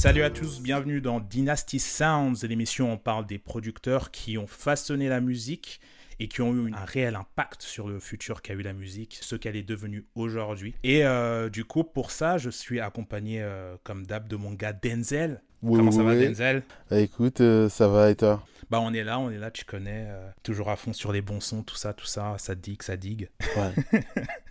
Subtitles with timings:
[0.00, 4.46] Salut à tous, bienvenue dans Dynasty Sounds, l'émission où on parle des producteurs qui ont
[4.46, 5.78] façonné la musique
[6.18, 9.36] et qui ont eu un réel impact sur le futur qu'a eu la musique, ce
[9.36, 10.74] qu'elle est devenue aujourd'hui.
[10.84, 14.72] Et euh, du coup, pour ça, je suis accompagné, euh, comme d'hab, de mon gars
[14.72, 15.42] Denzel.
[15.60, 16.28] Oui, Comment oui, ça va, oui.
[16.28, 16.62] Denzel?
[16.90, 18.42] Ah, écoute, euh, ça va et toi?
[18.70, 20.08] Bah, on est là, on est là, tu connais,
[20.42, 23.28] toujours à fond sur les bons sons, tout ça, tout ça, ça digue, ça digue.
[23.54, 24.00] Ouais.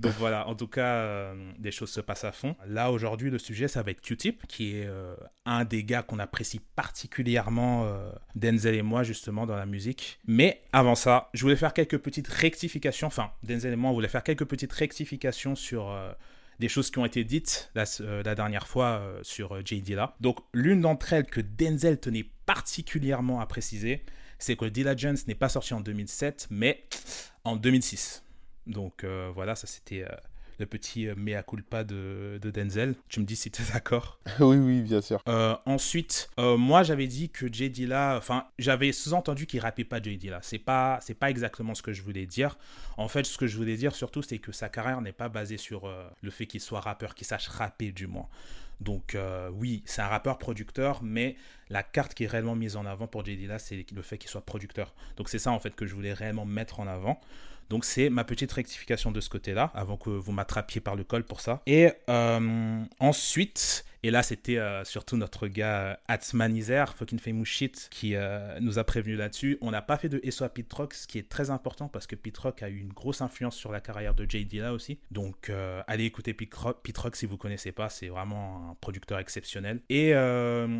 [0.00, 2.56] Donc voilà, en tout cas, euh, des choses se passent à fond.
[2.66, 5.14] Là, aujourd'hui, le sujet, ça va être Q-Tip, qui est euh,
[5.44, 10.20] un des gars qu'on apprécie particulièrement, euh, Denzel et moi, justement, dans la musique.
[10.26, 13.06] Mais avant ça, je voulais faire quelques petites rectifications.
[13.06, 15.92] Enfin, Denzel et moi, on voulait faire quelques petites rectifications sur
[16.58, 19.82] des choses qui ont été dites la, dernière fois sur euh, J.
[19.82, 20.14] Dilla.
[20.20, 24.04] Donc, l'une d'entre elles que Denzel tenait particulièrement à préciser,
[24.38, 26.84] c'est que Jones n'est pas sorti en 2007, mais
[27.44, 28.22] en 2006.
[28.66, 30.14] Donc euh, voilà, ça c'était euh,
[30.58, 32.94] le petit euh, mea culpa de, de Denzel.
[33.08, 34.18] Tu me dis si tu es d'accord.
[34.40, 35.22] oui, oui, bien sûr.
[35.66, 40.40] Ensuite, moi j'avais dit que Jay Dilla, enfin j'avais sous-entendu qu'il rappait pas Jay Dilla.
[40.42, 42.58] C'est pas, c'est pas exactement ce que je voulais dire.
[42.96, 45.58] En fait, ce que je voulais dire surtout, c'est que sa carrière n'est pas basée
[45.58, 45.90] sur
[46.22, 48.28] le fait qu'il soit rappeur, qu'il sache rapper du moins.
[48.80, 51.36] Donc euh, oui, c'est un rappeur producteur, mais
[51.70, 54.30] la carte qui est réellement mise en avant pour Jay Dilla, c'est le fait qu'il
[54.30, 54.94] soit producteur.
[55.16, 57.20] Donc c'est ça en fait que je voulais réellement mettre en avant.
[57.70, 61.24] Donc c'est ma petite rectification de ce côté-là, avant que vous m'attrapiez par le col
[61.24, 61.62] pour ça.
[61.66, 67.88] Et euh, ensuite, et là c'était euh, surtout notre gars euh, Atzmanizer, fucking famous shit,
[67.90, 68.14] qui
[68.60, 69.58] nous a prévenu là-dessus.
[69.60, 72.06] On n'a pas fait de SO à Pete Rock, ce qui est très important parce
[72.06, 74.98] que Pete Rock a eu une grosse influence sur la carrière de Jay Dilla aussi.
[75.10, 75.50] Donc
[75.86, 79.80] allez écouter Pete Rock, Pete Rock si vous connaissez pas, c'est vraiment un producteur exceptionnel.
[79.88, 80.12] Et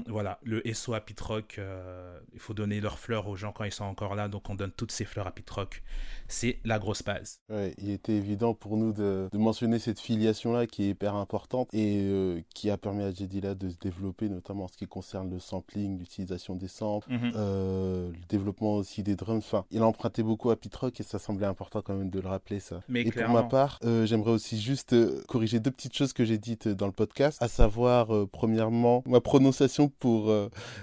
[0.07, 3.65] voilà, le SO à Pete Rock, euh, il faut donner leurs fleurs aux gens quand
[3.65, 5.83] ils sont encore là, donc on donne toutes ces fleurs à Pete Rock.
[6.29, 7.41] C'est la grosse base.
[7.49, 11.69] Ouais, il était évident pour nous de, de mentionner cette filiation-là qui est hyper importante
[11.73, 15.31] et euh, qui a permis à Jedila de se développer, notamment en ce qui concerne
[15.31, 17.33] le sampling, l'utilisation des samples, Mhm.
[17.37, 19.39] euh, le développement aussi des drums.
[19.39, 22.21] Enfin, il a emprunté beaucoup à Pete Rock et ça semblait important quand même de
[22.21, 22.81] le rappeler, ça.
[22.89, 23.35] Mais Et pour clairement.
[23.35, 24.95] ma part, euh, j'aimerais aussi juste
[25.27, 29.89] corriger deux petites choses que j'ai dites dans le podcast, à savoir, premièrement, ma prononciation
[29.99, 30.33] pour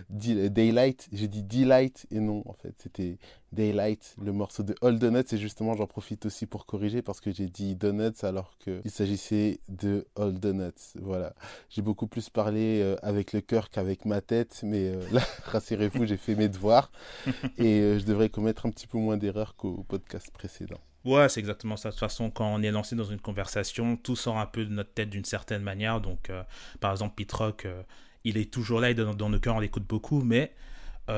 [0.10, 1.08] Daylight.
[1.12, 3.18] J'ai dit Delight et non, en fait, c'était
[3.52, 5.24] Daylight, le morceau de All Donuts.
[5.38, 10.06] Justement, j'en profite aussi pour corriger parce que j'ai dit Donuts alors qu'il s'agissait de
[10.16, 10.72] All Donuts.
[11.02, 11.34] Voilà.
[11.70, 16.06] J'ai beaucoup plus parlé euh, avec le cœur qu'avec ma tête, mais euh, là, rassurez-vous,
[16.06, 16.92] j'ai fait mes devoirs
[17.58, 20.80] et euh, je devrais commettre un petit peu moins d'erreurs qu'au podcast précédent.
[21.06, 21.90] Ouais, c'est exactement ça.
[21.90, 24.72] De toute façon, quand on est lancé dans une conversation, tout sort un peu de
[24.72, 26.00] notre tête d'une certaine manière.
[26.00, 26.32] Donc,
[26.80, 27.84] par exemple, Pete Rock, euh,
[28.24, 30.54] il est toujours là et dans, dans nos cœurs, on l'écoute beaucoup, mais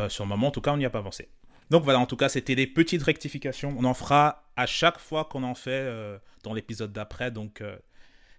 [0.10, 1.30] sur le moment, en tout cas, on n'y a pas avancé.
[1.70, 3.76] Donc voilà, en tout cas, c'était des petites rectifications.
[3.78, 7.32] On en fera à chaque fois qu'on en fait euh, dans l'épisode d'après.
[7.32, 7.78] Donc, euh,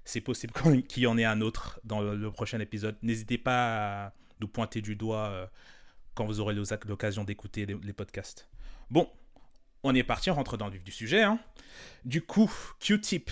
[0.04, 0.52] c'est possible
[0.88, 2.96] qu'il y en ait un autre dans le, prochain épisode.
[3.02, 5.46] N'hésitez pas à nous pointer du doigt euh,
[6.14, 8.48] quand vous aurez l'occasion d'écouter les, podcasts.
[8.90, 9.10] Bon,
[9.82, 11.22] on est parti, on rentre dans le vif du sujet.
[11.22, 11.38] hein.
[12.04, 12.50] Du coup,
[12.80, 13.30] Q-Tip.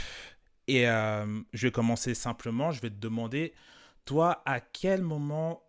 [0.67, 2.73] Et je vais commencer simplement.
[2.73, 3.53] Je vais te demander,
[4.07, 5.64] toi, à quel moment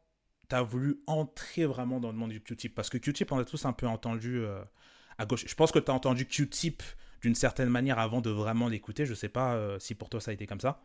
[0.49, 2.73] tu as voulu entrer vraiment dans le monde du Q-Tip?
[2.75, 4.61] Parce que Q-Tip, on a tous un peu entendu euh,
[5.17, 5.45] à gauche.
[5.47, 6.81] Je pense que tu as entendu Q-Tip
[7.21, 9.05] d'une certaine manière avant de vraiment l'écouter.
[9.05, 10.79] Je sais pas euh, si pour toi ça a été comme ça.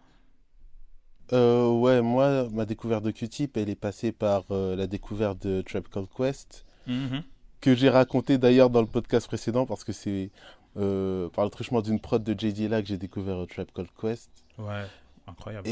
[1.32, 5.62] Euh, ouais, moi, ma découverte de Q-Tip, elle est passée par euh, la découverte de
[5.62, 7.22] Trap Called Quest, Mhm.
[7.60, 10.30] que j'ai raconté d'ailleurs dans le podcast précédent, parce que c'est
[10.74, 14.30] par le truchement d'une prod de JD là que j'ai découvert Trap Called Quest.
[14.58, 14.84] Ouais,
[15.26, 15.68] incroyable.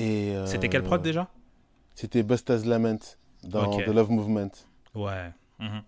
[0.47, 1.29] C'était quelle prod déjà?
[1.95, 3.85] C'était Busta's Lament dans Ok.
[3.85, 4.51] The Love Movement.
[4.95, 5.31] Ouais.
[5.59, 5.83] Mhm.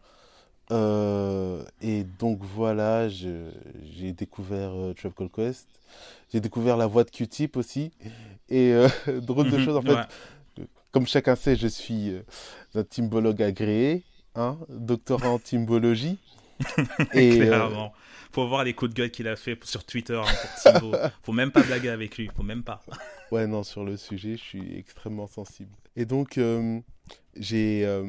[0.72, 5.66] Euh, et donc voilà, j'ai découvert euh, Trap Called Quest.
[6.32, 7.90] J'ai découvert la voix de Q-Tip aussi.
[8.48, 8.88] Et euh,
[9.20, 9.64] drôle de Mhm.
[9.64, 10.64] chose, en fait, Ouais.
[10.92, 12.22] comme chacun sait, je suis euh,
[12.76, 14.04] un timbologue agréé,
[14.36, 16.18] hein, doctorat en timbologie.
[17.14, 17.92] Et, euh, Clairement.
[18.32, 20.94] Faut voir les coups de gueule qu'il a fait sur Twitter hein, pour Thibaut.
[21.22, 22.30] Faut même pas blaguer avec lui.
[22.36, 22.80] Faut même pas.
[23.32, 25.70] ouais, non, sur le sujet, je suis extrêmement sensible.
[25.96, 26.78] Et donc, euh,
[27.36, 28.04] j'ai euh,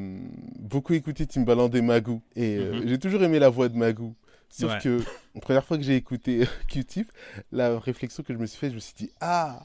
[0.60, 2.22] beaucoup écouté Timbaland et Magoo.
[2.36, 2.88] Et euh, Mhm.
[2.88, 4.14] j'ai toujours aimé la voix de Magoo.
[4.48, 4.78] Sauf Ouais.
[4.80, 5.00] que,
[5.34, 7.10] la première fois que j'ai écouté Q-Tip,
[7.50, 9.62] la réflexion que je me suis faite, je me suis dit, ah,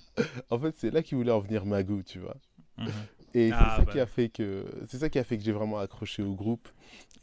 [0.50, 2.38] en fait, c'est là qu'il voulait en venir Magoo, tu vois.
[2.78, 2.88] Mhm.
[3.34, 3.92] Et Ah, c'est ça bah.
[3.92, 6.68] qui a fait que c'est ça qui a fait que j'ai vraiment accroché au groupe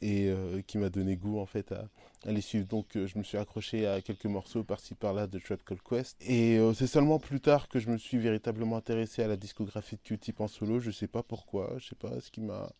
[0.01, 1.89] et euh, qui m'a donné goût en fait à,
[2.27, 2.67] à les suivre.
[2.67, 6.17] Donc euh, je me suis accroché à quelques morceaux par-ci par-là de Trap Call Quest
[6.21, 9.97] et euh, c'est seulement plus tard que je me suis véritablement intéressé à la discographie
[9.97, 10.79] de Q-Tip en solo.
[10.81, 12.71] Je sais pas pourquoi, je sais pas ce qui m'a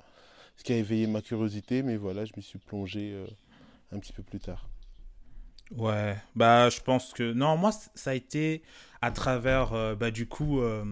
[0.57, 3.27] ce qui a éveillé ma curiosité, mais voilà, je m'y suis plongé euh,
[3.93, 4.69] un petit peu plus tard.
[5.77, 8.63] Ouais, bah je pense que non, moi ça a été
[9.01, 10.85] à travers euh, bah du coup euh,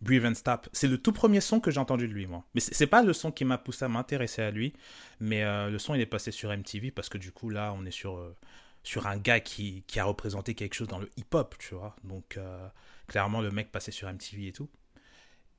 [0.00, 0.68] Breathe and Stop.
[0.72, 2.44] C'est le tout premier son que j'ai entendu de lui, moi.
[2.54, 4.72] Mais c'est pas le son qui m'a poussé à m'intéresser à lui,
[5.20, 7.84] mais euh, le son il est passé sur MTV parce que du coup là on
[7.84, 8.36] est sur, euh,
[8.82, 11.96] sur un gars qui, qui, a représenté quelque chose dans le hip-hop, tu vois.
[12.04, 12.68] Donc euh,
[13.06, 14.68] clairement le mec passait sur MTV et tout.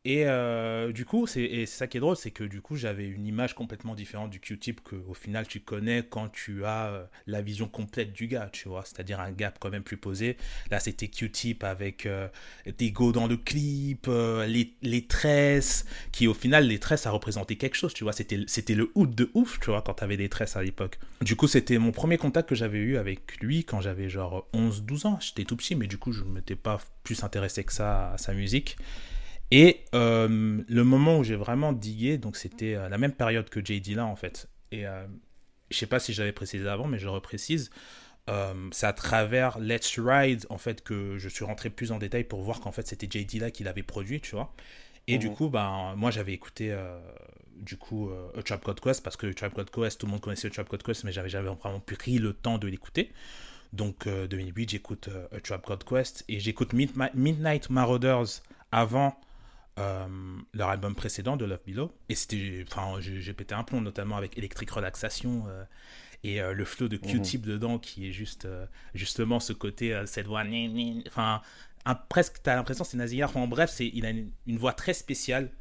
[0.06, 3.28] Et euh, du coup, c'est ça qui est drôle, c'est que du coup, j'avais une
[3.28, 7.68] image complètement différente du Q-tip qu'au final tu connais quand tu as euh, la vision
[7.68, 10.38] complète du gars, tu vois, c'est-à-dire un gap quand même plus posé.
[10.72, 12.30] Là, c'était Q-tip avec euh,
[12.78, 17.58] des go dans le clip, les, les, tresses, qui au final, les tresses, ça représentait
[17.58, 20.56] quelque chose, tu vois, c'était le hood de ouf, tu vois, quand t'avais des tresses
[20.56, 20.98] à l'époque.
[21.22, 25.08] Du coup, c'était mon premier contact que j'avais eu avec lui quand j'avais genre 11-12
[25.08, 25.20] ans.
[25.20, 28.18] J'étais tout petit, mais du coup, je ne m'étais pas plus intéressé que ça à
[28.18, 28.78] sa musique.
[29.52, 33.96] Et euh, le moment où j'ai vraiment digué, donc c'était la même période que JD
[33.96, 34.48] là en fait.
[34.72, 35.06] Et euh,
[35.72, 37.72] je sais pas si j'avais précisé avant, mais je le reprécise.
[38.30, 42.26] Euh, c'est à travers Let's Ride en fait que je suis rentré plus en détail
[42.26, 44.54] pour voir qu'en fait c'était JD là qui l'avait produit, tu vois.
[45.08, 45.36] Et du mhm.
[45.36, 46.76] coup, ben, moi j'avais écouté
[47.56, 50.48] du coup A Trap Code Quest parce que Trap Code Quest, tout le monde connaissait
[50.48, 53.12] A Trap Code Quest, mais j'avais jamais vraiment pris le temps de l'écouter.
[53.74, 59.20] Donc 2008, j'écoute A Trap Code Quest et j'écoute Midnight Marauders avant
[59.78, 60.08] euh,
[60.54, 61.94] leur album précédent de Love Below.
[62.10, 65.64] Et c'était, enfin, j'ai pété un plomb, notamment avec Electric Relaxation euh,
[66.24, 67.52] et euh, le flow de Q-Tip mhm.
[67.52, 68.48] dedans, qui est juste,
[68.94, 70.44] justement ce côté, cette voix,
[71.08, 71.42] enfin,
[72.10, 73.36] presque, t'as l'impression c'est Nazir.
[73.38, 75.52] en bref, c'est, il a une, voix très spéciale.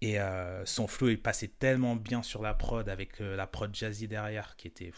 [0.00, 0.16] Et
[0.64, 4.68] son flow est passé tellement bien sur la prod avec la prod jazzy derrière qui
[4.68, 4.92] était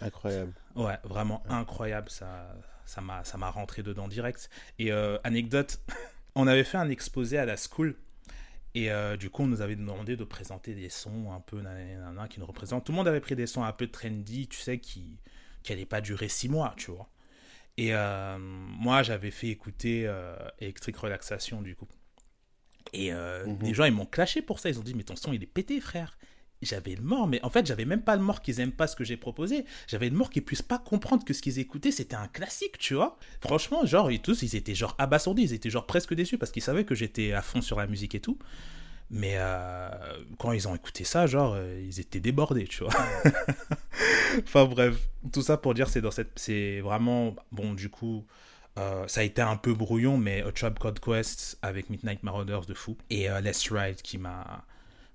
[0.00, 0.52] incroyable.
[0.74, 2.08] Ouais, vraiment incroyable.
[2.10, 2.54] Ça,
[2.86, 4.50] ça m'a, ça m'a rentré dedans direct.
[4.78, 5.78] Et anecdote,
[6.34, 7.96] on avait fait un exposé à la school.
[8.74, 11.62] Et euh, du coup, on nous avait demandé de présenter des sons un peu
[12.28, 12.84] qui nous représentent.
[12.84, 15.18] Tout le monde avait pris des sons un peu trendy, tu sais, qui
[15.68, 17.08] n'allaient pas durer six mois, tu vois.
[17.76, 21.88] Et euh, moi, j'avais fait écouter euh, Electric Relaxation, du coup.
[22.92, 23.58] Et mhm.
[23.62, 24.68] les gens, ils m'ont clashé pour ça.
[24.70, 26.18] Ils ont dit, mais ton son, il est pété, frère
[26.64, 28.96] j'avais le mort, mais en fait, j'avais même pas le mort qu'ils aiment pas ce
[28.96, 29.64] que j'ai proposé.
[29.86, 32.94] J'avais le mort qu'ils puissent pas comprendre que ce qu'ils écoutaient, c'était un classique, tu
[32.94, 33.18] vois.
[33.40, 36.62] Franchement, genre, ils tous, ils étaient genre abasourdis, ils étaient genre presque déçus parce qu'ils
[36.62, 38.38] savaient que j'étais à fond sur la musique et tout.
[39.10, 39.88] Mais euh,
[40.38, 42.92] quand ils ont écouté ça, genre, euh, ils étaient débordés, tu vois.
[44.38, 44.96] enfin bref,
[45.32, 48.24] tout ça pour dire, c'est dans cette, c'est vraiment, bon, du coup,
[48.78, 52.66] euh, ça a été un peu brouillon, mais A Tribe Code Quest avec Midnight Marauders
[52.66, 54.64] de fou et Let's Ride qui m'a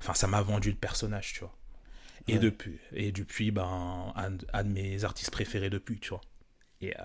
[0.02, 1.56] Enfin, ça m'a vendu le personnage, tu vois.
[2.28, 6.22] Et depuis, et depuis, ben, un, de mes artistes préférés depuis, tu vois.
[6.80, 7.04] Et euh,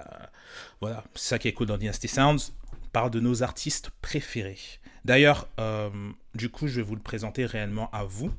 [0.81, 2.53] voilà, c'est ça qui est cool dans Dynasty Sounds.
[2.73, 4.59] On parle de nos artistes préférés.
[5.05, 5.91] D'ailleurs, euh,
[6.35, 8.33] du coup, je vais vous le présenter réellement à vous,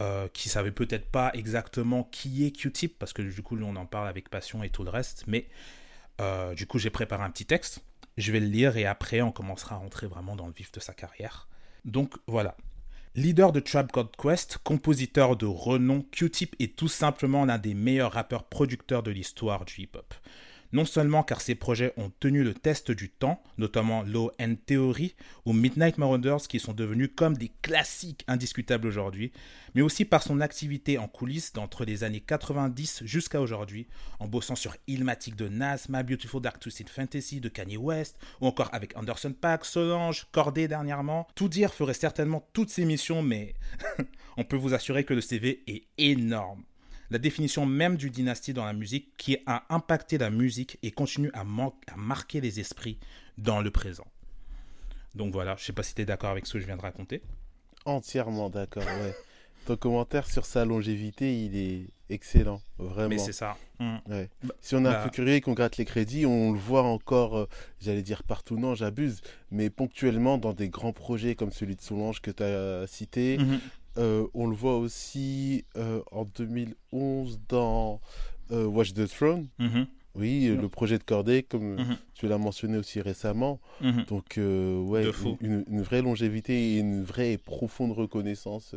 [0.00, 3.86] euh, qui savez peut-être pas exactement qui est Q-Tip, parce que du coup, on en
[3.86, 5.24] parle avec passion et tout le reste.
[5.26, 5.48] Mais
[6.20, 7.84] euh, du coup, j'ai préparé un petit texte.
[8.16, 10.80] Je vais le lire et après, on commencera à rentrer vraiment dans le vif de
[10.80, 11.48] sa carrière.
[11.84, 12.56] Donc voilà,
[13.14, 18.12] Leader de Trap God Quest, compositeur de renom, Q-Tip est tout simplement l'un des meilleurs
[18.12, 20.14] rappeurs producteurs de l'histoire du hip-hop
[20.72, 25.14] non seulement car ses projets ont tenu le test du temps, notamment Low End Theory
[25.44, 29.32] ou Midnight Marauders qui sont devenus comme des classiques indiscutables aujourd'hui,
[29.74, 33.86] mais aussi par son activité en coulisses d'entre les années 90 jusqu'à aujourd'hui,
[34.18, 38.46] en bossant sur Ilmatic de Nas, My Beautiful Dark Twisted Fantasy de Kanye West, ou
[38.46, 41.26] encore avec Anderson Paak, Solange, Cordé dernièrement.
[41.34, 43.54] Tout dire ferait certainement toutes ces missions, mais
[44.36, 46.64] on peut vous assurer que le CV est énorme
[47.12, 51.30] la définition même du dynastie dans la musique qui a impacté la musique et continue
[51.34, 52.98] à, à marquer les esprits
[53.36, 54.06] dans le présent.
[55.14, 56.82] Donc voilà, je sais pas si tu es d'accord avec ce que je viens de
[56.82, 57.22] raconter.
[57.84, 59.14] Entièrement d'accord, ouais.
[59.66, 63.10] Ton commentaire sur sa longévité, il est excellent, vraiment.
[63.10, 63.56] Mais c'est ça.
[63.78, 63.96] Mm.
[64.08, 64.30] Ouais.
[64.60, 66.82] si on est un bah peu curieux et qu'on gratte les crédits, on le voit
[66.82, 67.48] encore, euh,
[67.80, 69.20] j'allais dire partout, non, j'abuse,
[69.52, 73.58] mais ponctuellement dans des grands projets comme celui de Solange que tu as cité, mm-hmm.
[73.98, 78.00] Euh, on le voit aussi euh, en 2011 dans
[78.50, 79.48] euh, Watch the Throne.
[79.58, 79.86] Mhm.
[80.14, 81.96] Oui, le projet de Corday, comme mhm.
[82.12, 83.60] tu l'as mentionné aussi récemment.
[83.80, 84.04] Mhm.
[84.04, 88.74] Donc, ouais, une, vraie longévité et une vraie et profonde reconnaissance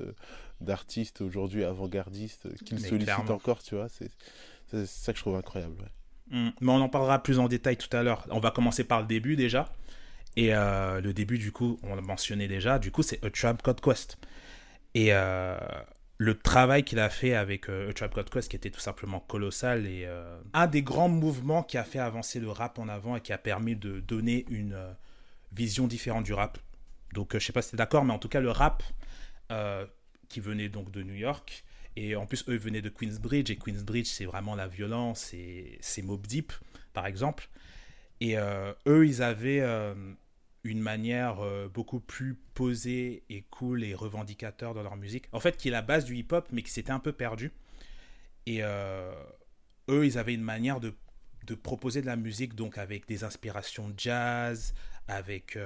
[0.61, 3.89] d'artistes aujourd'hui avant-gardistes qui le sollicitent encore, tu vois.
[3.89, 5.91] C'est ça que je trouve incroyable.
[6.31, 8.25] Mais on en parlera plus en détail tout à l'heure.
[8.31, 9.73] On va commencer par le début déjà.
[10.37, 13.81] Et le début, du coup, on l'a mentionné déjà, du coup, c'est A Trap Code
[13.81, 14.17] Quest.
[14.95, 15.57] Et euh,
[16.17, 19.85] le travail qu'il a fait avec euh, Trap God Quest, qui était tout simplement colossal,
[19.85, 23.21] et euh, un des grands mouvements qui a fait avancer le rap en avant et
[23.21, 24.77] qui a permis de donner une
[25.51, 26.57] vision différente du rap.
[27.13, 28.81] Donc, je sais pas si tu es d'accord, mais en tout cas, le rap
[30.27, 31.65] qui venait donc de New York,
[31.97, 36.01] et en plus, eux venaient de Queensbridge, et Queensbridge, c'est vraiment la violence, et c'est
[36.01, 36.53] Mob Deep,
[36.93, 37.49] par exemple.
[38.21, 39.61] Et eux, ils avaient
[40.65, 41.37] une manière
[41.73, 45.25] beaucoup plus posée et cool et revendicateur dans leur musique.
[45.31, 47.51] En fait, qui est la base du hip-hop, mais qui s'était un peu perdu.
[48.47, 50.93] Et eux, ils avaient une manière de,
[51.45, 54.73] de, proposer de la musique donc avec des inspirations jazz,
[55.07, 55.57] avec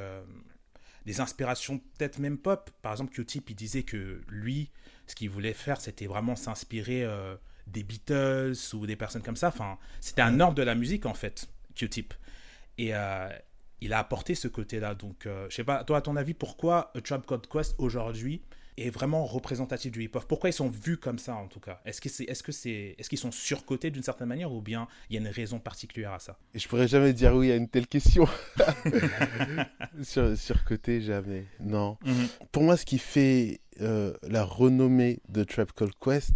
[1.05, 2.69] des inspirations peut-être même pop.
[2.81, 4.69] Par exemple, Q-Tip, il disait que lui,
[5.07, 7.35] ce qu'il voulait faire, c'était vraiment s'inspirer euh,
[7.67, 9.47] des Beatles ou des personnes comme ça.
[9.47, 12.13] Enfin, c'était un ordre de la musique, en fait, Q-Tip.
[12.77, 13.29] Et euh,
[13.81, 14.95] il a apporté ce côté-là.
[14.95, 18.41] Donc, euh, je sais pas, toi, à ton avis, pourquoi A Trap Code Quest aujourd'hui
[18.77, 20.23] est vraiment représentatif du hip-hop?
[20.27, 21.81] Pourquoi ils sont vus comme ça en tout cas?
[21.85, 24.87] Est-ce que c'est, est-ce que c'est, est-ce qu'ils sont surcotés d'une certaine manière ou bien
[25.09, 26.37] il y a une raison particulière à ça?
[26.53, 28.27] Et je pourrais jamais dire oui à une telle question.
[30.03, 31.45] Sur, surcoté jamais.
[31.59, 31.97] Non.
[32.05, 32.27] Mhm.
[32.51, 36.33] Pour moi, ce qui fait euh, la renommée de Trap Call Quest,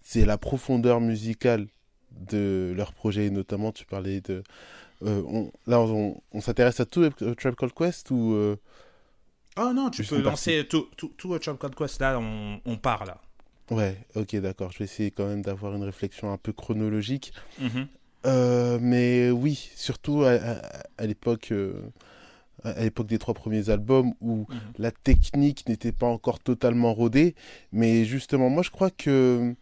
[0.00, 1.66] c'est la profondeur musicale
[2.12, 3.30] de leur projet.
[3.30, 4.42] notamment, tu parlais de
[5.02, 8.56] on, là, on, s'intéresse à tout Trap Call Quest ou euh,
[9.58, 13.20] Oh non, tu peux lancer tout, tout, tout Code Quest, là, on, on part là.
[13.70, 14.72] Ouais, ok, d'accord.
[14.72, 17.32] Je vais essayer quand même d'avoir une réflexion un peu chronologique.
[17.58, 17.86] Mhm.
[18.26, 21.72] Euh, mais oui, surtout à, l'époque euh,
[22.64, 24.60] à l'époque des trois premiers albums où mhm.
[24.78, 27.34] la technique n'était pas encore totalement rodée.
[27.72, 29.54] Mais justement, moi je crois que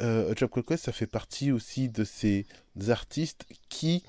[0.00, 2.46] euh, Code Quest, ça fait partie aussi de ces
[2.88, 4.04] artistes qui,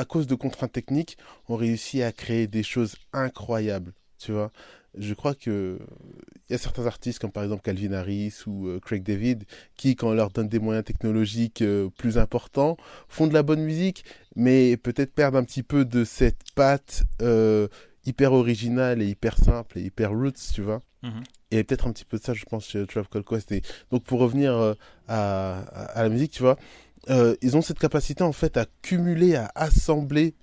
[0.00, 4.52] à cause de contraintes techniques, ont réussi à créer des choses incroyables tu vois.
[4.98, 5.78] Je crois que
[6.48, 9.44] il y a certains artistes comme par exemple Calvin Harris ou euh, Craig David
[9.76, 12.76] qui, quand on leur donne des moyens technologiques euh, plus importants,
[13.08, 14.04] font de la bonne musique,
[14.36, 17.68] mais peut-être perdent un petit peu de cette patte euh,
[18.04, 20.80] hyper originale et hyper simple et hyper roots, tu vois.
[21.50, 23.50] Et peut-être un petit peu de ça, je pense, chez Trav Quest.
[23.52, 24.76] Et donc pour revenir
[25.08, 26.58] à, à, la musique, tu vois,
[27.08, 30.34] ils ont cette capacité en fait à cumuler, à assembler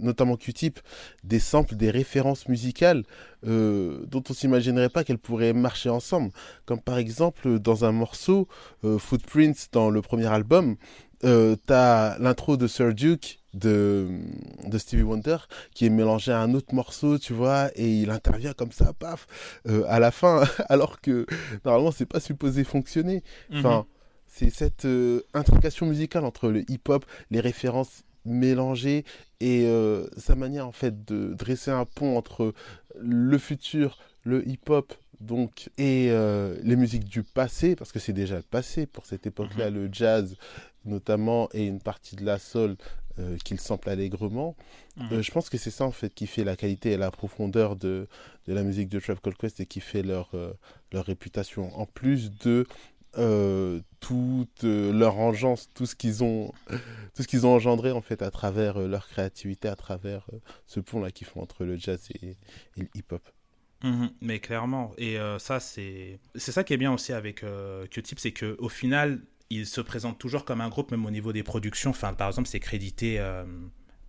[0.00, 0.80] notamment Q-Tip,
[1.24, 3.04] des samples, des références musicales
[3.46, 6.30] euh, dont on s'imaginerait pas qu'elles pourraient marcher ensemble.
[6.64, 8.48] Comme par exemple dans un morceau,
[8.84, 10.76] euh, Footprints, dans le premier album,
[11.24, 14.06] euh, as l'intro de Sir Duke de,
[14.66, 15.38] de Stevie Wonder
[15.74, 19.26] qui est mélangé à un autre morceau, tu vois, et il intervient comme ça, paf,
[19.66, 21.24] euh, à la fin, alors que
[21.64, 23.22] normalement c'est pas supposé fonctionner.
[23.52, 23.84] Enfin, mhm.
[24.36, 24.86] C'est cette
[25.32, 29.04] intrication musicale entre le hip-hop, les références mélangées
[29.40, 32.52] et euh, sa manière en fait de dresser un pont entre
[32.98, 38.36] le futur, le hip-hop donc et euh, les musiques du passé parce que c'est déjà
[38.36, 39.76] le passé pour cette époque-là, mhm.
[39.76, 40.36] le jazz
[40.84, 42.76] notamment et une partie de la soul
[43.18, 44.54] euh, qu'il sample allègrement.
[44.98, 45.22] Mhm.
[45.22, 48.08] je pense que c'est ça en fait qui fait la qualité et la profondeur de,
[48.46, 50.30] de la musique de Trap Call Quest et qui fait leur,
[50.92, 51.74] leur réputation.
[51.78, 52.66] En plus de
[53.18, 56.52] euh, toute euh, leur engeance, tout ce qu'ils ont,
[57.14, 60.26] tout ce qu'ils ont engendré en fait à travers euh, leur créativité, à travers
[60.66, 62.36] ce pont là qu'ils font entre le jazz et,
[62.76, 63.22] le hip-hop.
[63.82, 67.44] Mhm, mais clairement, et ça c'est c'est ça qui est bien aussi avec
[67.90, 69.20] Q-Tip, c'est que au final
[69.50, 71.90] il se présente toujours comme un groupe, même au niveau des productions.
[71.90, 73.20] Enfin, par exemple, c'est crédité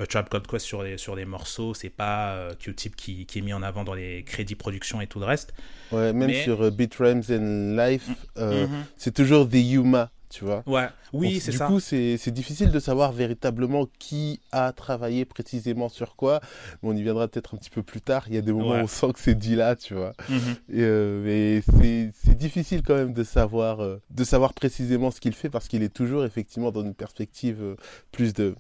[0.06, 3.42] Trap Code Quest sur les, sur les morceaux, c'est pas euh, Q-Tip qui, qui, est
[3.42, 5.54] mis en avant dans les crédits production et tout le reste.
[5.92, 8.84] Ouais, même sur euh, Beat Rhymes and Life, mm, euh, mm-hmm.
[8.96, 10.62] c'est toujours The Yuma, tu vois.
[10.68, 11.66] Ouais, oui, c'est ça.
[11.66, 16.42] Du coup, c'est difficile de savoir véritablement qui a travaillé précisément sur quoi.
[16.84, 18.26] Mais on y viendra peut-être un petit peu plus tard.
[18.28, 20.14] Il y a des moments où on sent que c'est dit là, tu vois.
[20.30, 21.22] Mm-hmm.
[21.24, 25.82] mais c'est difficile quand même de savoir, de savoir précisément ce qu'il fait parce qu'il
[25.82, 27.76] est toujours effectivement dans une perspective
[28.12, 28.54] plus de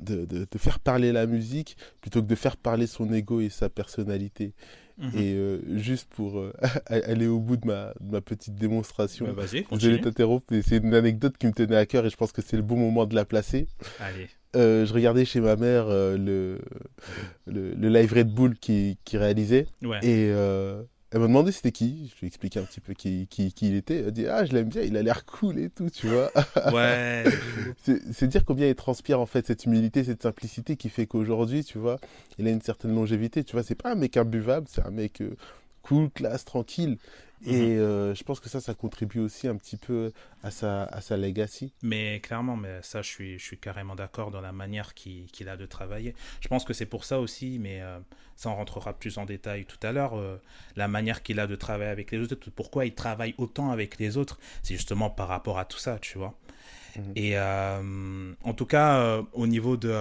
[0.00, 3.68] de, de, faire parler la musique plutôt que de faire parler son ego et sa
[3.68, 4.54] personnalité.
[4.98, 5.10] Mhm.
[5.14, 6.52] Et euh, juste pour euh,
[6.86, 11.36] aller au bout de ma, ma petite démonstration, bah, je vais t'interrompre, c'est une anecdote
[11.36, 13.24] qui me tenait à cœur et je pense que c'est le bon moment de la
[13.24, 13.68] placer.
[14.00, 14.28] Allez.
[14.54, 16.58] Euh, je regardais chez ma mère le,
[17.46, 19.66] le, le, live Red Bull qui, qui réalisait.
[19.82, 19.98] Ouais.
[20.02, 20.32] Et
[21.12, 22.10] elle m'a demandé c'était qui.
[22.12, 23.98] Je lui ai expliqué un petit peu qui, qui, qui il était.
[23.98, 26.30] Elle a dit Ah, je l'aime bien, il a l'air cool et tout, tu vois.
[26.72, 27.24] Ouais.
[28.12, 31.78] c'est dire combien il transpire en fait cette humilité, cette simplicité qui fait qu'aujourd'hui, tu
[31.78, 31.98] vois,
[32.38, 33.44] il a une certaine longévité.
[33.44, 35.36] Tu vois, c'est pas un mec imbuvable, c'est un mec euh,
[35.82, 36.98] cool, classe, tranquille.
[37.44, 37.80] Et mhm.
[37.80, 40.12] euh, je pense que ça, ça contribue aussi un petit peu
[40.42, 41.72] à sa, à sa legacy.
[41.82, 45.56] Mais clairement, mais ça, je suis, je suis carrément d'accord dans la manière qu'il a
[45.56, 46.14] de travailler.
[46.40, 47.98] Je pense que c'est pour ça aussi, mais euh,
[48.36, 50.40] ça en rentrera plus en détail tout à l'heure, euh,
[50.76, 52.36] la manière qu'il a de travailler avec les autres.
[52.54, 56.16] Pourquoi il travaille autant avec les autres, c'est justement par rapport à tout ça, tu
[56.16, 56.34] vois.
[56.96, 57.12] Mhm.
[57.16, 59.92] Et en tout cas, au niveau de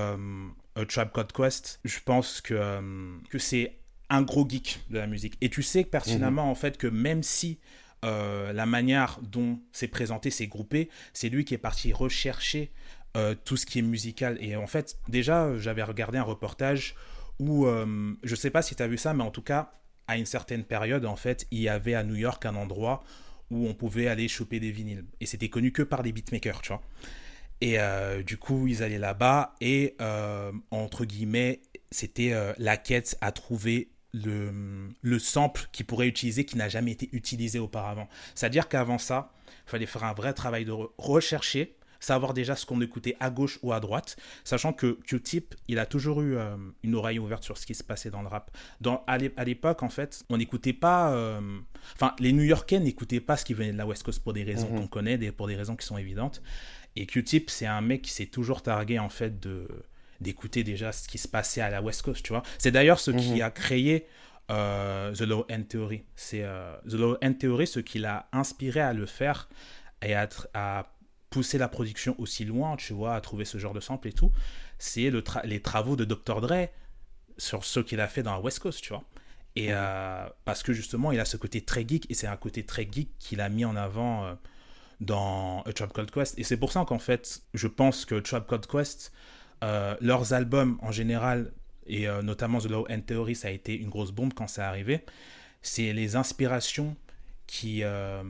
[0.88, 2.82] Tribe Code Quest, je pense que,
[3.30, 3.76] que c'est
[4.10, 5.38] un gros geek de la musique.
[5.42, 6.52] Et tu sais pertinemment, mhm.
[6.52, 7.60] en fait, que même si
[8.04, 12.72] euh, la manière dont c'est présenté, c'est groupé, c'est lui qui est parti rechercher
[13.18, 14.38] euh, tout ce qui est musical.
[14.42, 16.96] Et en fait, déjà, j'avais regardé un reportage
[17.40, 19.72] où, euh, je sais pas si tu as vu ça, mais en tout cas,
[20.08, 23.04] à une certaine période, en fait, il y avait à New York un endroit
[23.50, 25.06] où on pouvait aller choper des vinyles.
[25.20, 26.82] Et c'était connu que par des beatmakers, tu vois.
[27.62, 29.96] Et euh, du coup, ils allaient là-bas et,
[30.70, 33.90] entre guillemets, c'était la quête à trouver
[34.24, 38.08] le, le sample qu'ils pourraient utiliser qui n'a jamais été utilisé auparavant.
[38.34, 39.32] C'est-à-dire qu'avant ça,
[39.68, 43.58] il fallait faire un vrai travail de rechercher, savoir déjà ce qu'on écoutait à gauche
[43.64, 46.38] ou à droite, sachant que Q-Tip, il a toujours eu
[46.84, 48.56] une oreille ouverte sur ce qui se passait dans le rap.
[48.80, 51.40] Dans, à l'époque, en fait, on n'écoutait pas...
[51.96, 54.70] Enfin, les New-Yorkais n'écoutaient pas ce qui venait de la West Coast pour des raisons
[54.70, 54.82] mhm.
[54.82, 56.42] qu'on connaît, des, pour des raisons qui sont évidentes.
[56.96, 59.68] Et Q-Tip, c'est un mec qui s'est toujours targué, en fait, de
[60.22, 62.44] d'écouter déjà ce qui se passait à la West Coast, tu vois.
[62.58, 63.42] C'est d'ailleurs ce qui mhm.
[63.42, 64.08] a créé
[64.52, 66.04] euh, The Low End Theory.
[66.16, 69.50] C'est euh, The Low End Theory ce qui l'a inspiré à le faire
[70.02, 70.92] et à, à,
[71.30, 74.32] pousser la production aussi loin, tu vois, à trouver ce genre de sample et tout.
[74.78, 76.42] C'est le les travaux de Dr.
[76.42, 76.70] Dre
[77.38, 79.04] sur ce qu'il a fait dans la West Coast, tu vois.
[79.56, 79.76] Et mhm.
[79.76, 82.88] euh, parce que justement, il a ce côté très geek et c'est un côté très
[82.90, 84.38] geek qu'il a mis en avant
[85.02, 86.38] dans A Tribe Called Quest.
[86.40, 89.12] Et c'est pour ça qu'en fait, je pense que Tribe Called Quest,
[89.64, 91.52] euh, leurs albums en général,
[91.88, 94.62] et euh, notamment The Low End Theory, ça a été une grosse bombe quand c'est
[94.62, 95.06] arrivé.
[95.62, 96.96] C'est les inspirations
[97.48, 98.24] qui euh,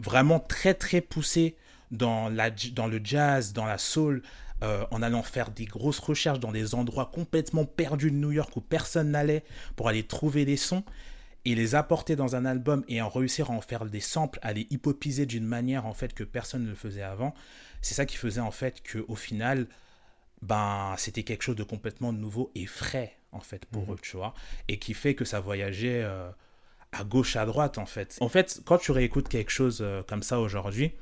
[0.00, 1.56] vraiment très très poussées
[1.90, 4.22] dans, la, dans le jazz, dans la soul,
[4.90, 8.62] en allant faire des grosses recherches dans des endroits complètement perdus de New York où
[8.62, 9.44] personne n'allait
[9.76, 10.84] pour aller trouver des sons
[11.44, 14.52] et les apporter dans un album et en réussir à en faire des samples, à
[14.52, 17.34] les hypopiser d'une manière en fait que personne ne le faisait avant,
[17.82, 19.66] c'est ça qui faisait en fait que au final,
[20.42, 23.94] ben c'était quelque chose de complètement nouveau et frais en fait pour mhm.
[23.94, 24.34] eux, tu vois,
[24.68, 26.30] et qui fait que ça voyageait euh,
[26.92, 28.16] à gauche à droite en fait.
[28.20, 30.92] En fait, quand tu réécoutes quelque chose euh, comme ça aujourd'hui,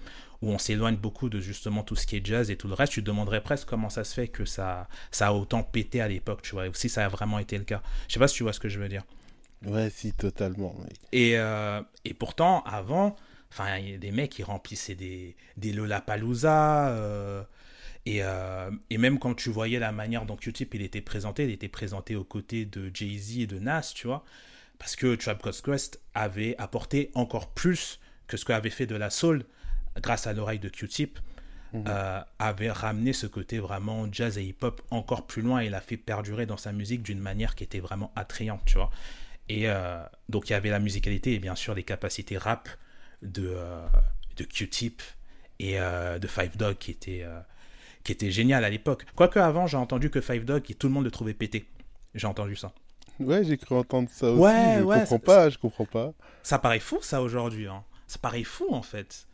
[0.40, 2.92] où on s'éloigne beaucoup de justement tout ce qui est jazz et tout le reste,
[2.92, 6.08] tu te demanderais presque comment ça se fait que ça, ça a autant pété à
[6.08, 7.82] l'époque, tu vois, et si ça a vraiment été le cas.
[8.08, 9.04] Je sais pas si tu vois ce que je veux dire.
[9.64, 10.74] Ouais, si, totalement.
[11.12, 13.14] Et, euh, et pourtant, avant,
[13.52, 16.88] enfin, il y a des mecs qui remplissaient des, des Lollapalooza.
[16.88, 17.44] Euh,
[18.06, 21.50] et, euh, et, même quand tu voyais la manière dont Q-Tip il était présenté, il
[21.50, 24.24] était présenté aux côtés de Jay-Z et de Nas, tu vois.
[24.78, 29.44] Parce que Trap Quest avait apporté encore plus que ce qu'avait fait de la soul
[30.00, 31.18] grâce à l'oreille de Q-Tip.
[31.74, 31.84] Mhm.
[32.38, 36.44] avait ramené ce côté vraiment jazz et hip-hop encore plus loin et l'a fait perdurer
[36.44, 38.90] dans sa musique d'une manière qui était vraiment attrayante, tu vois.
[39.48, 42.68] Et euh, donc il y avait la musicalité et bien sûr les capacités rap
[43.22, 43.86] de, euh,
[44.36, 45.02] de Q-Tip
[45.58, 47.24] et euh, de Five Dog qui était,
[48.04, 49.06] qui était génial à l'époque.
[49.14, 51.66] Quoique avant j'ai entendu que Five Dog, tout le monde le trouvait pété.
[52.14, 52.72] J'ai entendu ça.
[53.20, 54.40] Ouais, j'ai cru entendre ça aussi.
[54.40, 56.12] Ouais, je comprends pas, je comprends pas.
[56.42, 57.66] Ça paraît fou ça aujourd'hui.
[57.68, 57.84] Hein.
[58.06, 59.26] Ça paraît fou en fait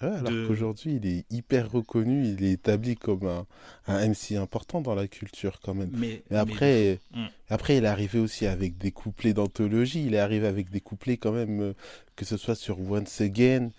[0.00, 3.46] alors qu'aujourd'hui, il est hyper reconnu, il est établi comme un,
[3.86, 5.90] un MC important dans la culture quand même.
[5.92, 7.26] Mais, après, hmm.
[7.48, 11.16] après, il est arrivé aussi avec des couplets d'anthologie, il est arrivé avec des couplets
[11.16, 11.72] quand même, euh,
[12.16, 13.70] que ce soit sur Once Again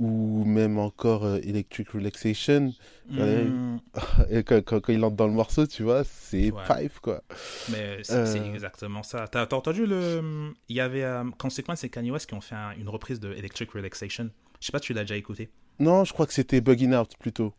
[0.00, 2.72] ou même encore euh, Electric Relaxation.
[3.08, 3.78] Hmm.
[4.46, 7.22] Quand, quand, il entre dans le morceau, tu vois, c'est Five, quoi.
[7.70, 8.52] Mais c'est euh.
[8.54, 9.28] exactement ça.
[9.28, 10.52] T'as as entendu le...
[10.68, 11.04] Il y avait
[11.38, 14.30] Consequence et Kanye West qui ont fait une reprise de Electric Relaxation.
[14.60, 15.50] Je sais pas si tu l'as déjà écouté?
[15.78, 17.52] Non, je crois que c'était Bugging Out plutôt.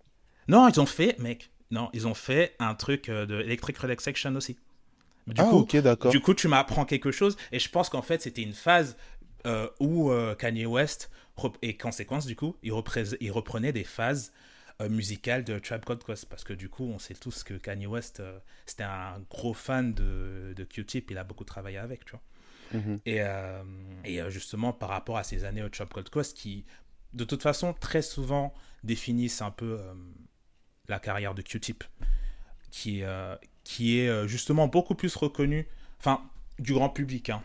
[0.47, 4.35] Non, ils ont fait, mec, non, ils ont fait un truc euh, de Electric Relaxation
[4.35, 4.57] aussi.
[5.27, 6.11] Du ah, coup, ok, d'accord.
[6.11, 8.97] Du coup, tu m'apprends quelque chose, et je pense qu'en fait, c'était une phase
[9.45, 11.09] euh, où euh, Kanye West,
[11.61, 12.73] et conséquence, du coup, il,
[13.19, 14.31] il reprenait des phases
[14.89, 18.21] musicales de Tribe Called Quest, parce que du coup, on sait tous que Kanye West,
[18.65, 22.21] c'était un gros fan de, de Q-Tip, il a beaucoup travaillé avec, tu vois.
[22.73, 22.99] Mhm.
[23.05, 23.21] Et,
[24.05, 26.65] et justement, par rapport à ces années au Tribe Called Quest, qui
[27.13, 29.93] de toute façon, très souvent définissent un peu euh,
[30.87, 31.83] la carrière de Q-Tip,
[32.71, 35.67] qui, euh, qui est euh, justement beaucoup plus reconnu,
[35.99, 36.21] enfin,
[36.59, 37.43] du grand public, hein,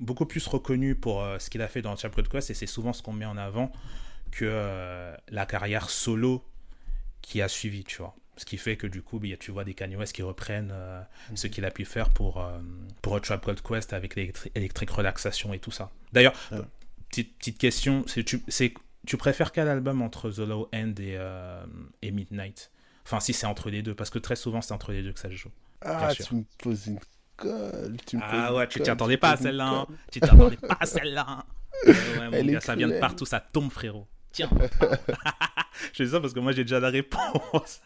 [0.00, 3.02] beaucoup plus reconnu pour ce qu'il a fait dans Chapter Quest, et c'est souvent ce
[3.02, 3.70] qu'on met en avant
[4.32, 6.44] que la carrière solo
[7.22, 8.16] qui a suivi, tu vois.
[8.36, 10.74] Ce qui fait que du coup, bah, tu vois des Kanye West qui reprennent
[11.34, 12.42] ce qu'il a pu faire pour,
[13.02, 15.90] pour Trap Quest avec l'électrique relaxation et tout ça.
[16.12, 16.34] D'ailleurs,
[17.10, 18.24] petite, petite question, c'est
[19.06, 21.64] tu préfères quel album entre The Low End et, euh,
[22.02, 22.70] et Midnight?
[23.04, 25.18] Enfin, si c'est entre les deux, parce que très souvent c'est entre les deux que
[25.18, 25.50] ça se joue.
[25.80, 26.98] Ah, tu me poses une
[27.40, 27.96] colle.
[28.06, 29.68] Tu me ah ouais, tu t'attendais pas à celle-là.
[29.70, 29.86] Hein.
[30.12, 31.44] Tu t'attendais pas à celle-là.
[31.86, 34.06] Ouais, mon gars, ça vient de partout, ça tombe, frérot.
[34.32, 34.50] Tiens.
[35.92, 37.80] je dis ça parce que moi j'ai déjà la réponse.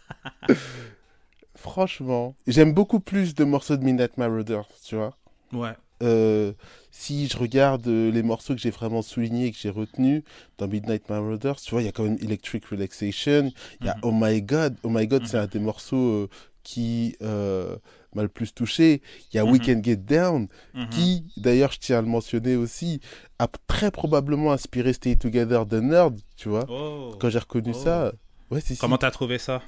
[1.57, 5.17] Franchement, j'aime beaucoup plus de morceaux de Midnight Marauders, tu vois.
[5.53, 5.73] Ouais.
[6.03, 6.53] Euh,
[6.91, 10.23] si je regarde euh, les morceaux que j'ai vraiment soulignés, que j'ai retenus
[10.59, 13.95] dans Midnight Marauders, tu vois, il y a quand même Electric Relaxation, il y a
[13.95, 14.01] mhm.
[14.03, 14.77] Oh My God.
[14.83, 15.45] Oh My God, c'est mhm.
[15.45, 16.29] un des morceaux euh,
[16.65, 17.77] qui euh,
[18.15, 19.03] m'a le plus touché.
[19.33, 19.51] Il y a Mhm.
[19.53, 20.89] We Can Get Down, Mhm.
[20.89, 23.01] qui, d'ailleurs, je tiens à le mentionner aussi,
[23.39, 26.65] a très probablement inspiré Stay Together de Nerd, tu vois.
[26.69, 27.15] Oh.
[27.21, 27.79] Quand j'ai reconnu Oh.
[27.85, 28.13] ça,
[28.51, 29.63] ouais, si, si, Comment t'as trouvé ça?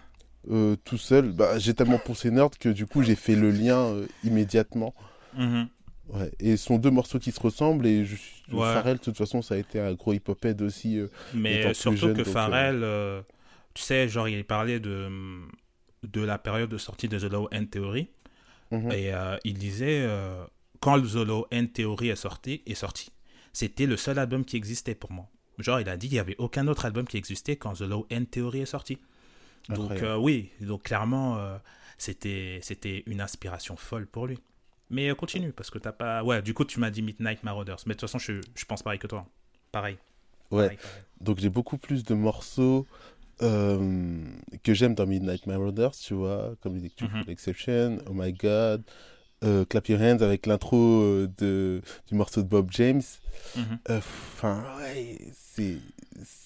[0.50, 3.78] Euh, tout seul, bah, j'ai tellement pensé Nerd que du coup, j'ai fait le lien
[3.78, 4.94] euh, immédiatement.
[5.36, 5.68] Mhm.
[6.08, 6.30] Ouais.
[6.38, 8.14] Et ce sont deux morceaux qui se ressemblent, et je.
[8.52, 8.60] Ouais.
[8.74, 11.00] Pharrell, de toute façon, ça a été un gros hip-hop aussi.
[11.34, 13.24] Mais surtout jeune, que Pharrell,
[13.74, 15.08] tu sais, genre, il parlait de,
[16.12, 18.08] de la période de sortie de The Low End Theory.
[18.70, 18.90] mhm.
[18.90, 20.44] Et euh, il disait, euh,
[20.80, 23.10] quand The Low End Theory est sorti, est sorti,
[23.52, 25.28] c'était le seul album qui existait pour moi.
[25.58, 28.06] Genre, il a dit qu'il n'y avait aucun autre album qui existait quand The Low
[28.12, 28.98] End Theory est sorti.
[29.68, 31.40] Donc, euh, oui, donc clairement,
[31.98, 34.38] c'était c'était une inspiration folle pour lui.
[34.90, 36.22] Mais continue, parce que t'as pas.
[36.22, 37.78] Ouais, du coup, tu m'as dit Midnight Marauders.
[37.86, 39.26] Mais de toute façon, je, je pense pareil que toi.
[39.72, 39.98] Pareil.
[40.50, 40.64] Ouais.
[40.64, 41.02] Pareil, pareil.
[41.20, 42.86] Donc j'ai beaucoup plus de morceaux
[43.42, 44.24] euh,
[44.62, 47.24] que j'aime dans Midnight Marauders, tu vois, comme les Mhm.
[47.28, 48.82] Exception, Oh My God,
[49.44, 53.02] euh, Clap Your Hands avec l'intro euh, de du morceau de Bob James.
[53.56, 53.78] Mhm.
[53.90, 55.78] Enfin, ouais, c'est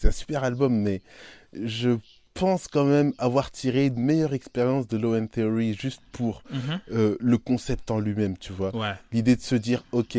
[0.04, 1.00] un super album, mais
[1.52, 1.90] je
[2.34, 6.80] pense quand même avoir tiré une meilleure expérience de Low End Theory juste pour Mhm.
[6.92, 8.94] euh, le concept en lui-même, tu vois Ouais.
[9.12, 10.16] l'idée de se dire ok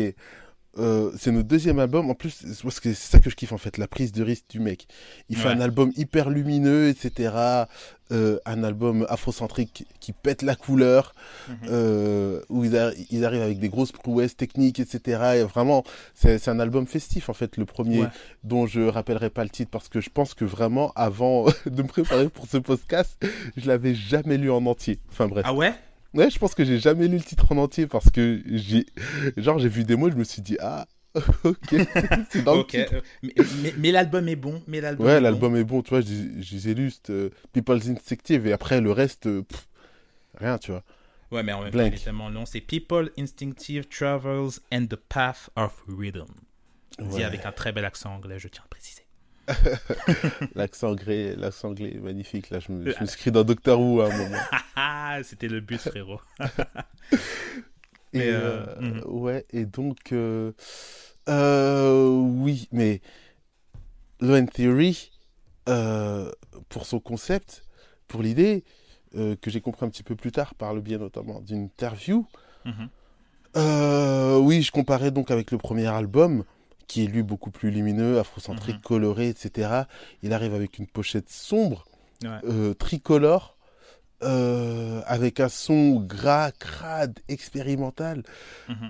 [0.78, 2.10] euh, c'est notre deuxième album.
[2.10, 4.22] En plus c'est- parce que c'est ça que je kiffe en fait la prise de
[4.22, 4.86] risque du mec.
[5.28, 7.64] Il fait un album hyper lumineux etc
[8.10, 11.14] Euh, un album afrocentrique qui pète la couleur.
[11.48, 11.56] Mhm.
[11.70, 15.82] euh, où ils, arri- ils arrivent avec des grosses prouesses techniques etc et vraiment
[16.14, 18.08] c'est c'est un album festif en fait le premier Ouais.
[18.44, 21.88] dont je rappellerai pas le titre parce que je pense que vraiment avant de me
[21.88, 23.16] préparer pour ce podcast
[23.56, 24.98] je l'avais jamais lu en entier.
[25.10, 25.44] Enfin bref.
[25.48, 25.72] Ah ouais?
[26.14, 28.86] Ouais, je pense que j'ai jamais lu le titre en entier parce que j'ai,
[29.36, 30.86] genre, j'ai vu des mots, je me suis dit, ah,
[31.44, 31.56] ok,
[32.30, 32.72] c'est dans Ok.
[32.74, 32.94] le titre.
[32.96, 34.62] euh, mais mais, mais l'album est bon.
[34.66, 38.80] Mais l'album Ouais, l'album est bon, tu vois, je, juste euh, People's Instinctive et après
[38.80, 39.68] le reste, euh, pff,
[40.38, 40.82] rien, tu vois.
[41.30, 42.44] Ouais, mais en même temps, il est tellement long.
[42.44, 46.26] C'est People Instinctive Travels and the Path of Rhythm.
[46.98, 49.02] Dit avec un très bel accent anglais, je tiens à préciser.
[50.54, 54.00] L'accent anglais, l'accent anglais magnifique, là, je me, je me suis écrit dans Doctor Who
[54.00, 54.38] à un moment.
[55.14, 56.20] Ah, c'était le but, frérot.
[58.14, 59.02] Et, euh, euh, mhm.
[59.06, 60.52] ouais, et donc, euh,
[61.28, 63.02] oui, mais
[64.20, 65.10] Low Theory,
[66.70, 67.64] pour son concept,
[68.08, 68.64] pour l'idée,
[69.14, 72.26] que j'ai compris un petit peu plus tard par le biais notamment d'une interview,
[72.64, 72.88] Mhm.
[74.46, 76.44] oui, je comparais donc avec le premier album,
[76.86, 78.82] qui est lui beaucoup plus lumineux, afrocentrique, Mhm.
[78.82, 79.86] coloré, etc.
[80.22, 81.84] Il arrive avec une pochette sombre,
[82.22, 82.38] Ouais.
[82.44, 83.56] euh, tricolore,
[84.22, 88.22] euh, avec un son gras, crade, expérimental.
[88.68, 88.88] Mhm.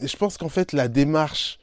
[0.00, 1.58] Je pense qu'en fait, la démarche,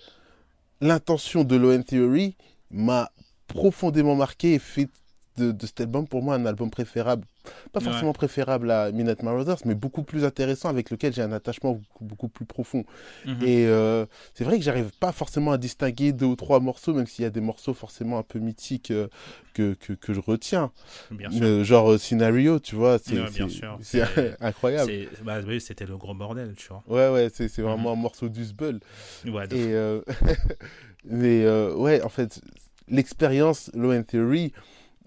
[0.82, 2.36] l'intention de l'ON Theory
[2.72, 3.12] m'a
[3.48, 4.90] profondément marqué et fait
[5.38, 7.26] de, de cet album pour moi un album préférable.
[7.72, 7.86] Pas Ouais.
[7.86, 12.04] forcément préférable à Midnight Marauders, mais beaucoup plus intéressant avec lequel j'ai un attachement beaucoup,
[12.04, 12.84] beaucoup plus profond.
[13.26, 13.44] Mhm.
[13.44, 17.08] Et euh, c'est vrai que j'arrive pas forcément à distinguer deux ou trois morceaux, même
[17.08, 19.08] s'il y a des morceaux forcément un peu mythiques euh,
[19.54, 20.72] que, que, que je retiens.
[21.12, 21.46] Bien sûr.
[21.46, 24.92] Euh, genre Scenario, tu vois, c'est Ouais, incroyable.
[25.24, 26.84] Bah oui, c'était le gros bordel, tu vois.
[26.88, 27.70] Ouais, ouais, c'est c'est Mhm.
[27.70, 28.28] vraiment un morceau.
[28.28, 30.02] Ouais, Et euh,
[31.06, 31.46] mais
[31.76, 32.42] ouais, en fait,
[32.90, 34.54] l'expérience Low Theory,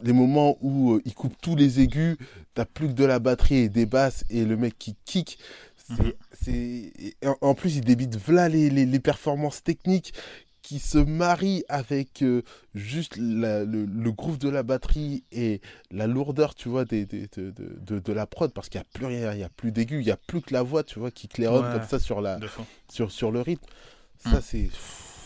[0.02, 2.16] les moments où euh, il coupe tous les aigus,
[2.54, 5.38] t'as plus que de la batterie et des basses et le mec qui kick,
[6.32, 6.92] c'est,
[7.24, 7.30] Mhm.
[7.40, 10.12] en, en plus il débite voilà les, les, les performances techniques
[10.62, 12.42] qui se marient avec euh,
[12.76, 15.60] juste la- le, le groove de la batterie et
[15.90, 18.86] la lourdeur, tu vois, des, des- de, de, de, de la prod, parce qu'il n'y
[18.86, 20.84] a plus rien, il n'y a plus d'aigus, il n'y a plus que la voix,
[20.84, 21.72] tu vois, qui claironne Ouais.
[21.80, 22.38] comme ça sur la,
[22.88, 23.66] sur, sur le rythme.
[24.18, 24.42] Ça, Mm.
[24.44, 24.70] c'est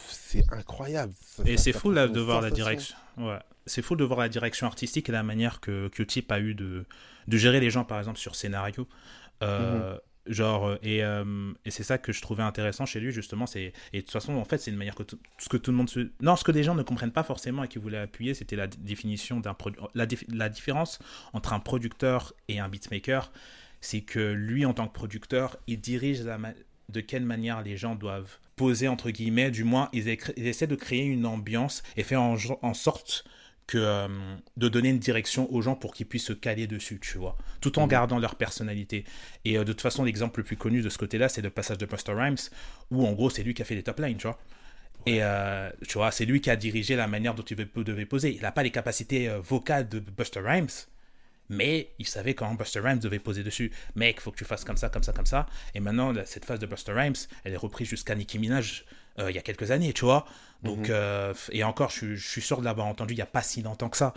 [0.08, 1.12] c'est incroyable.
[1.26, 2.96] Ça- Et c'est fou là, de voir la direction.
[3.18, 3.38] Ouais.
[3.66, 6.84] C'est fou de voir la direction artistique et la manière que Q-Tip a eu de,
[7.28, 8.88] de gérer les gens, par exemple, sur scénario.
[9.42, 13.44] Euh, Genre, euh, et, euh, et c'est ça que je trouvais intéressant chez lui, justement.
[13.56, 15.76] Et de toute façon, en fait, c'est une manière que tout, ce que tout le
[15.76, 16.08] monde se.
[16.22, 18.66] Non, ce que les gens ne comprennent pas forcément et qui voulaient appuyer, c'était la
[18.66, 19.78] définition d'un produit.
[19.94, 20.98] La, dif- la différence
[21.34, 23.32] entre un producteur et un beatmaker,
[23.82, 26.38] c'est que lui, en tant que producteur, il dirige la
[26.88, 30.74] de quelle manière les gens doivent poser, entre guillemets, du moins, ils, ils essaient de
[30.74, 33.24] créer une ambiance et faire en, en sorte
[33.66, 34.08] que euh,
[34.56, 37.78] de donner une direction aux gens pour qu'ils puissent se caler dessus, tu vois, tout
[37.78, 37.88] en Mhm.
[37.88, 39.04] gardant leur personnalité.
[39.44, 41.78] Et euh, de toute façon, l'exemple le plus connu de ce côté-là, c'est le passage
[41.78, 42.36] de Buster Rhymes,
[42.90, 44.38] où en gros, c'est lui qui a fait les top lines, tu vois.
[45.06, 48.32] Et euh, tu vois, c'est lui qui a dirigé la manière dont il devait- poser.
[48.34, 50.68] Il n'a pas les capacités vocales de Buster Rhymes,
[51.50, 53.70] mais il savait quand Buster Rhymes devait poser dessus.
[53.96, 55.46] Mec, faut que tu fasses comme ça, comme ça, comme ça.
[55.74, 58.84] Et maintenant, cette phase de Buster Rhymes, elle est reprise jusqu'à Nicki Minaj
[59.18, 60.26] euh, il y a quelques années, tu vois.
[60.62, 60.94] Donc, Mhm.
[60.94, 63.42] euh, et encore, je, suis- je suis sûr de l'avoir entendu il n'y a pas
[63.42, 64.14] si longtemps que ça.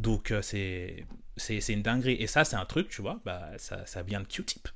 [0.00, 1.04] Donc, c'est
[1.36, 2.14] c'est une dinguerie.
[2.20, 4.68] Et ça, c'est un truc, tu vois, bah, ça, ça vient de Q-Tip.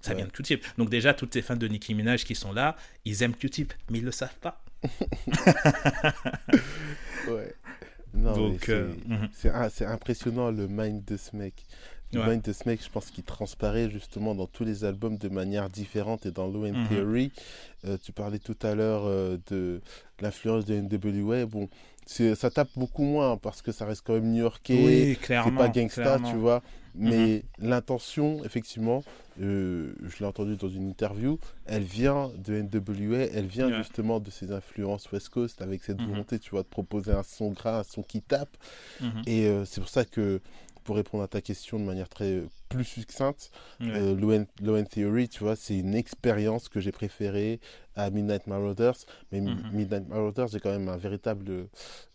[0.00, 0.64] Ça vient de Q-Tip.
[0.78, 3.98] Donc déjà, toutes ces fans de Nicki Minaj qui sont là, ils aiment Q-Tip, mais
[3.98, 4.62] ils le savent pas.
[7.28, 7.54] ouais.
[8.14, 9.28] Donc, euh, mhm.
[9.32, 11.66] c'est impressionnant le mind de ce mec.
[12.12, 16.24] De ce mec, je pense qu'il transparaît justement dans tous les albums de manière différente
[16.26, 16.88] et dans Low End mhm.
[16.88, 17.32] Theory.
[17.84, 19.80] Euh, tu parlais tout à l'heure euh, de
[20.20, 21.46] l'influence de NWA.
[21.46, 21.68] Bon,
[22.06, 25.18] ça tape beaucoup moins parce que ça reste quand même new-yorkais.
[25.20, 26.62] c'est pas gangsta, tu vois.
[26.94, 27.68] Mais mhm.
[27.68, 29.04] l'intention, effectivement,
[29.42, 34.30] euh, je l'ai entendu dans une interview, elle vient de NWA, elle vient justement de
[34.30, 36.08] ses influences West Coast avec cette mhm.
[36.08, 38.56] volonté, tu vois, de proposer un son gras, un son qui tape.
[39.26, 40.40] Et c'est pour ça que
[40.86, 43.50] pour répondre à ta question de manière très plus succincte,
[43.82, 47.60] euh, Low, End, Theory, tu vois, c'est une expérience que j'ai préférée
[47.96, 48.96] à Midnight Marauders.
[49.32, 49.70] Mais mhm.
[49.72, 51.68] Midnight Marauders, j'ai quand même un véritable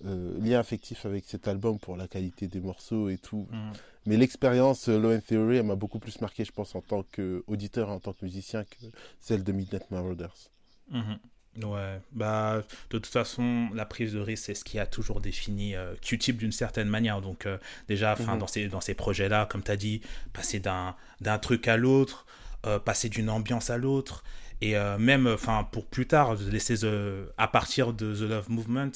[0.06, 3.48] euh, lien affectif avec cet album pour la qualité des morceaux et tout.
[3.52, 3.74] Mhm.
[4.06, 7.04] Mais l'expérience euh, Low End Theory, elle m'a beaucoup plus marqué, je pense, en tant
[7.04, 8.88] qu'auditeur, en tant que musicien, que
[9.20, 10.50] celle de Midnight Marauders.
[10.90, 11.20] Mhm.
[11.58, 15.76] Ouais, bah de toute façon, la prise de risque, c'est ce qui a toujours défini
[15.76, 17.22] euh, Q-Tip d'une certaine manière.
[17.22, 17.58] Donc euh,
[17.90, 18.40] déjà, enfin, mhm.
[18.40, 22.26] dans ces, dans ces projets-là, comme tu as dit, passer d'un, d'un truc à l'autre,
[22.66, 24.24] euh, passer d'une ambiance à l'autre,
[24.62, 26.76] et même, enfin, pour plus tard, laisser
[27.36, 28.92] à partir de The Love Movement,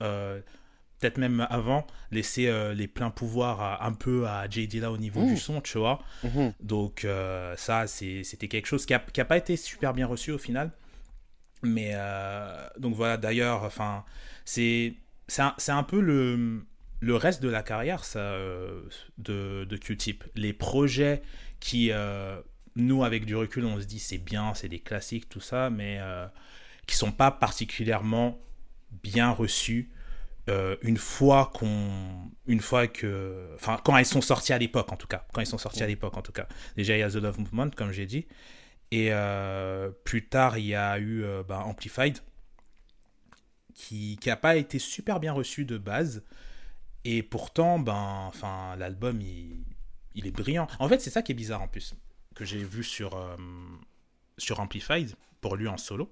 [0.00, 4.80] peut-être même avant, laisser les pleins pouvoirs un peu à J.D.
[4.80, 5.36] là au niveau du mmh.
[5.38, 6.02] son, tu vois.
[6.24, 6.52] Mhm.
[6.60, 7.06] Donc
[7.56, 10.72] ça, c'était quelque chose qui n'a qui a pas été super bien reçu au final.
[11.62, 14.04] Mais euh, donc voilà, d'ailleurs, enfin,
[14.44, 14.94] c'est
[15.38, 16.64] un, un, peu le,
[17.00, 18.82] le reste de la carrière ça, euh,
[19.18, 20.24] de, de Q-Tip.
[20.34, 21.22] Les projets
[21.60, 22.40] qui, euh,
[22.76, 26.00] nous, avec du recul, on se dit c'est bien, c'est des classiques, tout ça, mais
[26.86, 28.38] qui sont pas particulièrement
[29.02, 29.90] bien reçus.
[30.82, 35.06] une fois qu'on une fois que enfin quand ils sont sortis à l'époque en tout
[35.06, 37.16] cas quand ils sont sortis à l'époque en tout cas déjà il y a The
[37.16, 38.26] Love Movement comme j'ai dit
[38.90, 42.18] et euh, plus tard, il y a eu euh, bah, Amplified,
[43.74, 46.22] qui n'a pas été super bien reçu de base.
[47.04, 50.66] Et pourtant, ben, enfin, l'album, il, est brillant.
[50.78, 51.94] En fait, c'est ça qui est bizarre en plus,
[52.34, 53.36] que j'ai vu sur, euh,
[54.36, 56.08] sur Amplified, pour lui en solo.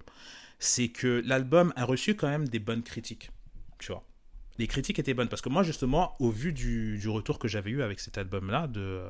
[0.59, 3.31] C'est que l'album a reçu quand même des bonnes critiques.
[3.79, 4.03] Tu vois.
[4.59, 5.29] Les critiques étaient bonnes.
[5.29, 8.67] Parce que moi, justement, au vu du, du retour que j'avais eu avec cet album-là,
[8.67, 9.03] de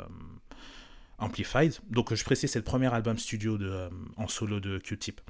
[1.19, 1.75] Amplified.
[1.89, 5.21] Donc je précise, c'est le premier album studio euh, en solo de Q-Tip.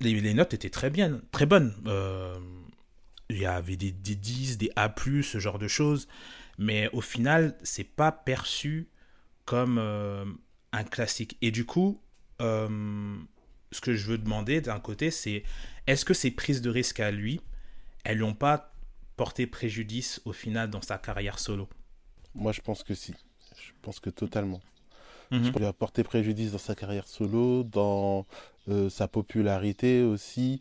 [0.00, 1.74] Les, notes étaient très bien, très bonnes.
[1.86, 2.38] Euh,
[3.28, 6.08] il y avait des, des 10, des A+, ce genre de choses.
[6.56, 8.88] Mais au final, c'est pas perçu
[9.44, 10.24] comme euh,
[10.72, 11.36] un classique.
[11.42, 12.00] Et du coup,
[12.40, 15.42] ce que je veux demander d'un côté, c'est
[15.86, 17.40] est-ce que ces prises de risque à lui,
[18.04, 18.72] elles n'ont pas
[19.16, 21.68] porté préjudice au final dans sa carrière solo?
[22.34, 23.14] Moi, je pense que si.
[23.60, 24.60] Je pense que totalement.
[25.30, 25.44] Mhm.
[25.44, 28.26] Je lui apporter préjudice dans sa carrière solo, dans
[28.68, 30.60] euh, sa popularité aussi.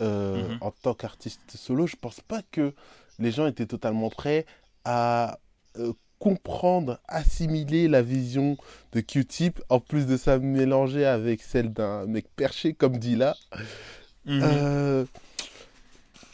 [0.00, 0.58] Euh, mhm.
[0.60, 2.74] En tant qu'artiste solo, je pense pas que
[3.18, 4.46] les gens étaient totalement prêts
[4.84, 5.38] à
[5.78, 8.56] euh, comprendre, assimiler la vision
[8.92, 13.36] de Q-Tip, en plus de ça mélanger avec celle d'un mec perché comme Dilla.
[14.24, 15.06] Mhm.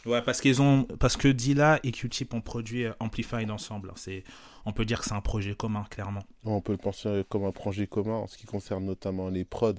[0.05, 3.91] Ouais, parce qu'ils ont, parce que Dilla et Q-Tip ont produit Amplified ensemble.
[3.95, 4.23] C'est
[4.65, 6.23] on peut dire que c'est un projet commun, clairement.
[6.43, 9.73] On peut le penser comme un projet commun en ce qui concerne notamment les prods.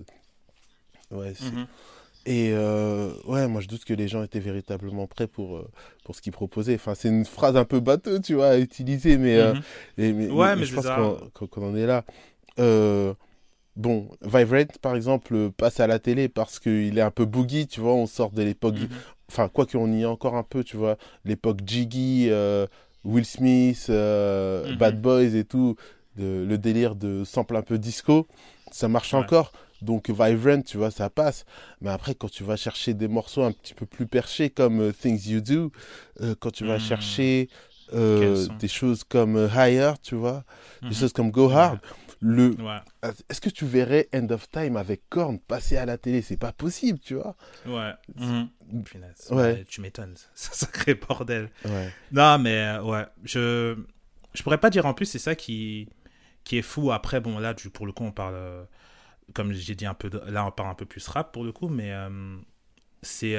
[1.10, 1.66] Ouais, mhm.
[2.26, 5.70] Et euh, ouais, moi je doute que les gens étaient véritablement prêts pour, euh,
[6.04, 6.74] pour ce qu'ils proposaient.
[6.74, 9.54] Enfin, c'est une phrase un peu bateau, tu vois, à utiliser, mais, euh,
[9.96, 10.32] mhm.
[10.32, 10.86] ouais, mais, je pense
[11.32, 12.04] qu'on en est là.
[13.76, 17.80] bon, Vibrate, par exemple, passe à la télé parce qu'il est un peu boogie, tu
[17.80, 18.78] vois, on sort de l'époque...
[18.78, 18.88] Mhm.
[19.28, 22.30] Enfin, quoi qu'on y est encore un peu, tu vois, l'époque Jiggy,
[23.06, 24.78] Will Smith, euh, mhm.
[24.78, 25.76] Bad Boys et tout,
[26.18, 28.26] le délire de sample un peu disco,
[28.70, 29.52] ça marche encore.
[29.82, 31.44] Donc Vibrant, tu vois, ça passe.
[31.82, 34.92] Mais après, quand tu vas chercher des morceaux un petit peu plus perchés comme euh,
[34.92, 35.70] Things You Do,
[36.22, 36.80] euh, quand tu vas hmm.
[36.80, 37.48] chercher
[37.92, 40.44] des choses comme Higher, tu vois,
[40.82, 40.94] des mhm.
[40.94, 41.78] choses comme Go Hard,
[42.20, 42.56] le
[43.28, 46.22] est-ce que tu verrais End of Time avec Korn passer à la télé?
[46.22, 47.36] C'est pas possible tu vois.
[47.66, 48.48] Ouais, mhm.
[49.30, 49.64] ouais.
[49.68, 50.14] tu m'étonnes.
[50.34, 51.50] C'est un sacré bordel.
[51.64, 51.92] Ouais.
[52.12, 53.06] non mais euh, ouais.
[53.24, 53.76] Je
[54.34, 55.88] je pourrais pas dire en plus c'est ça qui
[56.44, 56.90] qui est fou.
[56.92, 58.64] Après bon là pour le coup on parle euh,
[59.34, 61.68] comme j'ai dit un peu là on parle un peu plus rap pour le coup
[61.68, 62.36] mais euh,
[63.02, 63.36] c'est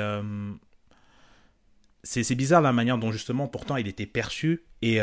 [2.03, 4.99] c'est bizarre la manière dont justement pourtant il était perçu et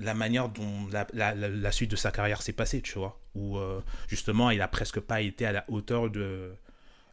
[0.00, 3.20] la manière dont la, suite de sa carrière s'est passée, tu vois.
[3.34, 6.52] Où euh, justement, il a presque pas été à la hauteur de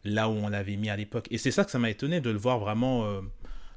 [0.04, 1.26] là où on l'avait mis à l'époque.
[1.32, 3.20] Et c'est ça que ça m'a étonné de le voir vraiment euh,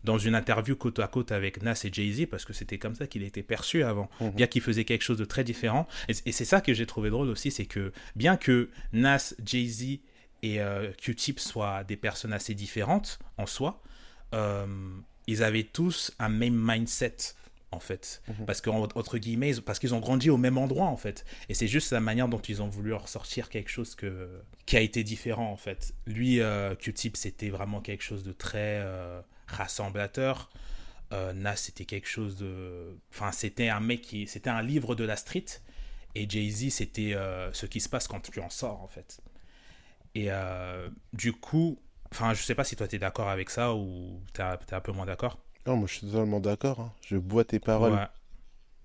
[0.04, 3.08] dans une interview côte à côte avec Nas et Jay-Z, parce que c'était comme ça
[3.08, 4.32] qu'il était perçu avant, Mhm.
[4.32, 5.88] bien qu'il faisait quelque chose de très différent.
[6.08, 10.00] Et, et c'est ça que j'ai trouvé drôle aussi, c'est que bien que Nas, Jay-Z
[10.44, 13.82] et euh, Q-Tip soient des personnes assez différentes en soi,
[15.28, 17.16] ils avaient tous un même mindset
[17.72, 18.22] en fait.
[18.28, 18.46] Mhm.
[18.46, 21.24] parce que entre guillemets ils- parce qu'ils ont grandi au même endroit en fait.
[21.50, 24.82] Et c'est juste la manière dont ils ont voulu ressortir quelque chose que qui a
[24.82, 25.94] été différent en fait.
[26.08, 30.50] Lui euh, Q-Tip c'était vraiment quelque chose de très euh, rassemblateur.
[31.12, 35.04] Euh, Nas c'était quelque chose de enfin c'était un mec qui c'était un livre de
[35.04, 35.46] la street.
[36.16, 39.20] Et Jay-Z c'était euh, ce qui se passe quand tu en sors en fait.
[40.16, 40.30] Et
[41.14, 41.80] du coup
[42.12, 44.82] enfin je sais pas si toi tu es d'accord avec ça ou tu es un
[44.82, 46.80] peu moins d'accord Non, moi je suis totalement d'accord.
[46.80, 46.94] hein.
[47.02, 48.08] Je bois tes paroles.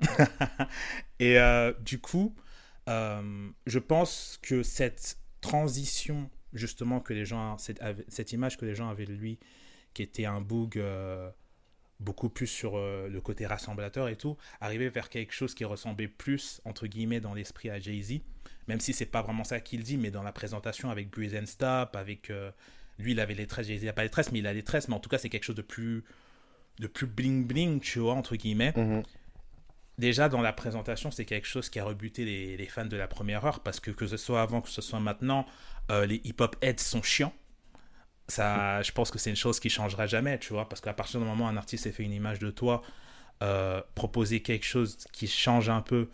[1.21, 2.35] Et euh, du coup,
[2.89, 8.75] euh, je pense que cette transition, justement, que les gens, cette, cette image que les
[8.75, 9.39] gens avaient de lui,
[9.95, 11.31] qui était un boog euh,
[12.01, 16.61] beaucoup plus sur le côté rassemblateur et tout, arriver vers quelque chose qui ressemblait plus,
[16.65, 18.21] entre guillemets, dans l'esprit à Jay-Z,
[18.67, 21.47] même si c'est pas vraiment ça qu'il dit, mais dans la présentation avec Breeze and
[21.47, 22.33] Stop, avec.
[22.99, 24.89] lui, il avait les tresses, Jay-Z n'a pas les tresses, mais il a les tresses,
[24.89, 26.05] mais en tout cas, c'est quelque chose de plus.
[26.79, 29.03] De plus bling-bling, tu vois, entre guillemets Mhm.
[29.99, 33.07] déjà dans la présentation, c'est quelque chose qui a rebuté les, les fans de la
[33.09, 35.47] première heure parce que que ce soit avant, que ce soit maintenant,
[35.91, 37.33] euh, les hip-hop heads sont chiants.
[38.29, 41.21] Ça, je pense que c'est une chose qui changera jamais, tu vois, parce qu'à partir
[41.21, 42.83] du moment où un artiste ait fait une image de toi,
[43.43, 46.09] euh, proposer quelque chose qui change un peu,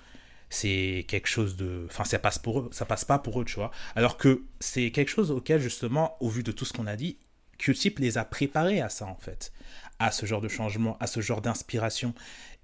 [0.51, 3.55] c'est quelque chose de, enfin, ça passe pour eux, ça passe pas pour eux, tu
[3.57, 3.71] vois.
[3.95, 7.19] Alors que c'est quelque chose auquel justement, au vu de tout ce qu'on a dit,
[7.59, 9.53] Q-Tip les a préparés à ça en fait,
[10.01, 12.15] à ce genre de changement, à ce genre d'inspiration.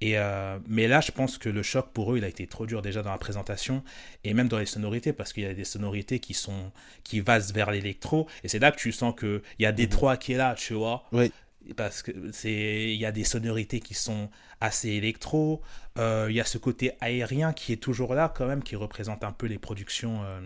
[0.00, 2.66] Et euh, mais là, je pense que le choc pour eux, il a été trop
[2.66, 3.84] dur déjà dans la présentation
[4.24, 6.72] et même dans les sonorités parce qu'il y a des sonorités qui sont
[7.04, 10.16] qui vasent vers l'électro et c'est là que tu sens que il y a Détroit
[10.16, 11.04] qui est là, tu vois.
[11.12, 11.30] Oui.
[11.76, 15.62] Parce que c'est il y a des sonorités qui sont assez électro.
[15.98, 19.24] Euh, il y a ce côté aérien qui est toujours là quand même, qui représente
[19.24, 20.40] un peu les productions euh,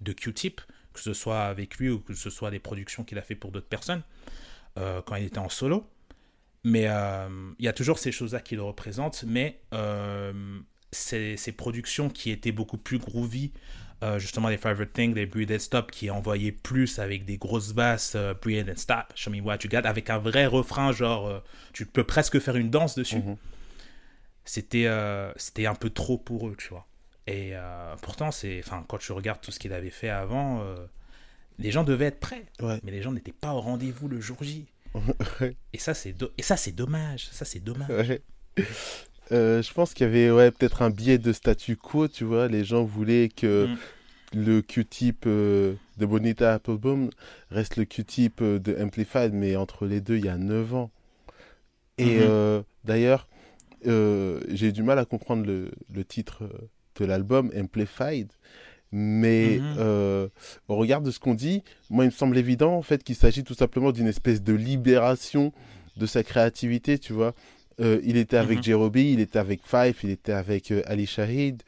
[0.00, 0.60] de Q-Tip,
[0.92, 3.50] que ce soit avec lui ou que ce soit des productions qu'il a fait pour
[3.50, 4.02] d'autres personnes
[4.78, 5.88] euh, quand il était en solo.
[6.64, 7.28] Mais euh,
[7.58, 10.32] il y a toujours ces choses-là qui le représentent, mais euh,
[10.92, 13.52] ces, ces productions qui étaient beaucoup plus groovy,
[14.16, 18.16] justement les Favorite Thing, les Breathe and Stop, qui envoyaient plus avec des grosses basses,
[18.40, 21.42] Breathe and Stop, Show Me What You Got, avec un vrai refrain, genre,
[21.74, 23.16] tu peux presque faire une danse dessus.
[23.16, 23.36] Mhm.
[24.46, 24.88] C'était
[25.36, 26.86] c'était un peu trop pour eux, tu vois.
[27.30, 30.74] Et euh, pourtant, c'est, enfin, quand tu regardes tout ce qu'il avait fait avant, euh,
[31.60, 32.80] les gens devaient être prêts, Ouais.
[32.82, 34.66] mais les gens n'étaient pas au rendez-vous le jour J.
[35.40, 35.56] Ouais.
[35.72, 37.28] Et ça, c'est do- et ça, c'est dommage.
[37.30, 37.88] Ça, c'est dommage.
[38.08, 38.22] Ouais.
[39.32, 42.48] Euh, je pense qu'il y avait ouais, peut-être un biais de statu quo, tu vois.
[42.48, 43.76] Les gens voulaient que Mm.
[44.38, 47.10] le Q-tip euh, de Bonita Appleboom
[47.50, 50.90] reste le Q-tip euh, de Amplified, mais entre les deux, il y a 9 ans.
[51.98, 52.22] Et Mhm.
[52.22, 53.28] euh, d'ailleurs,
[53.86, 56.42] euh, j'ai du mal à comprendre le, le titre
[56.96, 58.32] de l'album, Amplified.
[58.92, 59.74] Mais Mhm.
[59.78, 60.28] euh,
[60.68, 63.44] au regard de ce qu'on dit, moi, il me semble évident en fait qu'il s'agit
[63.44, 65.52] tout simplement d'une espèce de libération
[65.96, 67.34] de sa créativité, tu vois.
[67.80, 68.62] Euh, il était avec.
[68.62, 71.62] Jerobi, il était avec Fife, il était avec euh, Ali Shahid.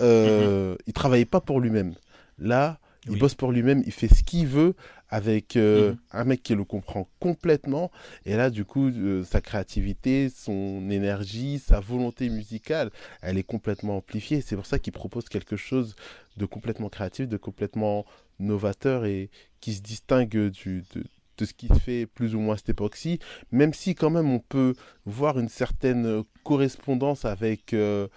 [0.00, 1.94] Euh, Il travaillait pas pour lui-même.
[2.38, 3.18] Là, il Oui.
[3.18, 4.74] bosse pour lui-même, il fait ce qu'il veut
[5.08, 5.98] avec euh, Mhm.
[6.12, 7.90] un mec qui le comprend complètement.
[8.26, 12.90] Et là, du coup, euh, sa créativité, son énergie, sa volonté musicale,
[13.22, 14.40] elle est complètement amplifiée.
[14.42, 15.96] C'est pour ça qu'il propose quelque chose
[16.36, 18.04] de complètement créatif, de complètement
[18.38, 21.04] novateur et qui se distingue du, de,
[21.38, 23.18] de ce qui se fait plus ou moins à cette époque-ci,
[23.50, 24.74] même si quand même on peut
[25.06, 28.08] voir une certaine correspondance avec euh,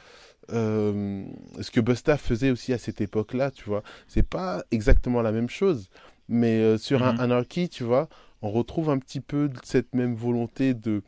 [0.53, 1.23] euh,
[1.61, 3.83] ce que Busta faisait aussi à cette époque-là, tu vois.
[4.07, 5.89] C'est pas exactement la même chose,
[6.27, 7.19] mais euh, sur un Mhm.
[7.19, 8.09] Anarchy, tu vois,
[8.41, 11.03] on retrouve un petit peu cette même volonté de,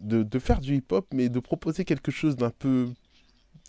[0.00, 2.88] de, de faire du hip-hop, mais de proposer quelque chose d'un peu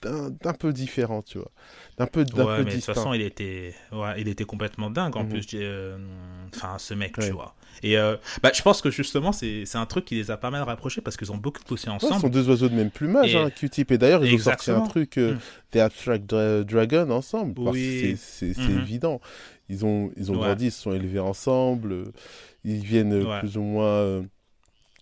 [0.03, 1.51] d'un peu différent, tu vois.
[1.97, 4.89] D'un peu, d'un Ouais, peu mais de toute façon, il était, ouais, il était complètement
[4.91, 5.29] dingue en Mhm.
[5.29, 5.47] plus.
[5.55, 5.97] euh,
[6.55, 7.27] Enfin, ce mec, Ouais.
[7.27, 7.55] tu vois.
[7.84, 10.62] Et euh, bah, je pense que justement, c'est un truc qui les a pas mal
[10.63, 12.13] rapprochés parce qu'ils ont beaucoup bossé Ouais, ensemble.
[12.15, 13.91] ce sont deux oiseaux de même plumage, Et- hein, Q-Tip.
[13.91, 15.39] Et d'ailleurs, ils ont sorti un truc, euh, Mm.
[15.72, 17.59] The Abstract Dra- Dragon, ensemble.
[17.61, 18.15] Oui.
[18.17, 18.80] C'est Mhm.
[18.80, 19.19] évident.
[19.69, 20.41] Ils ont, ils ont Ouais.
[20.47, 22.11] grandi, ils se sont élevés ensemble.
[22.63, 23.39] Ils viennent Ouais.
[23.39, 24.22] plus ou moins euh,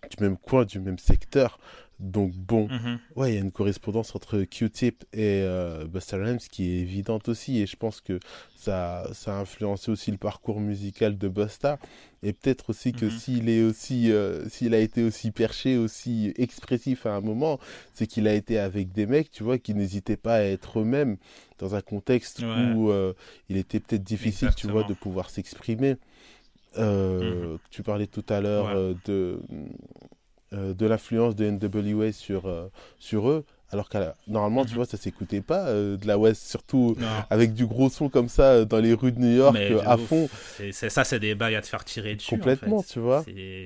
[0.09, 1.59] du même coin, du même secteur.
[1.99, 2.99] Donc, bon, Mhm.
[3.15, 7.29] ouais, il y a une correspondance entre Q-Tip et euh, Busta Rhymes qui est évidente
[7.29, 7.59] aussi.
[7.61, 8.19] Et je pense que
[8.55, 11.79] ça, ça a influencé aussi le parcours musical de Busta.
[12.23, 13.11] Et peut-être aussi que Mhm.
[13.11, 17.59] s'il est aussi, euh, s'il a été aussi perché, aussi expressif à un moment,
[17.93, 21.17] c'est qu'il a été avec des mecs, tu vois, qui n'hésitaient pas à être eux-mêmes
[21.59, 22.73] dans un contexte Ouais.
[22.73, 23.13] où euh,
[23.49, 25.95] il était peut-être difficile, tu vois, de pouvoir s'exprimer.
[26.77, 28.95] Euh, Tu parlais tout à l'heure Ouais.
[29.05, 29.39] de,
[30.53, 32.67] euh, de l'influence de NWA sur, euh,
[32.99, 33.97] sur eux, alors que
[34.27, 34.75] normalement, tu Mhm.
[34.75, 37.07] vois, ça s'écoutait pas euh, de la West, surtout Non.
[37.31, 40.29] avec du gros son comme ça dans les rues de New York Mais à fond.
[40.57, 42.35] C'est- ça, c'est des bails à te faire tirer dessus.
[42.35, 42.93] en Complètement, fait.
[42.93, 43.23] tu vois.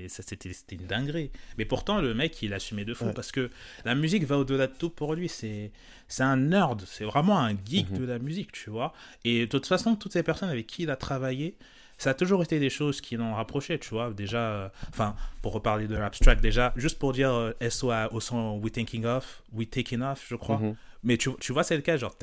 [0.07, 1.29] C'était une dinguerie.
[1.57, 3.13] Mais pourtant, le mec, il assumait de fou Ouais.
[3.13, 3.49] parce que
[3.85, 5.27] la musique va au-delà de tout pour lui.
[5.29, 5.71] C'est
[6.09, 6.83] c'est un nerd.
[6.87, 7.97] C'est vraiment un geek Mhm.
[7.97, 8.93] de la musique, tu vois.
[9.25, 11.57] Et de toute façon, toutes ces personnes avec qui il a travaillé,
[11.97, 14.11] ça a toujours été des choses qui l'ont rapproché, tu vois.
[14.11, 18.59] Déjà, euh, enfin, pour reparler de l'abstract, déjà, juste pour dire euh, SO au son
[18.59, 20.59] We Thinking Of, We Taking Off, je crois.
[20.59, 20.75] Mhm.
[21.03, 22.15] Mais tu, tu vois, c'est le cas, genre.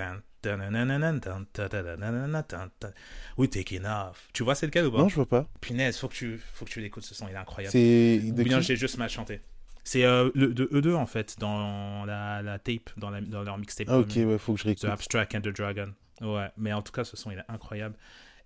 [3.37, 4.29] We taking off.
[4.33, 4.99] Tu vois, c'est lequel ou pas?
[4.99, 5.47] Non, je vois pas.
[5.61, 7.73] Punaise, faut que tu, faut que tu l'écoutes ce son, il est incroyable.
[7.73, 9.41] C'est Ou bien j'ai juste mal chanté.
[9.85, 13.59] C'est euh, le, de E2 en fait, dans la, la tape, dans, la, dans leur
[13.59, 13.89] mixtape.
[13.91, 14.85] Ah, ok, ouais, faut que je The réécoute.
[14.91, 15.93] Abstract and the Dragon.
[16.23, 17.97] Ouais, mais en tout cas, ce son, il est incroyable.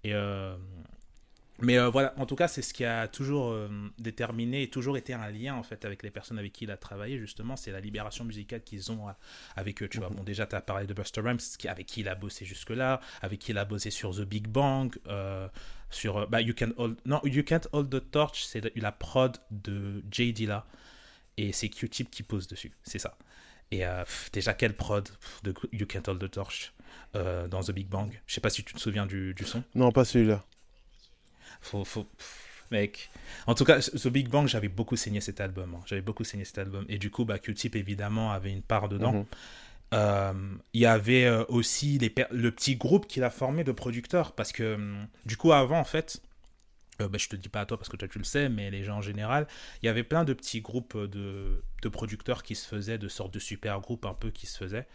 [0.04, 0.56] Et euh,
[1.60, 4.96] Mais euh, voilà, en tout cas, c'est ce qui a toujours euh, déterminé et toujours
[4.96, 7.72] été un lien en fait avec les personnes avec qui il a travaillé, justement, c'est
[7.72, 9.12] la libération musicale qu'ils ont euh,
[9.56, 9.88] avec eux.
[9.88, 12.44] Tu vois, bon, déjà, tu as parlé de Buster Rhymes, avec qui il a bossé
[12.44, 15.48] jusque-là, avec qui il a bossé sur The Big Bang, euh,
[15.90, 17.00] sur bah, You Can Hold...
[17.06, 20.32] Non, You Can't Hold the Torch, c'est la- prod de J.
[20.32, 20.64] Dilla,
[21.36, 23.18] et c'est Q-Tip qui pose dessus, c'est ça.
[23.72, 26.72] Et pff, déjà, quelle prod pff, de You Can't Hold the Torch
[27.14, 29.64] dans The Big Bang Je sais pas si tu te souviens du, du son.
[29.74, 30.44] Non, pas celui-là.
[31.60, 33.10] Faut, faut, pff, mec.
[33.46, 35.74] En tout cas, The Big Bang, j'avais beaucoup saigné cet album.
[35.74, 35.80] hein.
[35.86, 36.84] J'avais beaucoup saigné cet album.
[36.88, 39.12] Et du coup, bah, Q-Tip, évidemment, avait une part dedans.
[39.12, 39.26] Mhm.
[39.94, 40.32] Euh,
[40.74, 44.32] Il y avait euh, aussi les le petit groupe qu'il a formé de producteurs.
[44.32, 46.20] Parce que, hum, du coup, avant, en fait,
[47.00, 48.70] euh, bah, je te dis pas à toi parce que toi tu le sais, mais
[48.70, 49.46] les gens en général,
[49.82, 53.32] il y avait plein de petits groupes de, de producteurs qui se faisaient, de sortes
[53.32, 54.86] de super groupes un peu qui se faisaient.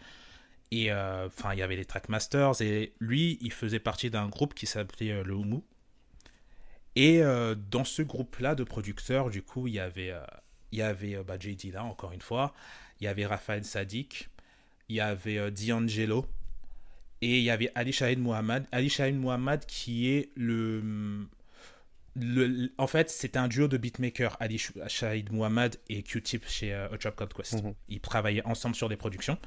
[0.70, 4.54] Et euh, enfin, il y avait les Trackmasters, et lui, il faisait partie d'un groupe
[4.54, 5.62] qui s'appelait euh, le Humu.
[6.96, 10.20] Et euh, dans ce groupe-là de producteurs, du coup, il y avait, euh,
[10.72, 12.54] il y avait euh, bah, JD là, encore une fois,
[13.00, 14.28] il y avait Raphaël Sadik,
[14.88, 16.26] il y avait D'Angelo,
[17.20, 18.66] et il y avait Ali Shahid Mohamed.
[18.70, 21.26] Ali Shahid Mohamed qui est le.
[22.14, 26.72] le en fait, c'était un duo de beatmakers, Ali Sh- Shahid Mohamed et Q-Tip chez
[26.72, 27.62] euh, A Trap Called Quest.
[27.64, 27.74] Mhm.
[27.88, 29.38] Ils travaillaient ensemble sur des productions.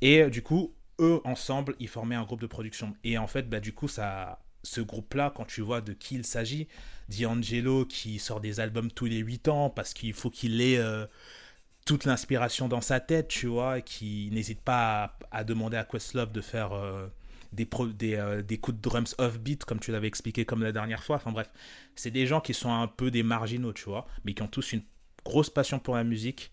[0.00, 2.94] Et euh, du coup, eux, ensemble, ils formaient un groupe de production.
[3.02, 6.24] Et en fait, bah, du coup, ça, ce groupe-là, quand tu vois de qui il
[6.24, 6.68] s'agit,
[7.08, 11.06] D'Angelo qui sort des albums tous les 8 ans parce qu'il faut qu'il ait euh,
[11.84, 16.40] toute l'inspiration dans sa tête, tu vois, qui n'hésite pas à, demander à Questlove de
[16.40, 17.08] faire euh,
[17.52, 17.66] des,
[18.14, 21.16] euh, des coups de drums off-beat, comme tu l'avais expliqué comme la dernière fois.
[21.16, 21.50] Enfin bref,
[21.96, 24.72] c'est des gens qui sont un peu des marginaux, tu vois, mais qui ont tous
[24.72, 24.82] une
[25.24, 26.52] grosse passion pour la musique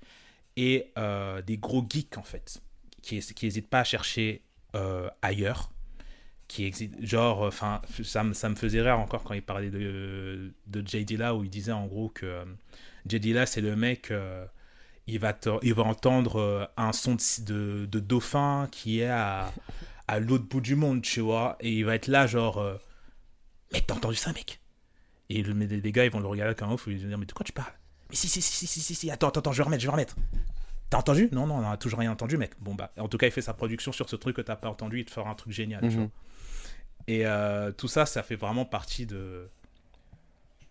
[0.57, 0.91] et
[1.45, 2.62] des gros geeks, en fait,
[3.01, 4.43] qui n'hésitent pas à chercher
[5.22, 5.72] ailleurs
[6.50, 10.52] qui existe genre enfin ça, me- ça me faisait rire encore quand il parlait de
[10.68, 12.45] de J Dilla où il disait en gros que euh,
[13.08, 14.45] J Dilla c'est le mec euh,
[15.08, 19.08] il va te- il va entendre euh, un son de, de, de dauphin qui est
[19.10, 19.54] à
[20.08, 22.76] à l'autre bout du monde tu vois et il va être là genre euh,
[23.74, 24.60] mec t'as entendu ça mec?
[25.30, 27.18] Et le, des gars ils vont le regarder comme un ouf ils vont lui dire
[27.20, 27.74] mais de quoi tu parles?
[28.10, 29.12] Mais si si si si si si, si.
[29.12, 30.16] attends attends attends, je vais remettre je vais remettre
[30.89, 31.30] T'as entendu?
[31.32, 32.54] Non, non, on a toujours rien entendu, mec.
[32.60, 34.70] Bon, bah, en tout cas, il fait sa production sur ce truc que t'as pas
[34.70, 35.95] entendu, il te fera un truc génial, tu Mhm.
[35.97, 36.10] vois.
[37.10, 39.49] Et euh, tout ça, ça fait vraiment partie de,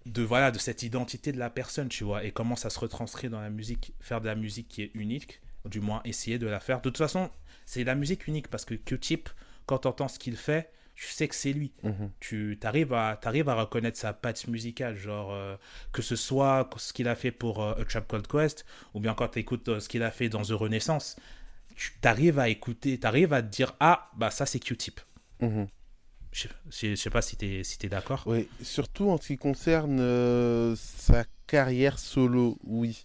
[0.07, 3.29] de voilà, de cette identité de la personne, tu vois, et comment ça se retranscrit
[3.29, 6.61] dans la musique, faire de la musique qui est unique, du moins essayer de la
[6.61, 6.77] faire.
[6.79, 7.29] De toute façon,
[7.67, 9.29] c'est la musique unique parce que Q-Tip,
[9.67, 11.73] quand t'entends ce qu'il fait, tu sais que c'est lui.
[11.83, 12.13] Mhm.
[12.21, 15.57] Tu arrives à, t'arrives à reconnaître sa patte musicale, genre euh,
[15.91, 18.65] que ce soit ce qu'il a fait pour euh, A Trap Called Quest,
[18.95, 21.17] ou bien quand tu écoutes ce qu'il a fait dans The Renaissance,
[21.75, 25.01] tu arrives à écouter, tu arrives à te dire ah bah ça c'est Q-Tip.
[25.41, 25.67] Mhm.
[26.33, 28.23] Je je sais pas si tu es, si t'es d'accord.
[28.27, 33.05] Oui, surtout en ce qui concerne euh, sa carrière solo, oui.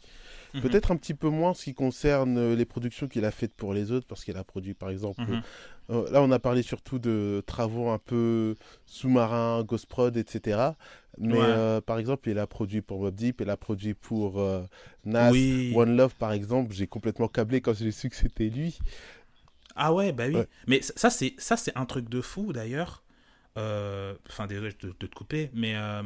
[0.53, 0.61] Mhm.
[0.61, 3.53] Peut-être un petit peu moins en ce qui concerne euh, les productions qu'il a faites
[3.55, 5.21] pour les autres, parce qu'il a produit par exemple.
[5.21, 5.41] Mhm.
[5.89, 8.55] euh, là, on a parlé surtout de travaux un peu
[8.86, 10.59] sous-marins, Ghost Prod, etc.
[11.17, 11.39] Mais Ouais.
[11.41, 14.63] euh, par exemple, il a produit pour Mob Deep, il a produit pour euh,
[15.05, 15.74] Nas, Oui.
[15.76, 16.74] One Love par exemple.
[16.74, 18.78] J'ai complètement câblé quand j'ai su que c'était lui.
[19.76, 20.36] Ah ouais, bah oui.
[20.36, 20.47] Ouais.
[20.67, 23.03] Mais ça- ça, c'est ça c'est un truc de fou d'ailleurs.
[23.58, 26.04] Euh, Enfin, désolé de, de te couper, mais euh,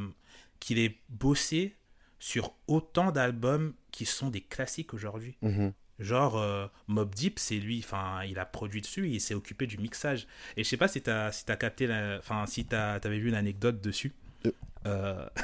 [0.60, 1.76] qu'il ait bossé
[2.20, 5.38] sur autant d'albums qui sont des classiques aujourd'hui.
[5.41, 5.74] Mhm.
[6.00, 9.78] Genre, euh, Mob Deep, c'est lui, enfin, il a produit dessus, il s'est occupé du
[9.80, 10.28] mixage.
[10.56, 11.88] Et je sais pas si t'as si as capté,
[12.20, 14.14] enfin, si t'avais vu une anecdote dessus.
[14.86, 15.28] Euh.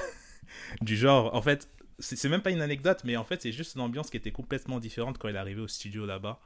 [0.82, 3.74] Du genre, en fait, c'est c'est même pas une anecdote, mais en fait, c'est juste
[3.74, 6.40] une ambiance qui était complètement différente quand il est arrivé au studio là-bas.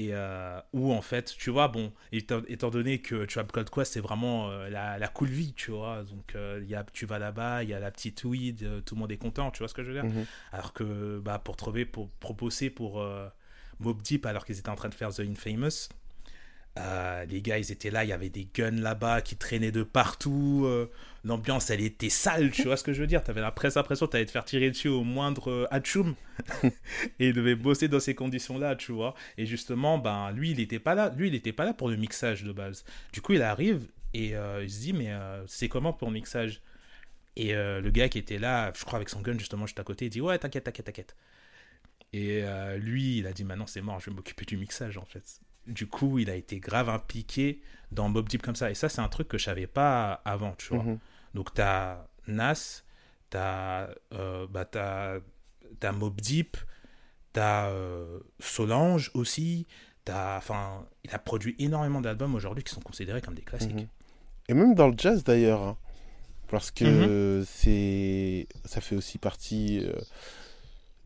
[0.00, 3.94] Et euh, où en fait, tu vois, bon, étant, étant donné que Trap Called Quest,
[3.94, 6.04] c'est vraiment euh, la, la, cool vie, tu vois.
[6.04, 9.00] Donc, euh, y a, tu vas là-bas, il y a la petite weed, tout le
[9.00, 10.04] monde est content, tu vois ce que je veux dire?
[10.04, 10.24] Mhm.
[10.52, 13.04] Alors que bah, pour trouver, pour proposer pour
[13.80, 15.88] Mob Deep, alors qu'ils étaient en train de faire The Infamous,
[16.78, 19.82] euh, les gars, ils étaient là, il y avait des guns là-bas qui traînaient de
[19.82, 20.62] partout.
[20.66, 20.90] euh,
[21.24, 23.22] L'ambiance, elle était sale, tu vois ce que je veux dire.
[23.24, 26.14] T'avais la presse l'impression que t'allais te faire tirer dessus au moindre euh, atchoum.
[26.64, 29.14] et il devait bosser dans ces conditions-là, tu vois.
[29.36, 31.12] Et justement, ben, lui, il était pas là.
[31.16, 32.84] Lui, il était pas là pour le mixage de base.
[33.12, 35.12] Du coup, il arrive et euh, il se dit, mais
[35.46, 36.62] c'est comment pour le mixage?
[37.36, 40.06] Et le gars qui était là, je crois avec son gun justement juste à côté,
[40.06, 41.16] il dit, ouais, t'inquiète, t'inquiète, t'inquiète.
[42.12, 42.42] Et
[42.78, 45.40] lui, il a dit, maintenant c'est mort, je vais m'occuper du mixage en fait.
[45.68, 47.60] Du coup, il a été grave impliqué
[47.92, 48.70] dans Mob Deep comme ça.
[48.70, 50.82] Et ça, c'est un truc que je savais pas avant, tu vois.
[50.82, 50.98] Mhm.
[51.34, 52.82] Donc, t'as Nas,
[53.30, 56.56] t'as euh, bah, Mob Deep,
[57.32, 59.66] t'as euh, Solange aussi.
[60.10, 63.74] Enfin, il a produit énormément d'albums aujourd'hui qui sont considérés comme des classiques.
[63.74, 63.86] Mhm.
[64.48, 65.62] Et même dans le jazz d'ailleurs.
[65.62, 65.76] hein.
[66.50, 67.44] Parce que Mhm.
[67.46, 69.92] c'est ça fait aussi partie euh,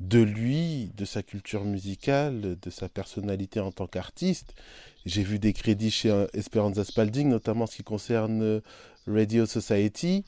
[0.02, 4.54] de lui, de sa culture musicale, de sa personnalité en tant qu'artiste.
[5.06, 8.60] J'ai vu des crédits chez euh, Esperanza Spalding, notamment en ce qui concerne euh,
[9.06, 10.24] Radio Society,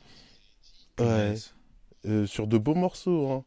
[1.01, 1.35] Ouais.
[2.07, 3.31] Euh, sur de beaux morceaux.
[3.33, 3.45] Hein.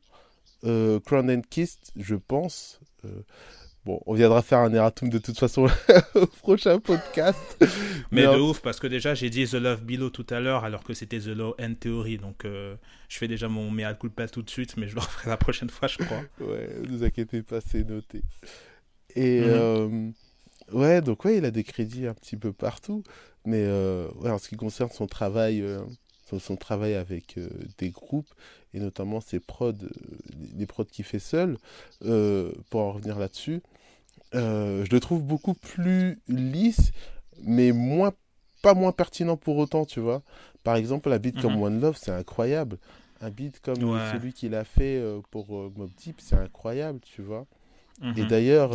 [0.66, 2.80] Euh, Crown and Kissed, je pense.
[3.06, 3.22] euh,
[3.88, 5.68] bon, on viendra faire un erratum de toute façon
[6.16, 7.38] au prochain podcast.
[8.12, 10.64] Mais Mais de ouf, parce que déjà, j'ai dit The Love Below tout à l'heure,
[10.66, 12.18] alors que c'était The Law and Theory.
[12.18, 12.76] Donc, euh,
[13.10, 15.70] je fais déjà mon mea culpa tout de suite, mais je le referai la prochaine
[15.70, 16.22] fois, je crois.
[16.42, 18.22] Ouais, ne vous inquiétez pas, c'est noté.
[19.16, 19.48] Et Mhm.
[19.50, 20.12] euh,
[20.74, 23.04] ouais, donc ouais, il a des crédits un petit peu partout.
[23.46, 25.64] Mais euh, ouais, en ce qui concerne son travail,
[26.30, 28.30] son, son travail avec euh, des groupes,
[28.74, 29.90] et notamment ses prods, euh,
[30.58, 31.58] les prods qu'il fait seul,
[32.04, 33.62] euh, pour en revenir là-dessus,
[34.36, 36.92] euh, je le trouve beaucoup plus lisse,
[37.44, 38.14] mais moins,
[38.62, 40.24] pas moins pertinent pour autant, tu vois.
[40.64, 41.62] Par exemple, un beat comme Mhm.
[41.62, 42.78] One Love, c'est incroyable.
[43.22, 43.98] Un beat comme Ouais.
[44.00, 47.48] celui qu'il a fait euh, pour euh, Mob Deep, c'est incroyable, tu vois.
[48.16, 48.74] Et Mhm, d'ailleurs,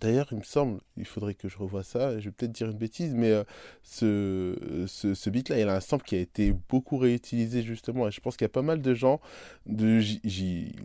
[0.00, 2.78] d'ailleurs, il me semble, il faudrait que je revoie ça, je vais peut-être dire une
[2.78, 3.44] bêtise, mais euh,
[3.82, 8.10] ce, ce, ce beat-là, il a un sample qui a été beaucoup réutilisé justement, et
[8.10, 9.20] je pense qu'il y a pas mal de gens,
[9.66, 10.76] de, J- J-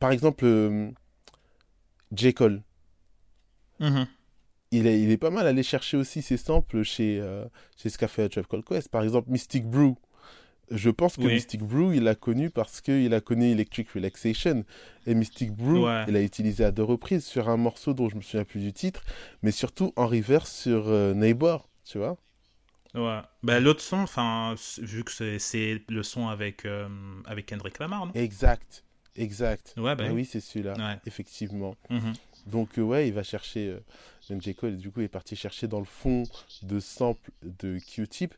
[0.00, 0.90] par exemple, euh,
[2.12, 2.32] J.
[2.34, 2.62] Cole,
[3.80, 4.06] Mhm.
[4.72, 7.44] il est, il est pas mal allé chercher aussi ses samples chez, euh,
[7.76, 8.88] chez ce qu'a fait Tribe Called Quest.
[8.90, 9.94] Par exemple, Mystic Brew.
[10.70, 11.32] Je pense que Oui.
[11.32, 14.64] Mystic Brew, il l'a connu parce qu'il a connu Electric Relaxation.
[15.06, 16.04] Et Mystic Brew, Ouais.
[16.08, 18.74] il a utilisé à deux reprises sur un morceau dont je me souviens plus du
[18.74, 19.02] titre,
[19.42, 22.18] mais surtout en reverse sur euh, Neighbor, tu vois.
[22.94, 23.20] Ouais.
[23.42, 26.86] Bah, l'autre son, enfin, vu que c'est- le son avec, euh,
[27.24, 28.12] avec Kendrick Lamar, non?
[28.14, 28.84] Exact,
[29.16, 29.72] exact.
[29.78, 30.26] Ouais, bah Ah oui.
[30.26, 30.98] c'est celui-là, Ouais.
[31.06, 31.76] effectivement.
[31.88, 32.12] Mhm.
[32.50, 33.80] Donc euh, ouais, il va chercher, euh,
[34.30, 34.54] même J.
[34.54, 36.24] Cole, du coup, il est parti chercher dans le fond
[36.62, 38.34] de sample de Q-Tip.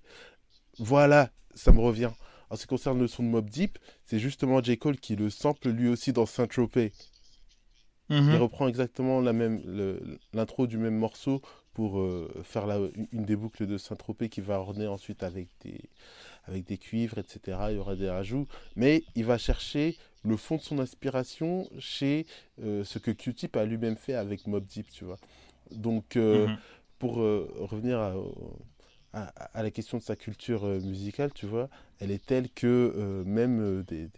[0.79, 2.11] Voilà, ça me revient.
[2.51, 4.77] En ce qui concerne le son de Mob Deep, c'est justement J.
[4.79, 6.93] Cole qui le sample lui aussi dans Saint-Tropez.
[8.09, 8.37] Il Mhm.
[8.43, 11.43] reprend exactement la même le- l'intro du même morceau
[11.75, 12.79] pour euh, faire la,
[13.13, 15.81] une des boucles de Saint-Tropez qui va orner ensuite avec des,
[16.45, 17.59] avec des cuivres, etc.
[17.71, 18.47] Il y aura des rajouts.
[18.77, 22.27] Mais il va chercher le fond de son inspiration chez
[22.63, 25.17] euh, ce que Q-Tip a lui-même fait avec Mob Deep, tu vois.
[25.71, 26.59] Donc, euh, Mhm.
[26.99, 28.15] pour euh, revenir à,
[29.13, 29.25] à,
[29.59, 33.25] à la question de sa culture euh, musicale, tu vois, elle est telle que euh,
[33.25, 34.11] même euh, des, des,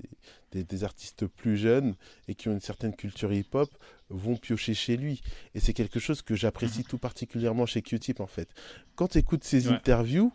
[0.53, 1.95] des- des artistes plus jeunes
[2.28, 3.70] et qui ont une certaine culture hip-hop
[4.11, 5.22] vont piocher chez lui.
[5.55, 8.49] Et c'est quelque chose que j'apprécie tout particulièrement chez Q-Tip, en fait.
[8.95, 9.74] Quand tu écoutes ses Ouais.
[9.74, 10.30] interviews,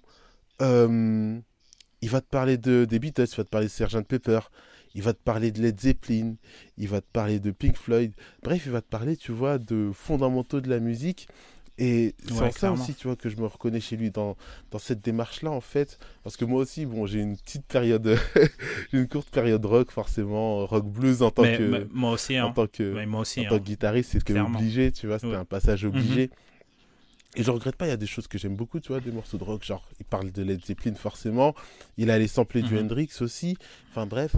[0.62, 1.40] euh,
[2.02, 4.04] il va te parler de, des Beatles, il va te parler de Sgt.
[4.08, 4.40] Pepper,
[4.96, 6.36] il va te parler de Led Zeppelin,
[6.78, 8.14] il va te parler de Pink Floyd.
[8.42, 11.28] Bref, il va te parler, tu vois, de fondamentaux de la musique.
[11.80, 14.36] Et c'est Ouais, en ça aussi, tu vois, que je me reconnais chez lui dans,
[14.72, 16.00] dans cette démarche-là, en fait.
[16.24, 18.18] Parce que moi aussi, bon, j'ai une petite période,
[18.92, 22.40] j'ai une courte période rock, forcément, rock blues en tant Mais, que, mais moi aussi,
[22.40, 22.54] en hein.
[22.56, 23.60] tant que, Mais moi aussi, en tant hein.
[23.60, 25.38] que guitariste, c'était obligé, tu vois, c'était Ouais.
[25.38, 25.90] un passage Mhm.
[25.90, 26.30] obligé.
[27.36, 29.12] Et je regrette pas, il y a des choses que j'aime beaucoup, tu vois, des
[29.12, 31.54] morceaux de rock, genre, il parle de Led Zeppelin forcément,
[31.98, 32.80] il a les sampler du Mhm.
[32.80, 33.58] Hendrix aussi,
[33.92, 34.36] enfin bref,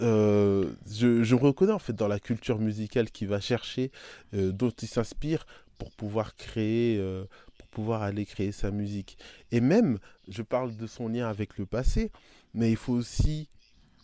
[0.00, 3.90] euh, je, je me reconnais en fait dans la culture musicale qu'il va chercher,
[4.34, 5.44] euh, dont il s'inspire
[5.78, 7.24] pour pouvoir créer, euh,
[7.58, 9.18] pour pouvoir aller créer sa musique.
[9.50, 9.98] Et même,
[10.28, 12.10] je parle de son lien avec le passé,
[12.54, 13.48] mais il faut aussi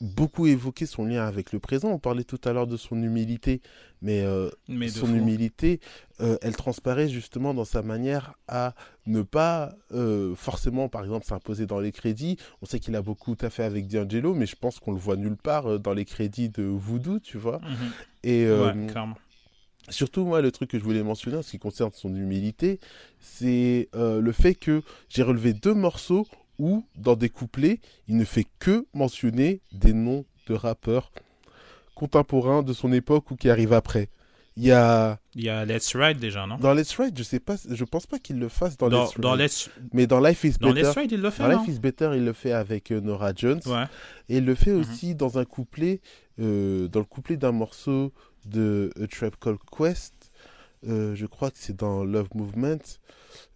[0.00, 1.88] beaucoup évoquer son lien avec le présent.
[1.90, 3.60] On parlait tout à l'heure de son humilité,
[4.00, 5.80] mais euh, Mais son humilité,
[6.20, 8.74] euh, elle transparaît justement dans sa manière à
[9.06, 12.36] ne pas euh, forcément, par exemple, s'imposer dans les crédits.
[12.62, 15.36] On sait qu'il a beaucoup fait avec D'Angelo, mais je pense qu'on le voit nulle
[15.36, 17.60] part dans les crédits de Voodoo, tu vois.
[18.22, 19.16] Et, euh, Ouais, clairement.
[19.90, 22.78] Surtout, moi, le truc que je voulais mentionner en ce qui concerne son humilité,
[23.20, 26.26] c'est euh, le fait que j'ai relevé deux morceaux
[26.58, 31.12] où, dans des couplets, il ne fait que mentionner des noms de rappeurs
[31.94, 34.08] contemporains de son époque ou qui arrivent après.
[34.56, 35.20] Il y a.
[35.36, 36.56] Il y a Let's Ride déjà, non?
[36.56, 39.10] Dans Let's Ride, je sais pas, je pense pas qu'il le fasse dans, dans Let's
[39.14, 39.22] Ride.
[39.22, 39.70] dans Let's...
[39.92, 40.88] Mais dans Life is Dans Better.
[40.88, 41.42] Let's Ride, il le fait.
[41.44, 41.60] Dans non?
[41.64, 43.60] Life is Better, il le fait avec euh, Nora Jones.
[43.66, 43.84] Ouais.
[44.28, 44.80] Et il le fait Mhm.
[44.80, 46.00] aussi dans un couplet,
[46.40, 48.12] euh, dans le couplet d'un morceau
[48.48, 50.14] de A Tribe Called Quest.
[50.86, 52.78] Euh, je crois que c'est dans Love Movement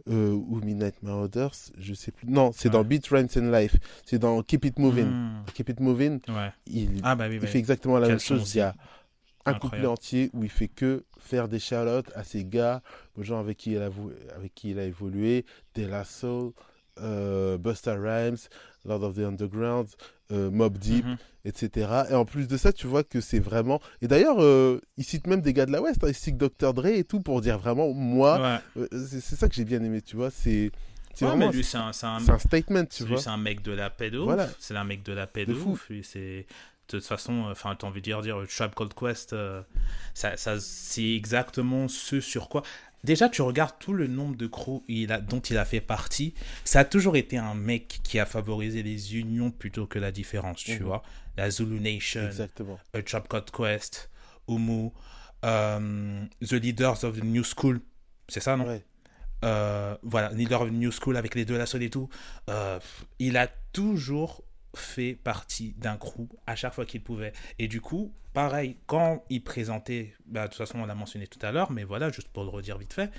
[0.08, 2.26] euh, ou Midnight Marauders, je sais plus.
[2.26, 2.72] Non, c'est Ouais.
[2.72, 3.76] dans Beat Rhymes and Life.
[4.04, 5.06] C'est dans Keep It Moving.
[5.06, 5.44] Hmm.
[5.54, 6.52] Keep It Moving, Ouais.
[6.66, 8.54] il, Ah bah oui, il bah fait exactement la même chose.
[8.54, 8.74] Il y a
[9.44, 12.82] un couplet entier où il fait que faire des shout à ses gars,
[13.16, 13.90] aux gens avec qui il a,
[14.36, 15.44] avec qui il a évolué,
[15.76, 16.52] De La Soul,
[17.00, 18.36] euh, Busta Rhymes,
[18.84, 19.88] Lord of the Underground,
[20.32, 21.16] euh, Mob Deep, Mhm.
[21.44, 21.88] etc.
[22.10, 23.80] Et en plus de ça, tu vois que c'est vraiment.
[24.00, 26.72] Et d'ailleurs, euh, il cite même des gars de la West, hein, il cite Dr.
[26.74, 28.40] Dre et tout pour dire vraiment, moi,
[28.76, 28.82] Ouais.
[28.92, 30.30] euh, c'est ça que j'ai bien aimé, tu vois.
[30.30, 30.70] C'est
[31.20, 31.48] Ouais, vraiment.
[31.48, 33.18] mais lui, c'est un, statement, tu vois.
[33.20, 34.44] c'est un mec de la paix de Voilà.
[34.46, 34.56] ouf.
[34.58, 35.72] C'est un mec de la paix De de, fou.
[35.72, 35.90] ouf.
[36.02, 36.46] C'est
[36.88, 39.62] de toute façon, euh, enfin, t'as envie de dire, dire Tribe Called Quest, euh,
[40.14, 42.62] ça, ça, c'est exactement ce sur quoi.
[43.04, 46.34] Déjà, tu regardes tout le nombre de crews il a, dont il a fait partie.
[46.64, 50.58] Ça a toujours été un mec qui a favorisé les unions plutôt que la différence,
[50.62, 50.84] tu Mhm.
[50.86, 51.02] vois.
[51.36, 52.78] La Zulu Nation, Exactement.
[52.94, 54.10] A Tribe Called Quest,
[54.48, 54.90] Umu,
[55.44, 57.80] euh, The Leaders of the New School.
[58.28, 58.66] C'est ça, non?
[58.66, 58.84] Ouais.
[59.44, 62.08] euh, voilà, Leader of the New School avec les deux la et tout.
[62.48, 62.78] Euh,
[63.18, 64.44] il a toujours
[64.74, 67.32] fait partie d'un crew à chaque fois qu'il pouvait.
[67.58, 71.38] Et du coup, pareil, quand il présentait, bah, de toute façon, on l'a mentionné tout
[71.42, 73.10] à l'heure, mais voilà, juste pour le redire vite fait,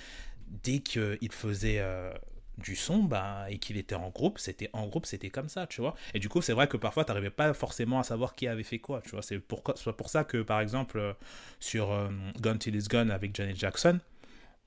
[0.48, 2.12] dès qu'il faisait euh,
[2.58, 5.82] du son bah, et qu'il était en groupe, c'était en groupe, c'était comme ça, tu
[5.82, 5.96] vois.
[6.14, 8.64] Et du coup, c'est vrai que parfois, tu n'arrivais pas forcément à savoir qui avait
[8.64, 9.22] fait quoi, tu vois.
[9.22, 11.14] C'est pour, pour ça que, par exemple, euh,
[11.60, 14.00] sur euh, Gun Till It's Gone avec Janet Jackson,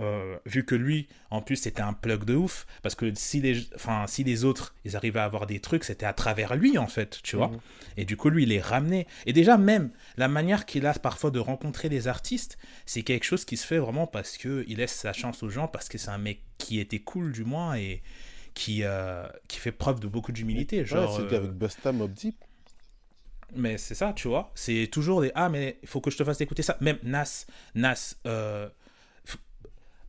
[0.03, 3.67] euh, vu que lui, en plus, c'était un plug de ouf, parce que si les,
[3.75, 6.87] enfin, si les autres, ils arrivaient à avoir des trucs, c'était à travers lui, en
[6.87, 7.49] fait, tu vois.
[7.49, 7.59] Mhm.
[7.97, 9.07] Et du coup, lui, il les ramenait.
[9.25, 13.45] Et déjà, même, la manière qu'il a parfois de rencontrer les artistes, c'est quelque chose
[13.47, 16.19] qui se fait vraiment parce qu'il laisse sa chance aux gens, parce que c'est un
[16.19, 18.03] mec qui était cool, du moins, et
[18.53, 20.81] qui, euh, qui fait preuve de beaucoup d'humilité.
[20.81, 22.37] Ouais, Genre, c'était euh, avec Busta Mob Deep.
[23.55, 24.51] mais c'est ça, tu vois.
[24.55, 26.77] C'est toujours des Ah, mais il faut que je te fasse écouter ça.
[26.81, 28.69] Même Nas, Nas, euh,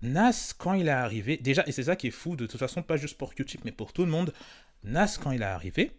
[0.01, 2.83] Nas, quand il est arrivé, déjà, et c'est ça qui est fou, de toute façon,
[2.83, 4.33] pas juste pour Q-Tip, mais pour tout le monde,
[4.83, 5.91] Nas, quand il est arrivé,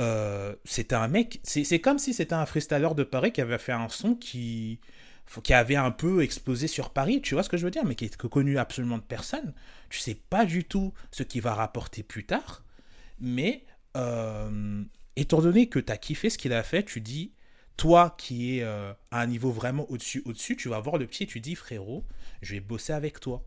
[0.00, 3.72] euh, c'était un mec, c'est comme si c'était un freestyler de Paris qui avait fait
[3.72, 4.80] un son qui,
[5.42, 7.94] qui avait un peu explosé sur Paris, tu vois ce que je veux dire, mais
[7.94, 9.52] qui est connu absolument de personne.
[9.90, 12.64] Tu sais pas du tout ce qu'il va rapporter plus tard,
[13.20, 13.64] mais
[13.96, 14.82] euh,
[15.16, 17.32] étant donné que tu as kiffé ce qu'il a fait, tu dis,
[17.78, 21.24] toi qui es euh, à un niveau vraiment au-dessus, au-dessus, tu vas voir le petit
[21.24, 22.06] et tu dis, frérot,
[22.42, 23.46] je vais bosser avec toi.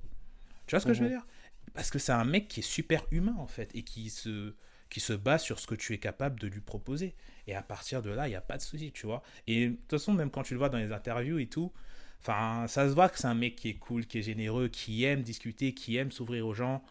[0.67, 1.09] Tu vois ce que je veux Mhm.
[1.09, 1.25] dire?
[1.73, 4.55] Parce que c'est un mec qui est super humain en fait et qui se,
[4.89, 7.15] qui se base sur ce que tu es capable de lui proposer.
[7.47, 9.23] Et à partir de là, il n'y a pas de souci, tu vois.
[9.47, 11.73] Et de toute façon, même quand tu le vois dans les interviews et tout,
[12.21, 15.05] enfin, ça se voit que c'est un mec qui est cool, qui est généreux, qui
[15.05, 16.83] aime discuter, qui aime s'ouvrir aux gens.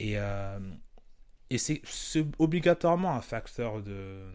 [0.00, 0.58] Et, euh,
[1.50, 4.30] et c'est c'est obligatoirement un facteur de,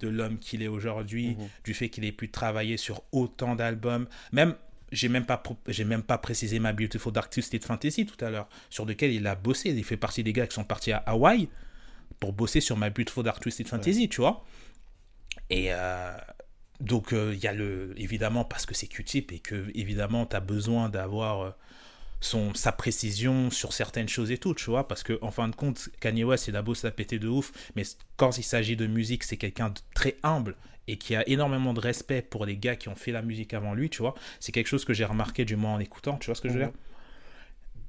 [0.00, 1.48] de l'homme qu'il est aujourd'hui, Mhm.
[1.64, 4.06] du fait qu'il ait pu travailler sur autant d'albums.
[4.32, 4.54] Même,
[4.92, 8.48] j'ai même, pas j'ai même pas précisé ma Beautiful Dark Twisted Fantasy tout à l'heure,
[8.70, 9.70] sur lequel il a bossé.
[9.70, 11.48] Il fait partie des gars qui sont partis à Hawaï
[12.18, 14.44] pour bosser sur ma Beautiful Dark Twisted Fantasy, tu vois.
[15.48, 16.16] Et euh,
[16.80, 17.94] donc, euh, il y a le.
[17.96, 21.40] Évidemment, parce que c'est Q-Tip et que, évidemment, tu as besoin d'avoir.
[21.42, 21.50] euh,
[22.20, 25.56] son, sa précision sur certaines choses et tout, tu vois, parce que en fin de
[25.56, 27.82] compte, Kanye West, il a beau péter de ouf, mais
[28.16, 30.56] quand il s'agit de musique, c'est quelqu'un de très humble
[30.86, 33.74] et qui a énormément de respect pour les gars qui ont fait la musique avant
[33.74, 34.14] lui, tu vois.
[34.40, 36.54] C'est quelque chose que j'ai remarqué du moins en écoutant, tu vois ce que je
[36.54, 36.72] veux dire?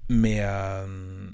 [0.09, 1.27] Mais euh,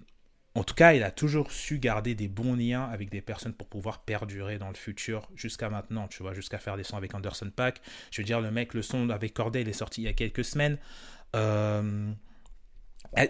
[0.55, 3.67] en tout cas, il a toujours su garder des bons liens avec des personnes pour
[3.67, 7.51] pouvoir perdurer dans le futur jusqu'à maintenant, tu vois, jusqu'à faire des sons avec Anderson
[7.55, 7.81] Paak.
[8.11, 10.13] Je veux dire, le mec, le son avec Corday, il est sorti il y a
[10.13, 10.77] quelques semaines.
[11.35, 12.11] Euh,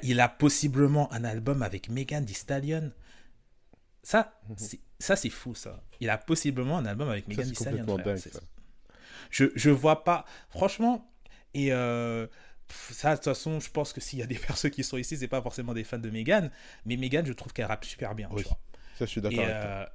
[0.04, 2.92] il a possiblement un album avec Megan Thee Stallion.
[4.04, 5.84] Ça, c'est- ça c'est fou, ça.
[6.00, 7.86] Il a possiblement un album avec Megan Thee Stallion.
[7.98, 8.40] dingue, ça.
[9.30, 10.26] Je, je vois pas.
[10.50, 11.12] Franchement,
[11.54, 12.28] et euh,
[12.70, 15.18] ça, de toute façon, je pense que s'il y a des personnes qui sont ici,
[15.18, 16.52] c'est pas forcément des fans de Megan,
[16.86, 18.30] mais Megan, je trouve qu'elle rappe super bien.
[18.32, 18.60] Oui, tu vois.
[18.98, 19.86] Ça, je suis d'accord euh,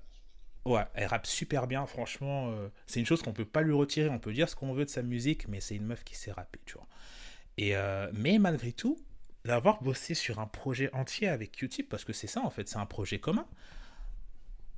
[0.67, 2.51] ouais, elle rappe super bien, franchement.
[2.53, 4.09] euh, c'est une chose qu'on peut pas lui retirer.
[4.11, 6.33] On peut dire ce qu'on veut de sa musique, mais c'est une meuf qui sait
[6.33, 6.87] rapper, tu vois.
[7.59, 8.99] Et, euh, mais malgré tout,
[9.45, 12.79] d'avoir bossé sur un projet entier avec Q-Tip, parce que c'est ça en fait, c'est
[12.79, 13.47] un projet commun.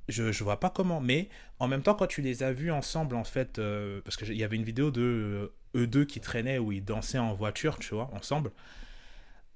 [0.09, 1.01] je, je vois pas comment.
[1.01, 4.33] Mais en même temps, quand tu les as vus ensemble, en fait, euh, parce qu'il
[4.35, 7.77] y avait une vidéo de euh, eux deux qui traînaient où ils dansaient en voiture,
[7.79, 8.51] tu vois, ensemble.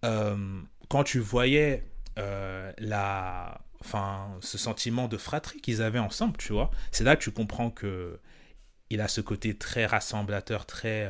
[0.05, 1.84] Euh, quand tu voyais
[2.18, 7.32] la, enfin, ce sentiment de fratrie qu'ils avaient ensemble, tu vois, c'est là que tu
[7.32, 8.20] comprends que
[8.89, 11.10] il a ce côté très rassemblateur, très,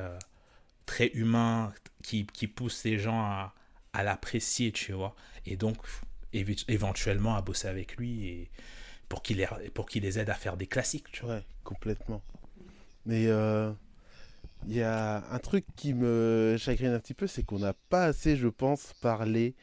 [0.85, 1.73] très humain,
[2.03, 3.55] qui, qui pousse les gens à,
[3.93, 5.15] à l'apprécier, tu vois.
[5.45, 5.77] Et donc,
[6.33, 8.49] éventuellement à bosser avec lui et
[9.07, 11.11] pour qu'il les, pour qu'il les aide à faire des classiques.
[11.11, 11.35] Tu vois.
[11.35, 12.21] Ouais, complètement.
[13.05, 13.71] Mais euh,
[14.67, 18.05] il y a un truc qui me chagrine un petit peu, c'est qu'on n'a pas
[18.05, 19.55] assez, je pense, parlé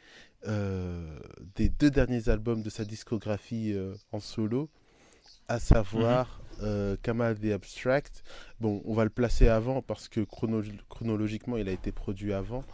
[0.48, 1.18] euh,
[1.54, 4.68] des deux derniers albums de sa discographie euh, en solo,
[5.48, 6.96] à savoir mhm.
[7.02, 8.24] Kamal the Abstract.
[8.60, 12.64] Bon, on va le placer avant parce que chronologiquement, il a été produit avant.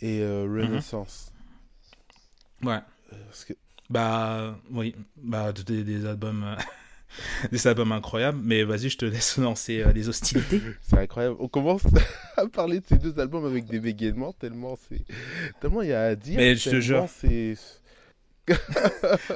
[0.00, 0.60] Et mhm.
[0.60, 1.32] Renaissance.
[2.62, 2.80] Ouais.
[3.10, 3.54] Parce que
[3.88, 8.38] bah oui, bah des, des albums, euh, des albums incroyables.
[8.42, 10.60] Mais vas-y, je te laisse lancer euh, les hostilités.
[10.82, 11.36] C'est incroyable.
[11.38, 11.82] On commence
[12.36, 15.00] à parler de ces deux albums avec des bégaiements tellement c'est
[15.60, 16.36] tellement il y a à dire.
[16.36, 17.56] Mais je te jure, c'est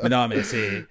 [0.08, 0.86] non, mais c'est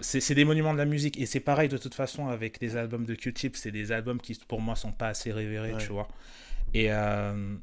[0.00, 3.04] c'est des monuments de la musique et c'est pareil de toute façon avec les albums
[3.04, 6.08] de Q-Tip, c'est des albums qui pour moi sont pas assez révérés, tu vois.
[6.74, 7.54] Et euh,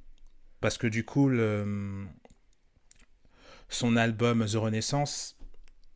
[0.62, 2.05] parce que du coup, le,
[3.70, 5.38] son album The Renaissance,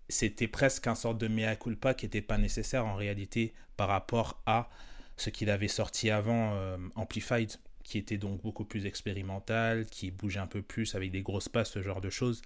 [0.09, 4.41] c'était presque un sorte de mea culpa qui n'était pas nécessaire en réalité par rapport
[4.45, 4.69] à
[5.17, 7.53] ce qu'il avait sorti avant euh, Amplified,
[7.83, 11.71] qui était donc beaucoup plus expérimental, qui bougeait un peu plus avec des grosses passes,
[11.71, 12.41] ce genre de choses.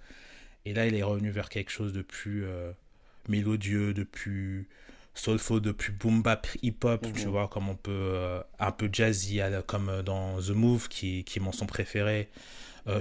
[0.64, 2.72] Et là, il est revenu vers quelque chose de plus euh,
[3.28, 4.68] mélodieux, de plus
[5.18, 7.30] soulful, de plus boom bap hip-hop, tu mhm.
[7.30, 11.42] vois, comme on peut, euh, un peu jazzy, comme dans The Move, qui, qui est
[11.42, 12.28] mon son préféré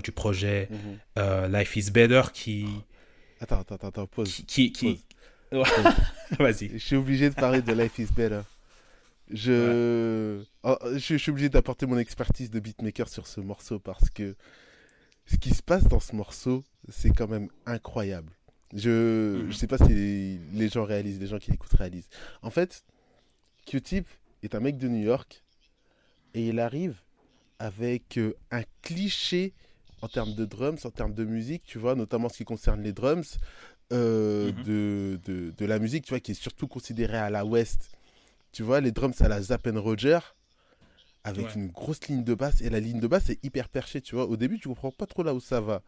[0.04, 1.54] du projet, mhm.
[1.54, 2.66] Life is Better, qui
[3.42, 4.44] Attends, attends, attends, pause.
[4.48, 4.72] Qui.
[4.72, 5.00] qui...
[5.52, 6.70] Vas-y.
[6.74, 8.42] Je suis obligé de parler de Life is Better.
[9.30, 10.44] Je...
[10.64, 14.36] Oh, je, suis obligé d'apporter mon expertise de beatmaker sur ce morceau parce que
[15.26, 18.32] ce qui se passe dans ce morceau, c'est quand même incroyable.
[18.76, 19.54] Je ne mhm.
[19.54, 22.10] sais pas si les gens réalisent, les gens qui l'écoutent réalisent.
[22.42, 22.84] En fait,
[23.66, 24.06] Q-Tip
[24.44, 25.44] est un mec de New York
[26.34, 26.98] et il arrive
[27.58, 29.54] avec euh, un cliché
[30.02, 32.92] en termes de drums, en termes de musique, tu vois, notamment ce qui concerne les
[32.92, 33.38] drums,
[33.94, 34.64] euh, mhm.
[34.64, 37.92] de, de, de, la musique, tu vois, qui est surtout considérée à la West.
[38.52, 40.20] Tu vois, les drums à la Zappen Roger,
[41.24, 44.16] avec une grosse ligne de basse, et la ligne de basse est hyper perchée, tu
[44.16, 44.26] vois.
[44.26, 45.82] Au début, tu comprends pas trop là où ça va.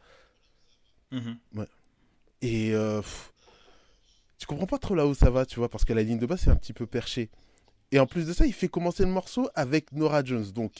[1.12, 1.68] Ouais.
[2.42, 3.02] Et euh,
[4.38, 6.26] tu comprends pas trop là où ça va, tu vois, parce que la ligne de
[6.26, 7.30] basse est un petit peu perchée.
[7.92, 10.52] Et en plus de ça, il fait commencer le morceau avec Nora Jones.
[10.52, 10.74] Donc,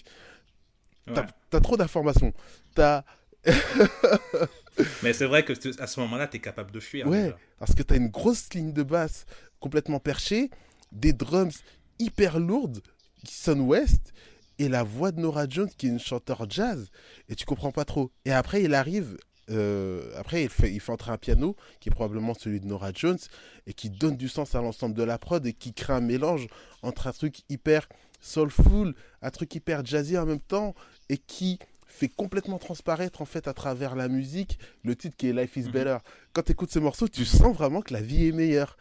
[1.14, 2.34] t'as as trop d'informations.
[2.76, 3.04] T'as
[5.04, 7.08] Mais c'est vrai que à ce moment-là, tu es capable de fuir.
[7.08, 9.26] Ouais, parce que tu as une grosse ligne de basse
[9.60, 10.50] complètement perchée,
[10.92, 11.64] des drums
[12.00, 12.82] hyper lourdes
[13.24, 14.14] qui sonnent ouest,
[14.60, 16.90] et la voix de Nora Jones qui est une chanteur jazz,
[17.30, 18.12] et tu comprends pas trop.
[18.26, 19.18] Et après, il arrive,
[19.50, 22.92] euh, après, il fait, il fait entrer un piano qui est probablement celui de Nora
[22.94, 23.20] Jones,
[23.66, 26.48] et qui donne du sens à l'ensemble de la prod, et qui crée un mélange
[26.82, 27.88] entre un truc hyper
[28.20, 30.76] soulful, un truc hyper jazzy en même temps,
[31.10, 35.34] et qui fait complètement transparaître en fait à travers la musique le titre qui est
[35.34, 35.72] Life is mhm.
[35.72, 35.98] Better.
[36.34, 38.78] Quand tu écoutes ce morceau, tu sens vraiment que la vie est meilleure.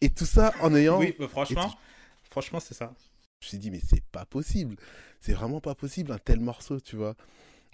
[0.00, 0.98] Et tout ça en ayant.
[0.98, 1.74] Oui, franchement,
[2.22, 2.94] franchement, c'est ça.
[3.40, 4.76] Je me suis dit, mais c'est pas possible.
[5.20, 7.14] C'est vraiment pas possible un tel morceau, tu vois.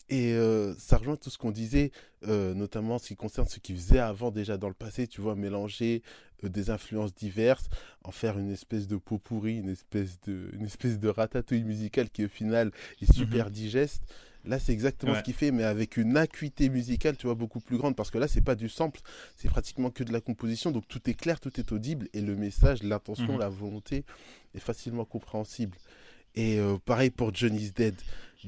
[0.09, 1.91] Et euh, ça rejoint tout ce qu'on disait,
[2.29, 5.35] euh, notamment ce qui concerne ce qu'ils faisaient avant déjà dans le passé, tu vois,
[5.35, 6.03] mélanger
[6.45, 7.69] euh, des influences diverses,
[8.05, 12.09] en faire une espèce de pot pourri, une espèce de, une espèce de ratatouille musicale
[12.11, 12.71] qui au final
[13.03, 13.53] est super mhm.
[13.53, 14.03] digeste.
[14.45, 17.79] Là, c'est exactement ce qu'il fait, mais avec une acuité musicale, tu vois, beaucoup plus
[17.79, 19.01] grande, parce que là, c'est pas du sample,
[19.37, 22.37] c'est pratiquement que de la composition, donc tout est clair, tout est audible, et le
[22.37, 23.41] message, l'intention, mhm.
[23.41, 24.05] la volonté
[24.55, 25.77] est facilement compréhensible.
[26.37, 27.95] Et euh, pareil pour Johnny's Dead.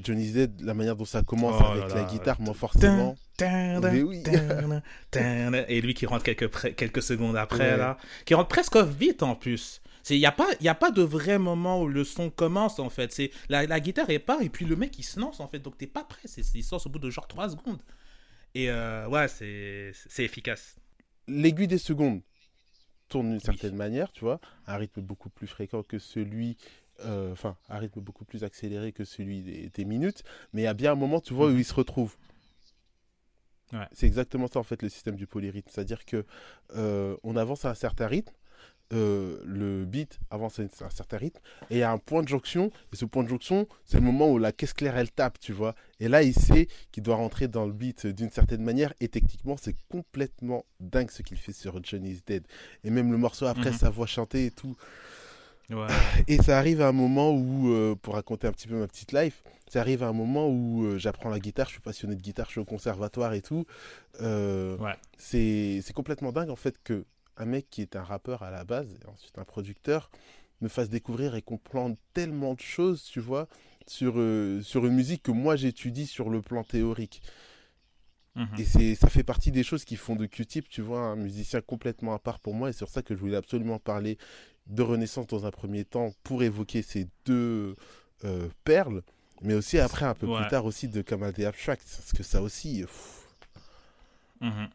[0.01, 3.17] Johnny's Dead, la manière dont ça commence oh avec la guitare, moi forcément.
[4.03, 4.23] oui.
[5.67, 7.97] et lui qui rentre quelques, quelques secondes après, là.
[8.25, 9.81] Qui rentre presque vite en plus.
[10.09, 12.89] Il n'y a, pas, y a pas de vrai moment où le son commence, en
[12.89, 13.11] fait.
[13.11, 15.59] C'est la, la, guitare est pas, et puis le mec, il se lance, en fait.
[15.59, 16.21] Donc, t'es pas prêt.
[16.25, 17.79] C'est, il sort au bout de genre 3 secondes.
[18.55, 20.77] Et euh, ouais, c'est, c'est efficace.
[21.27, 22.21] L'aiguille des secondes
[23.07, 24.39] tourne d'une certaine manière, tu vois.
[24.67, 26.57] Un rythme beaucoup plus fréquent que celui...
[27.05, 30.23] Euh, enfin, un rythme beaucoup plus accéléré que celui des, minutes.
[30.53, 31.59] Mais il y a bien un moment, tu vois, où mhm.
[31.59, 32.15] il se retrouve.
[33.73, 33.87] Ouais.
[33.91, 35.69] C'est exactement ça, en fait, le système du polyrythme.
[35.71, 36.25] C'est-à-dire que
[36.75, 38.33] euh, on avance à un certain rythme
[38.91, 41.39] euh, le beat avance à un certain rythme
[41.69, 44.03] et il y a un point de jonction et ce point de jonction c'est le
[44.03, 47.17] moment où la caisse claire elle tape tu vois et là il sait qu'il doit
[47.17, 51.53] rentrer dans le beat d'une certaine manière et techniquement c'est complètement dingue ce qu'il fait
[51.53, 52.47] sur Johnny's Dead
[52.83, 53.77] et même le morceau après Mhm.
[53.77, 54.75] sa voix chantée et tout
[55.69, 55.87] Ouais.
[56.27, 59.11] et ça arrive à un moment où, euh, pour raconter un petit peu ma petite
[59.11, 62.21] life, ça arrive à un moment où euh, j'apprends la guitare, je suis passionné de
[62.21, 63.65] guitare, je suis au conservatoire et tout.
[64.21, 64.95] Euh, Ouais.
[65.17, 67.05] c'est, complètement dingue en fait que
[67.37, 70.09] un mec qui est un rappeur à la base, et ensuite un producteur,
[70.61, 73.47] me fasse découvrir et comprendre tellement de choses, tu vois,
[73.87, 74.15] sur,
[74.61, 77.21] sur une musique que moi j'étudie sur le plan théorique.
[78.35, 78.47] Mhm.
[78.57, 81.61] Et c'est, ça fait partie des choses qui font de Q-Tip, tu vois, un musicien
[81.61, 82.69] complètement à part pour moi.
[82.69, 84.17] Et c'est sur ça que je voulais absolument parler
[84.69, 87.75] de Renaissance dans un premier temps pour évoquer ces deux
[88.25, 89.01] euh, perles.
[89.41, 90.39] Mais aussi après, un peu Ouais.
[90.41, 91.81] plus tard, aussi de Kamal The Abstract.
[91.97, 92.81] Parce que ça aussi.
[92.81, 93.15] pff,
[94.41, 94.69] Mhm.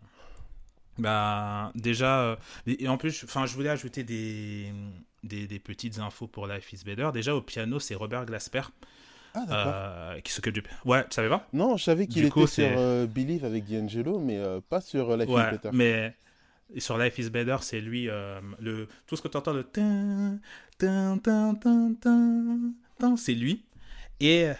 [0.99, 2.37] Bah, déjà, euh,
[2.67, 4.73] et en plus, enfin, je voulais ajouter des,
[5.25, 7.11] des, des petites infos pour Life is Better.
[7.13, 8.63] Déjà, au piano, c'est Robert Glasper
[9.35, 10.63] Ah, euh, qui s'occupe du.
[10.85, 11.49] Ouais, tu savais pas?
[11.53, 15.11] Non, je savais qu'il était coup, sur euh, Believe avec D'Angelo, mais euh, pas sur
[15.11, 15.71] euh, Life is Ouais, Better.
[15.73, 16.15] mais
[16.75, 19.65] et sur Life is Better, c'est lui, euh, le, tout ce que tu entends, le
[23.17, 23.65] c'est lui.
[24.21, 24.51] Et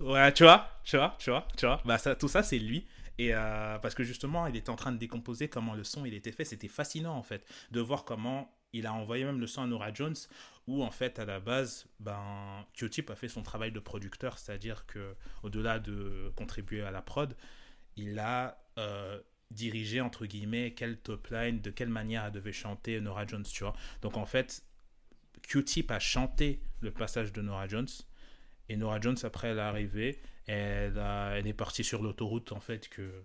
[0.00, 2.86] ouais, tu vois, tu vois, tu vois, tu vois, bah tout ça, c'est lui.
[3.18, 6.14] Et euh, parce que justement, il était en train de décomposer comment le son il
[6.14, 6.44] était fait.
[6.44, 9.92] C'était fascinant en fait de voir comment il a envoyé même le son à Nora
[9.92, 10.16] Jones,
[10.66, 14.84] où en fait à la base, ben Q-Tip a fait son travail de producteur, c'est-à-dire
[14.86, 17.34] que au-delà de contribuer à la prod,
[17.96, 19.18] il a euh,
[19.50, 23.64] dirigé entre guillemets quelle top line, de quelle manière elle devait chanter Nora Jones, tu
[23.64, 23.74] vois.
[24.02, 24.62] Donc en fait,
[25.42, 27.88] Q-Tip a chanté le passage de Nora Jones.
[28.68, 32.58] Et Nora Jones, après, elle est arrivée, elle, a- elle est partie sur l'autoroute, en
[32.60, 33.22] fait, que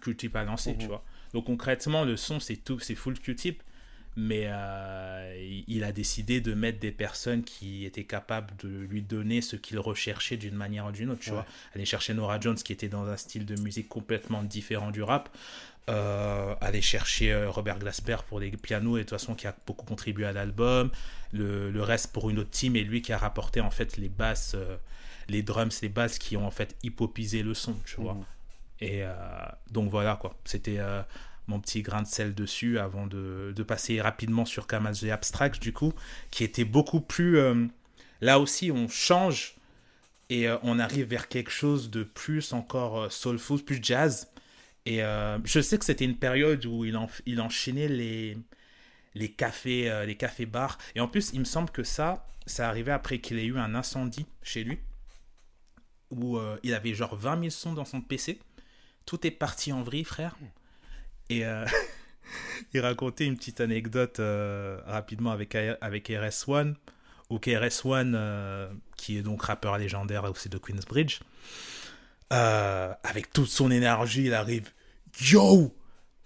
[0.00, 0.78] Q-Tip a lancé, Mhm.
[0.78, 1.04] tu vois.
[1.34, 3.62] Donc concrètement, le son, c'est tout, c'est full Q-Tip.
[4.22, 9.40] Mais euh, il- a décidé de mettre des personnes qui étaient capables de lui donner
[9.40, 11.36] ce qu'il recherchait d'une manière ou d'une autre, tu Ouais.
[11.36, 11.46] vois.
[11.74, 15.30] Aller chercher Nora Jones, qui était dans un style de musique complètement différent du rap.
[15.88, 19.56] Euh, aller chercher euh, Robert Glasper pour les pianos, et de toute façon, qui a
[19.66, 20.90] beaucoup contribué à l'album.
[21.32, 24.10] Le, le reste pour une autre team, et lui qui a rapporté, en fait, les
[24.10, 24.76] basses, euh,
[25.28, 28.14] les drums, les basses qui ont, en fait, hippopisé le son, tu vois.
[28.14, 28.24] Mhm.
[28.82, 29.14] Et euh,
[29.70, 31.02] donc voilà quoi, c'était euh,
[31.50, 35.72] mon petit grain de sel dessus avant de, de passer rapidement sur Kamaz Abstract du
[35.72, 35.92] coup,
[36.30, 37.38] qui était beaucoup plus...
[37.38, 37.66] euh,
[38.22, 39.56] là aussi on change
[40.30, 44.28] et euh, on arrive vers quelque chose de plus encore euh, soulful, plus jazz.
[44.86, 45.00] Et
[45.44, 48.38] je sais que c'était une période où il, en- il enchaînait les,
[49.14, 50.78] les cafés, les cafés bars.
[50.94, 53.74] Et en plus, il me semble que ça, ça arrivait après qu'il ait eu un
[53.74, 54.80] incendie chez lui,
[56.10, 58.40] où il avait genre 20 000 sons dans son PC.
[59.06, 60.36] Tout est parti en vrille, frère.
[61.30, 61.64] Et euh,
[62.74, 66.74] il racontait une petite anecdote euh, rapidement avec, avec RS1,
[67.30, 71.20] où KRS-One, euh, qui est donc rappeur légendaire aussi de Queensbridge,
[72.32, 74.70] euh, avec toute son énergie, il arrive
[75.20, 75.74] Yo,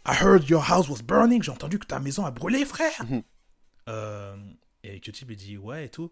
[0.07, 1.43] I heard your house was burning.
[1.43, 3.05] J'ai entendu que ta maison a brûlé, frère.
[3.09, 3.23] Mhm.
[3.89, 4.37] Euh,
[4.83, 6.11] et Q-Tip lui dit ouais et tout.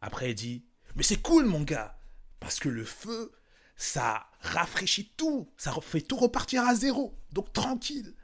[0.00, 0.64] Après il dit
[0.94, 1.96] mais c'est cool mon gars
[2.40, 3.32] parce que le feu
[3.76, 7.14] ça rafraîchit tout, ça fait tout repartir à zéro.
[7.32, 8.14] Donc tranquille.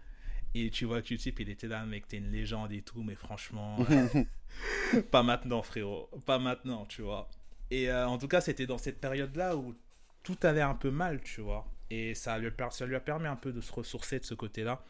[0.54, 3.78] Et tu vois Q-Tip il était là mec t'es une légende et tout mais franchement
[5.10, 7.28] pas maintenant frérot, pas maintenant tu vois.
[7.70, 9.74] Et euh, en tout cas c'était dans cette période là où
[10.22, 11.66] tout allait un peu mal tu vois.
[11.90, 14.24] Et ça lui, a per- ça lui a permis un peu de se ressourcer de
[14.24, 14.82] ce côté-là.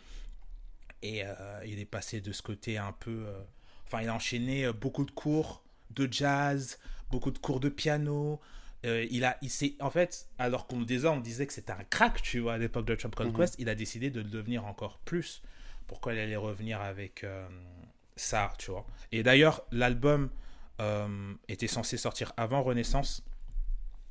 [1.02, 3.24] Et euh, il est passé de ce côté un peu.
[3.26, 3.40] euh,
[3.86, 6.78] Enfin, il a enchaîné euh, beaucoup de cours de jazz,
[7.11, 8.40] beaucoup de cours de piano.
[8.87, 11.85] Euh, il a, il s'est, en fait, alors qu'on disait, on disait que c'était un
[11.85, 13.39] crack, tu vois, à l'époque de Trap Called Mhm.
[13.39, 15.43] Quest, il a décidé de le devenir encore plus.
[15.87, 17.47] Pourquoi il allait revenir avec euh,
[18.16, 18.87] ça, tu vois.
[19.12, 20.31] Et d'ailleurs, l'album
[20.81, 23.22] euh, était censé sortir avant Renaissance,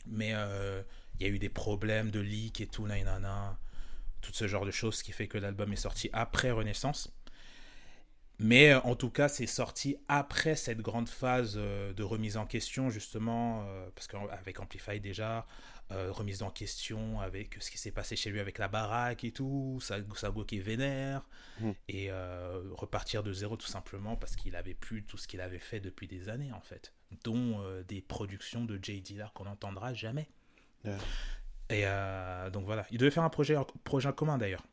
[0.05, 0.83] mais euh,
[1.19, 3.57] il y a eu des problèmes de leak et tout, nanana,
[4.21, 7.11] tout ce genre de choses, ce qui fait que l'album est sorti après Renaissance.
[8.39, 12.45] Mais euh, en tout cas, c'est sorti après cette grande phase euh, de remise en
[12.45, 15.45] question, justement, euh, parce qu'avec Amplify déjà,
[15.91, 19.79] remise en question avec ce qui s'est passé chez lui avec la baraque et tout,
[19.81, 21.27] sa, sa go qui est vénère,
[21.59, 21.73] Mhm.
[21.87, 25.57] et euh, repartir de zéro tout simplement parce qu'il avait plus tout ce qu'il avait
[25.57, 29.01] fait depuis des années, en fait, dont euh, des productions de J.
[29.01, 30.29] Dilla qu'on n'entendra jamais.
[30.85, 34.63] Et euh, donc voilà, il devait faire un projet, un projet commun d'ailleurs.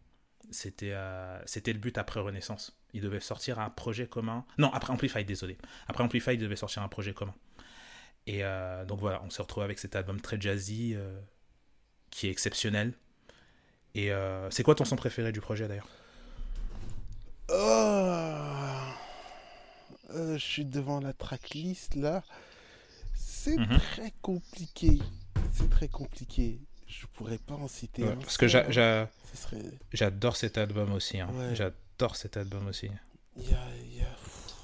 [0.50, 2.76] C'était euh, c'était le but après Renaissance.
[2.92, 4.44] Il devait sortir un projet commun.
[4.58, 5.58] Non, après Amplify, désolé.
[5.88, 7.34] Après Amplify, il devait sortir un projet commun.
[8.26, 11.20] Et euh, donc voilà, on s'est retrouvé avec cet album très jazzy euh,
[12.10, 12.94] qui est exceptionnel.
[13.94, 14.10] Et
[14.50, 15.88] c'est quoi ton son préféré du projet d'ailleurs?
[20.10, 22.22] Euh, je suis devant la tracklist là.
[23.14, 23.78] C'est Mhm.
[23.78, 24.98] très compliqué.
[25.52, 26.60] C'est très compliqué.
[26.86, 29.62] Je pourrais pas en citer Ouais, un parce que seul, j'a- j'a- Ce serait...
[29.92, 31.18] j'adore cet album aussi.
[31.20, 31.28] hein.
[31.32, 31.54] Ouais.
[31.54, 32.88] J'adore cet album aussi.
[33.36, 34.54] Il y a, il y a- pff,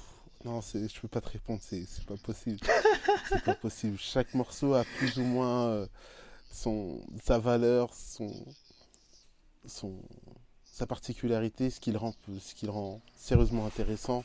[0.45, 2.59] Non, je peux pas te répondre, c'est c'est pas possible.
[3.29, 3.97] c'est pas possible.
[3.99, 5.87] Chaque morceau a plus ou moins euh,
[6.51, 8.31] son, sa valeur, son,
[9.67, 9.93] son,
[10.65, 14.23] sa particularité, ce qui le rend, ce qui le rend sérieusement intéressant.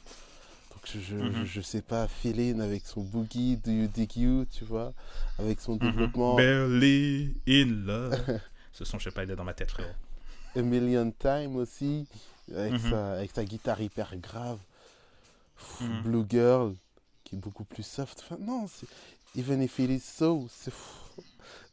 [0.78, 1.44] Donc je, je, Mhm.
[1.44, 4.92] je sais pas, Feeling avec son boogie, Do You Dig You, tu vois,
[5.40, 5.90] avec son Mhm.
[5.90, 8.14] développement, Barely in love.
[8.72, 9.90] Ce son, je sais pas, il est dans ma tête, frérot.
[10.54, 12.06] A Million Time aussi,
[12.54, 12.78] avec, Mhm.
[12.78, 14.60] sa, avec sa guitare hyper grave.
[15.56, 15.82] Pff.
[16.04, 16.74] Blue Girl,
[17.24, 18.20] qui est beaucoup plus soft.
[18.24, 18.86] Enfin, non, c'est
[19.36, 21.22] Even If It Is So, c'est fou.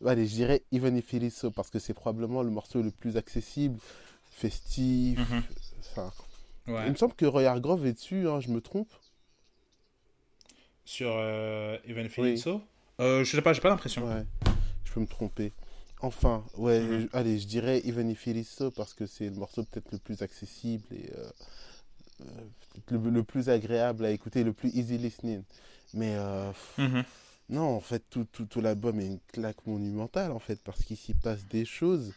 [0.03, 2.89] Allez, je dirais Even If It Is So, parce que c'est probablement le morceau le
[2.89, 3.78] plus accessible,
[4.32, 5.20] festif.
[5.91, 6.12] Enfin,
[6.68, 6.86] Ouais.
[6.88, 8.91] Il me semble que Roy Hargrove est dessus, hein, je me trompe.
[10.84, 12.34] Sur euh, Even If It Oui.
[12.34, 12.61] Is So?
[12.99, 14.05] Euh, Je sais pas, j'ai pas l'impression.
[14.07, 14.26] Ouais,
[14.84, 15.51] je peux me tromper.
[16.01, 17.01] Enfin, ouais, Mhm.
[17.01, 19.91] je- allez, je dirais Even If It Is So, parce que c'est le morceau peut-être
[19.91, 21.30] le plus accessible et euh,
[22.22, 22.26] euh,
[22.91, 25.43] le, le plus agréable à écouter, le plus easy listening.
[25.93, 27.03] Mais euh, Mhm.
[27.49, 30.97] Non, en fait, tout, tout, tout l'album est une claque monumentale, en fait, parce qu'il
[30.97, 32.11] s'y passe des choses.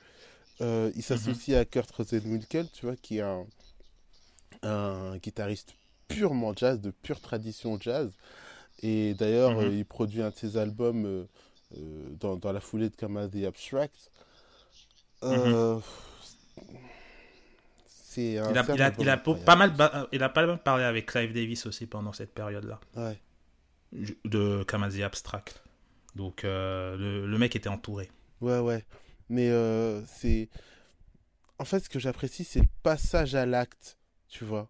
[0.63, 3.47] Euh, il s'associe à Kurt Rosenwinkel, tu vois, qui est un,
[4.63, 5.75] un guitariste
[6.09, 8.11] purement jazz, de pure tradition jazz.
[8.83, 9.67] Et d'ailleurs, Mhm.
[9.67, 11.25] euh, il produit un de ses albums euh,
[11.77, 14.11] euh, dans, dans la foulée de Kama The Abstract.
[17.87, 18.65] C'est un Il a,
[18.99, 19.73] il il pas mal,
[20.13, 23.19] il a pas mal parlé avec Clive Davis aussi pendant cette période-là, Ouais.
[24.25, 25.63] de Kamazi Abstract.
[26.15, 28.11] Donc euh, le, le mec était entouré.
[28.41, 28.85] Ouais, ouais.
[29.29, 30.49] Mais euh, c'est.
[31.59, 33.98] En fait, ce que j'apprécie, c'est le passage à l'acte,
[34.29, 34.69] tu vois.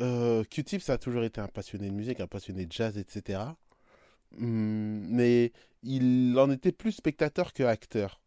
[0.00, 3.40] Euh, Q-Tip, ça a toujours été un passionné de musique, un passionné de jazz, etc.
[4.38, 5.52] Hum, mais
[5.82, 8.20] il en était plus spectateur que acteur.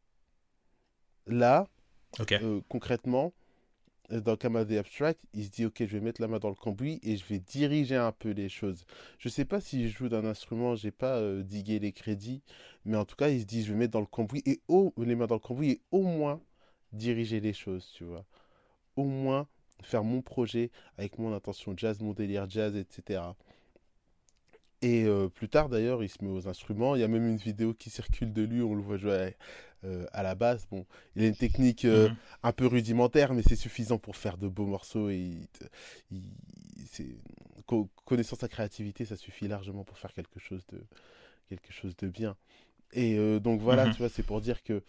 [1.28, 1.68] Là,
[2.32, 3.34] euh, concrètement,
[4.12, 6.50] euh, dans Kama the Abstract, il se dit Ok, je vais mettre la main dans
[6.50, 8.86] le cambouis et je vais diriger un peu les choses.
[9.20, 12.42] Je sais pas s'il joue d'un instrument, j'ai pas euh, digué les crédits,
[12.86, 14.94] mais en tout cas, il se dit Je vais mettre dans le cambouis et au,
[14.98, 16.42] les mains dans le cambouis et au moins
[16.92, 18.26] diriger les choses, tu vois.
[18.96, 19.48] Au moins
[19.86, 23.22] faire mon projet avec mon intention jazz, mon délire jazz, etc.
[24.82, 26.96] Et euh, plus tard, d'ailleurs, il se met aux instruments.
[26.96, 29.34] Il y a même une vidéo qui circule de lui, on le voit jouer
[29.84, 30.68] à, euh, à la basse.
[30.70, 32.16] Bon, il a une technique euh, Mhm.
[32.44, 35.10] un peu rudimentaire, mais c'est suffisant pour faire de beaux morceaux.
[35.10, 35.64] Et il te-
[36.12, 36.24] il-
[36.92, 37.16] c'est-
[37.66, 40.82] co- connaissant sa créativité, ça suffit largement pour faire quelque chose de,
[41.48, 42.36] quelque chose de bien.
[42.92, 43.94] Et donc voilà, Mhm.
[43.94, 44.84] tu vois, c'est pour dire que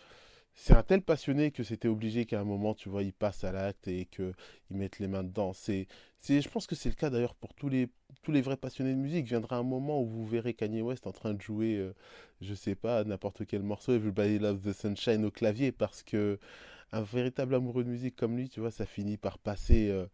[0.55, 3.51] c'est un tel passionné que c'était obligé qu'à un moment, tu vois, il passe à
[3.53, 4.35] l'acte et qu'il
[4.71, 5.53] mette les mains dedans.
[5.53, 5.89] C'est,
[6.23, 7.89] je pense que c'est le cas d'ailleurs pour tous les,
[8.23, 9.27] tous les vrais passionnés de musique.
[9.27, 11.93] Viendra un moment où vous verrez Kanye West en train de jouer, euh,
[12.41, 16.39] je sais pas, n'importe quel morceau, Everybody Loves the Sunshine au clavier, parce que
[16.93, 20.07] un véritable amoureux de musique comme lui, tu vois, ça finit par passer euh,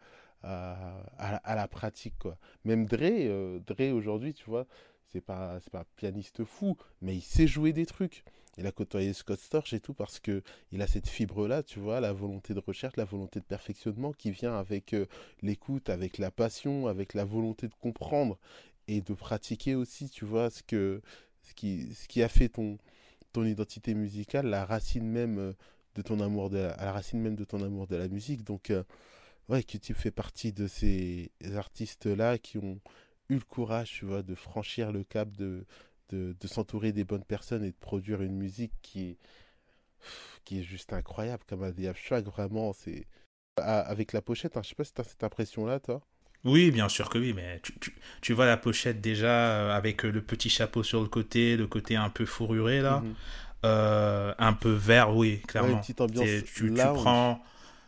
[0.42, 2.38] à la pratique, quoi.
[2.64, 4.66] Même Dre, euh, Dre aujourd'hui, tu vois,
[5.12, 8.24] c'est pas, c'est pas un pianiste fou, mais il sait jouer des trucs.
[8.58, 10.42] Il a côtoyé Scott Storch et tout parce que
[10.72, 14.30] il a cette fibre-là, tu vois, la volonté de recherche, la volonté de perfectionnement qui
[14.30, 15.06] vient avec euh,
[15.42, 18.38] l'écoute, avec la passion, avec la volonté de comprendre
[18.88, 22.78] et de pratiquer aussi, tu vois, ce qui, a fait ton,
[23.36, 25.52] identité musicale, la racine même euh,
[25.94, 28.42] de ton amour de la, racine même de ton amour de la musique.
[28.42, 28.82] Donc, euh,
[29.48, 32.80] ouais, Q-Tip fait partie de ces artistes-là qui ont
[33.28, 35.64] eu le courage, tu vois, de franchir le cap, de,
[36.10, 39.18] de, de s'entourer des bonnes personnes et de produire une musique qui est,
[40.44, 43.06] qui est juste incroyable, comme The Abstract, vraiment, c'est...
[43.56, 46.00] Avec la pochette, hein, je sais pas si t'as cette impression-là, toi.
[46.44, 50.04] Oui, bien sûr que oui, mais tu, tu, tu vois la pochette déjà euh, avec
[50.06, 53.14] euh, le petit chapeau sur le côté, le côté un peu fourruré là, Mhm.
[53.66, 55.72] euh, un peu vert, oui, Ouais, clairement.
[55.72, 57.42] une petite ambiance tu, tu prends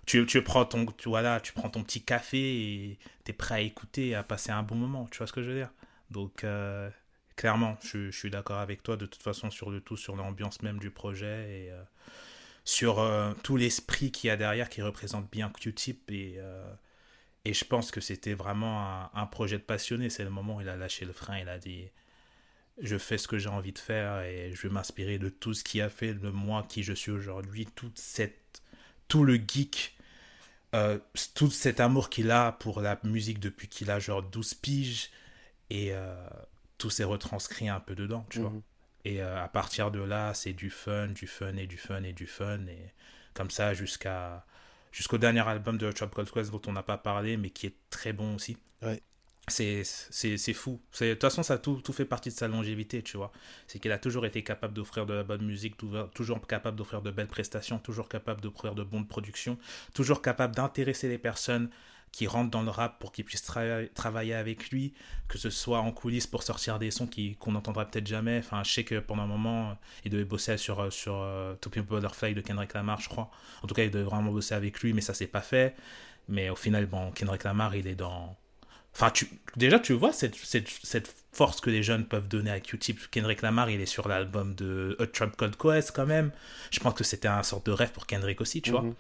[0.05, 3.61] tu, tu prends ton tu, voilà, tu prends ton petit café et t'es prêt à
[3.61, 5.70] écouter et à passer un bon moment tu vois ce que je veux dire?
[6.11, 6.91] Donc euh,
[7.37, 10.78] clairement je, suis d'accord avec toi de toute façon sur le tout sur l'ambiance même
[10.78, 11.83] du projet et euh,
[12.64, 16.72] sur euh, tout l'esprit qu'il y a derrière qui représente bien Q-Tip et euh,
[17.45, 20.11] et je pense que c'était vraiment un, projet de passionné.
[20.11, 21.91] C'est le moment où il a lâché le frein il a dit
[22.80, 25.64] je fais ce que j'ai envie de faire et je vais m'inspirer de tout ce
[25.64, 28.62] qui a fait de moi qui je suis aujourd'hui toute cette
[29.12, 29.95] tout le geek,
[30.74, 30.99] euh,
[31.35, 35.11] tout cet amour qu'il a pour la musique depuis qu'il a genre 12 piges,
[35.68, 35.93] et
[36.83, 38.51] tout s'est retranscrit un peu dedans, tu vois.
[38.51, 38.62] Mhm.
[39.05, 42.12] Et euh, à partir de là, c'est du fun, du fun et du fun et
[42.12, 42.93] du fun, et
[43.35, 44.45] comme ça jusqu'à
[44.91, 47.76] jusqu'au dernier album de Chop Cold Quest dont on n'a pas parlé, mais qui est
[47.89, 48.57] très bon aussi.
[48.83, 49.01] Ouais.
[49.47, 49.85] c'est
[50.55, 50.80] fou.
[51.01, 53.30] De toute façon, ça tout, tout fait partie de sa longévité, tu vois.
[53.68, 55.76] C'est qu'il a toujours été capable d'offrir de la bonne musique,
[56.14, 59.57] toujours capable d'offrir de belles prestations, toujours capable d'offrir de bonnes productions,
[59.95, 61.70] toujours capable d'intéresser les personnes
[62.12, 63.50] qui rentrent dans le rap pour qu'ils puissent
[63.94, 64.92] travailler avec lui,
[65.28, 67.08] que ce soit en coulisses pour sortir des sons
[67.38, 68.38] qu'on n'entendra peut-être jamais.
[68.38, 72.34] Enfin, je sais que pendant un moment, il devait bosser sur, sur uh, To Butterfly
[72.34, 73.30] de Kendrick Lamar, je crois.
[73.62, 75.74] En tout cas, il devait vraiment bosser avec lui, mais ça s'est pas fait.
[76.28, 78.36] Mais au final, bon, Kendrick Lamar, il est dans
[78.94, 82.60] Enfin, tu, déjà, tu vois cette, cette, cette, force que les jeunes peuvent donner à
[82.60, 83.10] Q-Tip.
[83.10, 86.30] Kendrick Lamar, il est sur l'album de A Trump Called Quest quand même.
[86.70, 88.82] Je pense que c'était un sorte de rêve pour Kendrick aussi, tu vois.
[88.82, 88.94] Mhm.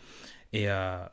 [0.54, 1.04] Et euh,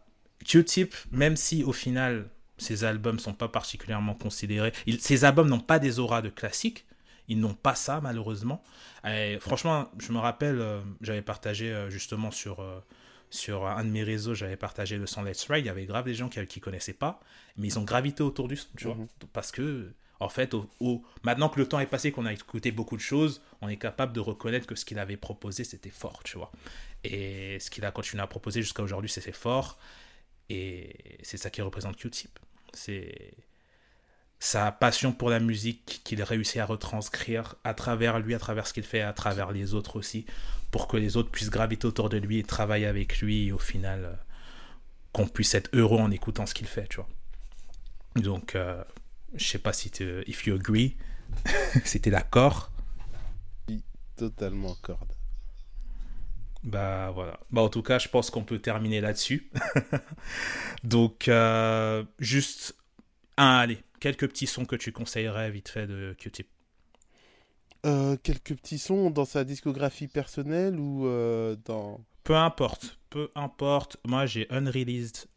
[0.45, 2.27] Q-Tip, même si au final,
[2.57, 6.85] ses albums sont pas particulièrement considérés, il, ses albums n'ont pas des auras de classiques.
[7.31, 8.63] Ils n'ont pas ça, malheureusement.
[9.07, 12.65] Et franchement, je me rappelle, euh, j'avais partagé euh, justement sur
[13.29, 16.05] sur un de mes réseaux, j'avais partagé le son Let's Ride, il y avait grave
[16.05, 17.19] des gens qui ne connaissaient pas,
[17.57, 18.95] mais ils ont gravité autour du son, tu vois.
[18.95, 19.07] Mhm.
[19.33, 22.97] Parce que, en fait, au, maintenant que le temps est passé, qu'on a écouté beaucoup
[22.97, 26.37] de choses, on est capable de reconnaître que ce qu'il avait proposé, c'était fort, tu
[26.37, 26.51] vois.
[27.03, 29.77] Et ce qu'il a continué à proposer jusqu'à aujourd'hui, c'était fort.
[30.49, 32.39] Et c'est ça qui représente Q-Tip.
[32.73, 33.33] C'est
[34.39, 38.73] sa passion pour la musique qu'il réussit à retranscrire à travers lui, à travers ce
[38.73, 40.25] qu'il fait, à travers les autres aussi,
[40.71, 43.57] pour que les autres puissent graviter autour de lui et travailler avec lui, et au
[43.57, 44.13] final, euh,
[45.11, 47.09] qu'on puisse être heureux en écoutant ce qu'il fait, tu vois.
[48.15, 48.81] Donc, euh,
[49.35, 50.95] je sais pas si tu, if you agree,
[51.83, 52.71] si d'accord.
[53.67, 53.83] Oui,
[54.15, 55.05] totalement d'accord.
[56.63, 57.39] Bah voilà.
[57.51, 59.49] Bah en tout cas, je pense qu'on peut terminer là-dessus.
[60.83, 62.75] Donc, euh, juste
[63.37, 66.47] un, allez, quelques petits sons que tu conseillerais vite fait de Q-Tip
[67.85, 72.01] euh, Quelques petits sons dans sa discographie personnelle ou euh, dans...
[72.23, 73.97] Peu importe, peu importe.
[74.05, 75.27] Moi, j'ai unreleased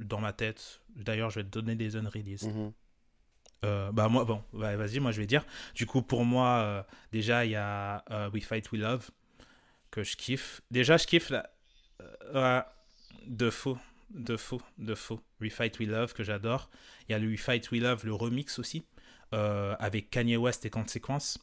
[0.00, 0.80] dans ma tête.
[0.96, 2.50] D'ailleurs, je vais te donner des unreleased.
[3.64, 5.46] Euh, bah moi, bon, vas-y, moi je vais dire.
[5.76, 8.04] Du coup, pour moi, déjà, il y a
[8.34, 9.10] We Fight, We Love,
[9.92, 10.60] que je kiffe.
[10.72, 12.74] Déjà, je kiffe la...
[13.26, 13.78] de faux
[14.14, 15.20] de faux, de faux.
[15.40, 16.70] We Fight We Love que j'adore.
[17.08, 18.84] Il y a le We Fight We Love, le remix aussi,
[19.32, 21.38] euh, avec Kanye West et Consequence,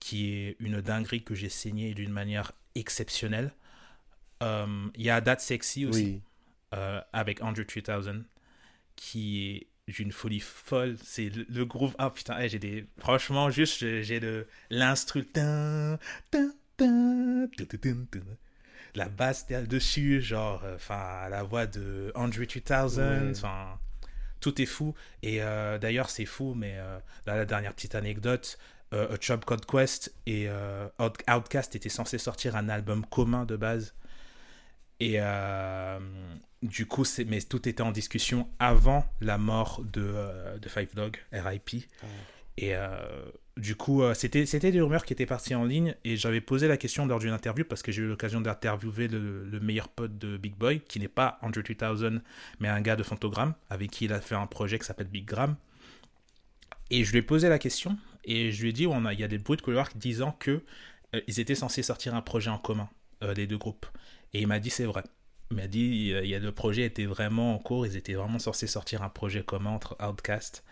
[0.00, 3.52] qui est une dinguerie que j'ai saigné d'une manière exceptionnelle.
[4.42, 6.20] Euh, il y a That Sexy aussi,
[6.74, 8.24] euh, avec Andrew 3000,
[8.96, 10.96] qui est d'une folie folle.
[11.02, 11.94] C'est le, groove.
[11.98, 12.86] Ah putain, j'ai des.
[12.98, 15.24] Franchement, juste, j'ai le l'instru
[18.96, 23.78] la basse dessus, genre, euh, enfin, la voix de Andrew 2000, enfin,
[24.40, 24.94] tout est fou.
[25.22, 28.58] Et euh, d'ailleurs, c'est fou, mais euh, la dernière petite anecdote,
[28.92, 30.48] A Job Code Quest et
[30.98, 33.94] Outcast étaient censés sortir un album commun de base.
[35.00, 35.18] Et
[36.62, 41.84] du coup, mais tout était en discussion avant la mort de, de Five Dog, RIP.
[42.56, 42.74] Et
[43.56, 46.68] du coup, euh, c'était, c'était des rumeurs qui étaient parties en ligne et j'avais posé
[46.68, 50.36] la question lors d'une interview parce que j'ai eu l'occasion d'interviewer le, meilleur pote de
[50.36, 52.22] Big Boy, qui n'est pas Andrew 2000,
[52.60, 55.24] mais un gars de Phantogram, avec qui il a fait un projet qui s'appelle Big
[55.24, 55.56] Gram.
[56.90, 59.20] Et je lui ai posé la question et je lui ai dit, on a, il
[59.20, 60.62] y a des bruits de couloir disant que
[61.14, 62.90] euh, ils étaient censés sortir un projet en commun,
[63.22, 63.86] euh, les deux groupes.
[64.34, 65.02] Et il m'a dit, c'est vrai.
[65.50, 68.38] Il m'a dit, il y a, le projet était vraiment en cours, ils étaient vraiment
[68.38, 70.62] censés sortir un projet commun entre Outcast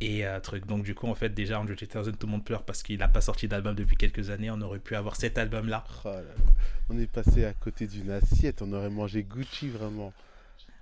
[0.00, 0.66] et un truc.
[0.66, 3.08] Donc, du coup, en fait, déjà, Andrew 2000, tout le monde pleure parce qu'il n'a
[3.08, 4.50] pas sorti d'album depuis quelques années.
[4.50, 5.84] On aurait pu avoir cet album-là.
[6.04, 6.10] Oh
[6.90, 8.62] on est passé à côté d'une assiette.
[8.62, 10.12] On aurait mangé Gucci vraiment.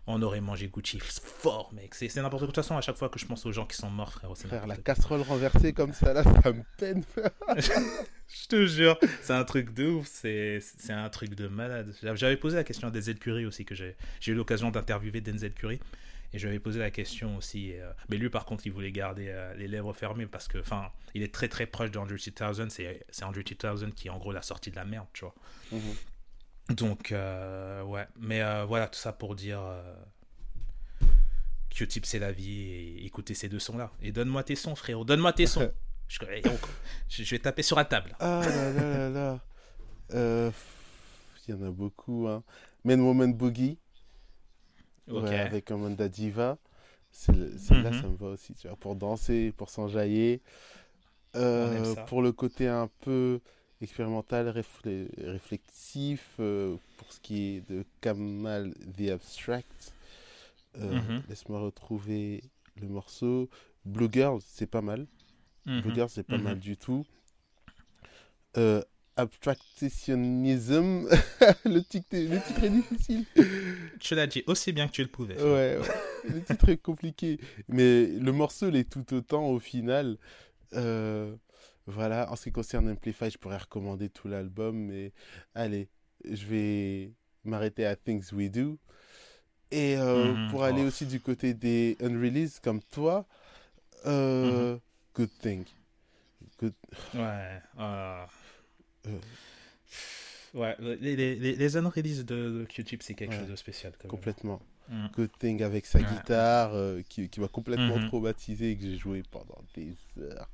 [0.09, 1.95] On aurait mangé Gucci fort, mec.
[1.95, 2.47] C'est n'importe quoi.
[2.47, 4.31] De toute façon, à chaque fois que je pense aux gens qui sont morts, frère,
[4.37, 7.03] Faire la casserole renversée comme ça, là, ça me peine.
[7.57, 10.07] je te jure, c'est un truc de ouf.
[10.07, 11.93] C'est un truc de malade.
[12.14, 13.97] J'avais posé la question à Denzel Curry aussi, que j'ai
[14.27, 15.81] eu l'occasion d'interviewer Denzel Curry.
[16.33, 17.72] Et je lui avais posé la question aussi.
[17.74, 20.91] Euh, mais lui, par contre, il voulait garder euh, les lèvres fermées parce que, enfin,
[21.14, 22.68] il est très très proche d'Andrew 2000.
[23.11, 25.35] C'est Andrew 2000 qui est en gros la sortie de la merde, tu vois.
[25.73, 26.77] Mhm.
[26.77, 28.07] Donc, euh, ouais.
[28.19, 29.61] Mais voilà, tout ça pour dire.
[31.70, 32.61] Q-Tip, c'est la vie.
[32.61, 33.93] Et écoutez ces deux sons-là.
[34.03, 35.05] Et donne-moi tes sons, frérot.
[35.05, 35.70] Donne-moi tes sons.
[36.09, 36.19] je,
[37.09, 38.16] je, vais taper sur la table.
[38.19, 39.40] Ah là là là
[40.11, 40.53] là.
[41.47, 42.27] Il y en a beaucoup.
[42.28, 42.43] Hein.
[42.85, 43.78] Men Woman Boogie
[45.09, 46.59] avec Amanda Diva.
[47.11, 48.03] Celle-là, mhm.
[48.03, 50.43] ça me va aussi, tu vois, pour danser, pour s'enjailler.
[51.35, 53.41] Euh, pour le côté un peu
[53.81, 59.95] expérimental, réflexif, euh, pour ce qui est de Kamal The Abstract.
[60.78, 61.23] Euh, mhm.
[61.28, 62.43] Laisse-moi retrouver
[62.81, 63.49] le morceau.
[63.85, 65.07] Blue Girl, c'est pas mal.
[65.65, 65.81] Mhm.
[65.83, 67.05] Blue Girl, c'est pas mal du tout.
[69.16, 71.09] Abstractionism.
[71.64, 73.24] le, titre, le titre est difficile.
[74.01, 75.40] Tu l'as dit aussi bien que tu le pouvais.
[75.43, 75.78] Ouais,
[76.28, 77.38] le titre est compliqué.
[77.68, 80.18] Mais le morceau l'est tout autant au final.
[80.74, 81.34] Euh,
[81.86, 85.12] voilà, en ce qui concerne Amplify, je pourrais recommander tout l'album, mais
[85.55, 85.88] allez,
[86.24, 87.12] je vais
[87.44, 88.78] m'arrêter à Things We Do.
[89.70, 90.51] Et euh, Mhm.
[90.51, 90.88] pour aller Oh.
[90.88, 93.26] aussi du côté des unreleased comme toi,
[94.06, 94.80] euh, Mhm.
[95.14, 95.64] Good Thing.
[96.60, 96.74] Good...
[97.14, 97.60] Ouais.
[100.55, 103.41] Ouais, les, les, les, unreleased de, de Q-Tip, c'est quelque Ouais.
[103.41, 103.93] chose de spécial.
[103.99, 104.11] Quand même.
[104.11, 104.62] Complètement.
[104.89, 105.07] Mm.
[105.15, 106.05] Good Thing avec sa Ouais.
[106.05, 108.07] guitare euh, qui, qui m'a complètement Mhm.
[108.09, 110.49] traumatisé et que j'ai joué pendant des heures.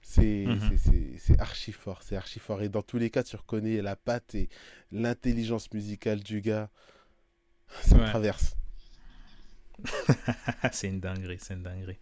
[0.00, 2.62] C'est c'est- c'est- c'est archi fort, c'est archi fort.
[2.62, 4.48] Et dans tous les cas, tu reconnais la patte et
[4.92, 6.70] l'intelligence musicale du gars.
[7.82, 8.56] Ça me traverse.
[10.72, 11.98] c'est une dinguerie, c'est une dinguerie.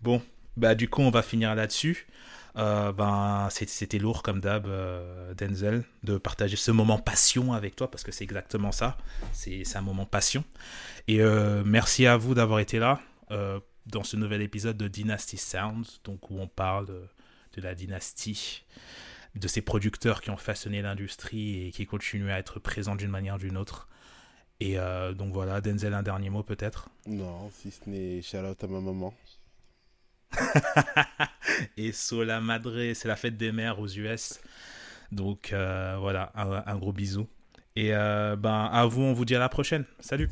[0.00, 0.22] Bon,
[0.56, 2.06] bah du coup, on va finir là-dessus.
[2.56, 7.90] Euh, ben, c'était lourd comme d'hab, euh, Denzel, de partager ce moment passion avec toi,
[7.90, 8.98] parce que c'est exactement ça.
[9.32, 10.44] C'est un moment passion.
[11.08, 13.00] Et euh, merci à vous d'avoir été là
[13.86, 18.62] dans ce nouvel épisode de Dynasty Sounds, donc où on parle de, la dynastie,
[19.34, 23.36] de ces producteurs qui ont façonné l'industrie et qui continuent à être présents d'une manière
[23.36, 23.88] ou d'une autre.
[24.60, 24.76] Et
[25.16, 26.90] donc voilà, Denzel, un dernier mot peut-être?
[27.06, 29.14] Non, si ce n'est shout out à ma maman.
[31.76, 34.40] Et Sola Madre, c'est la fête des mères aux US.
[35.10, 37.26] Donc euh, voilà, un, gros bisou.
[37.76, 39.84] Et euh, ben, à vous, on vous dit à la prochaine.
[40.00, 40.28] Salut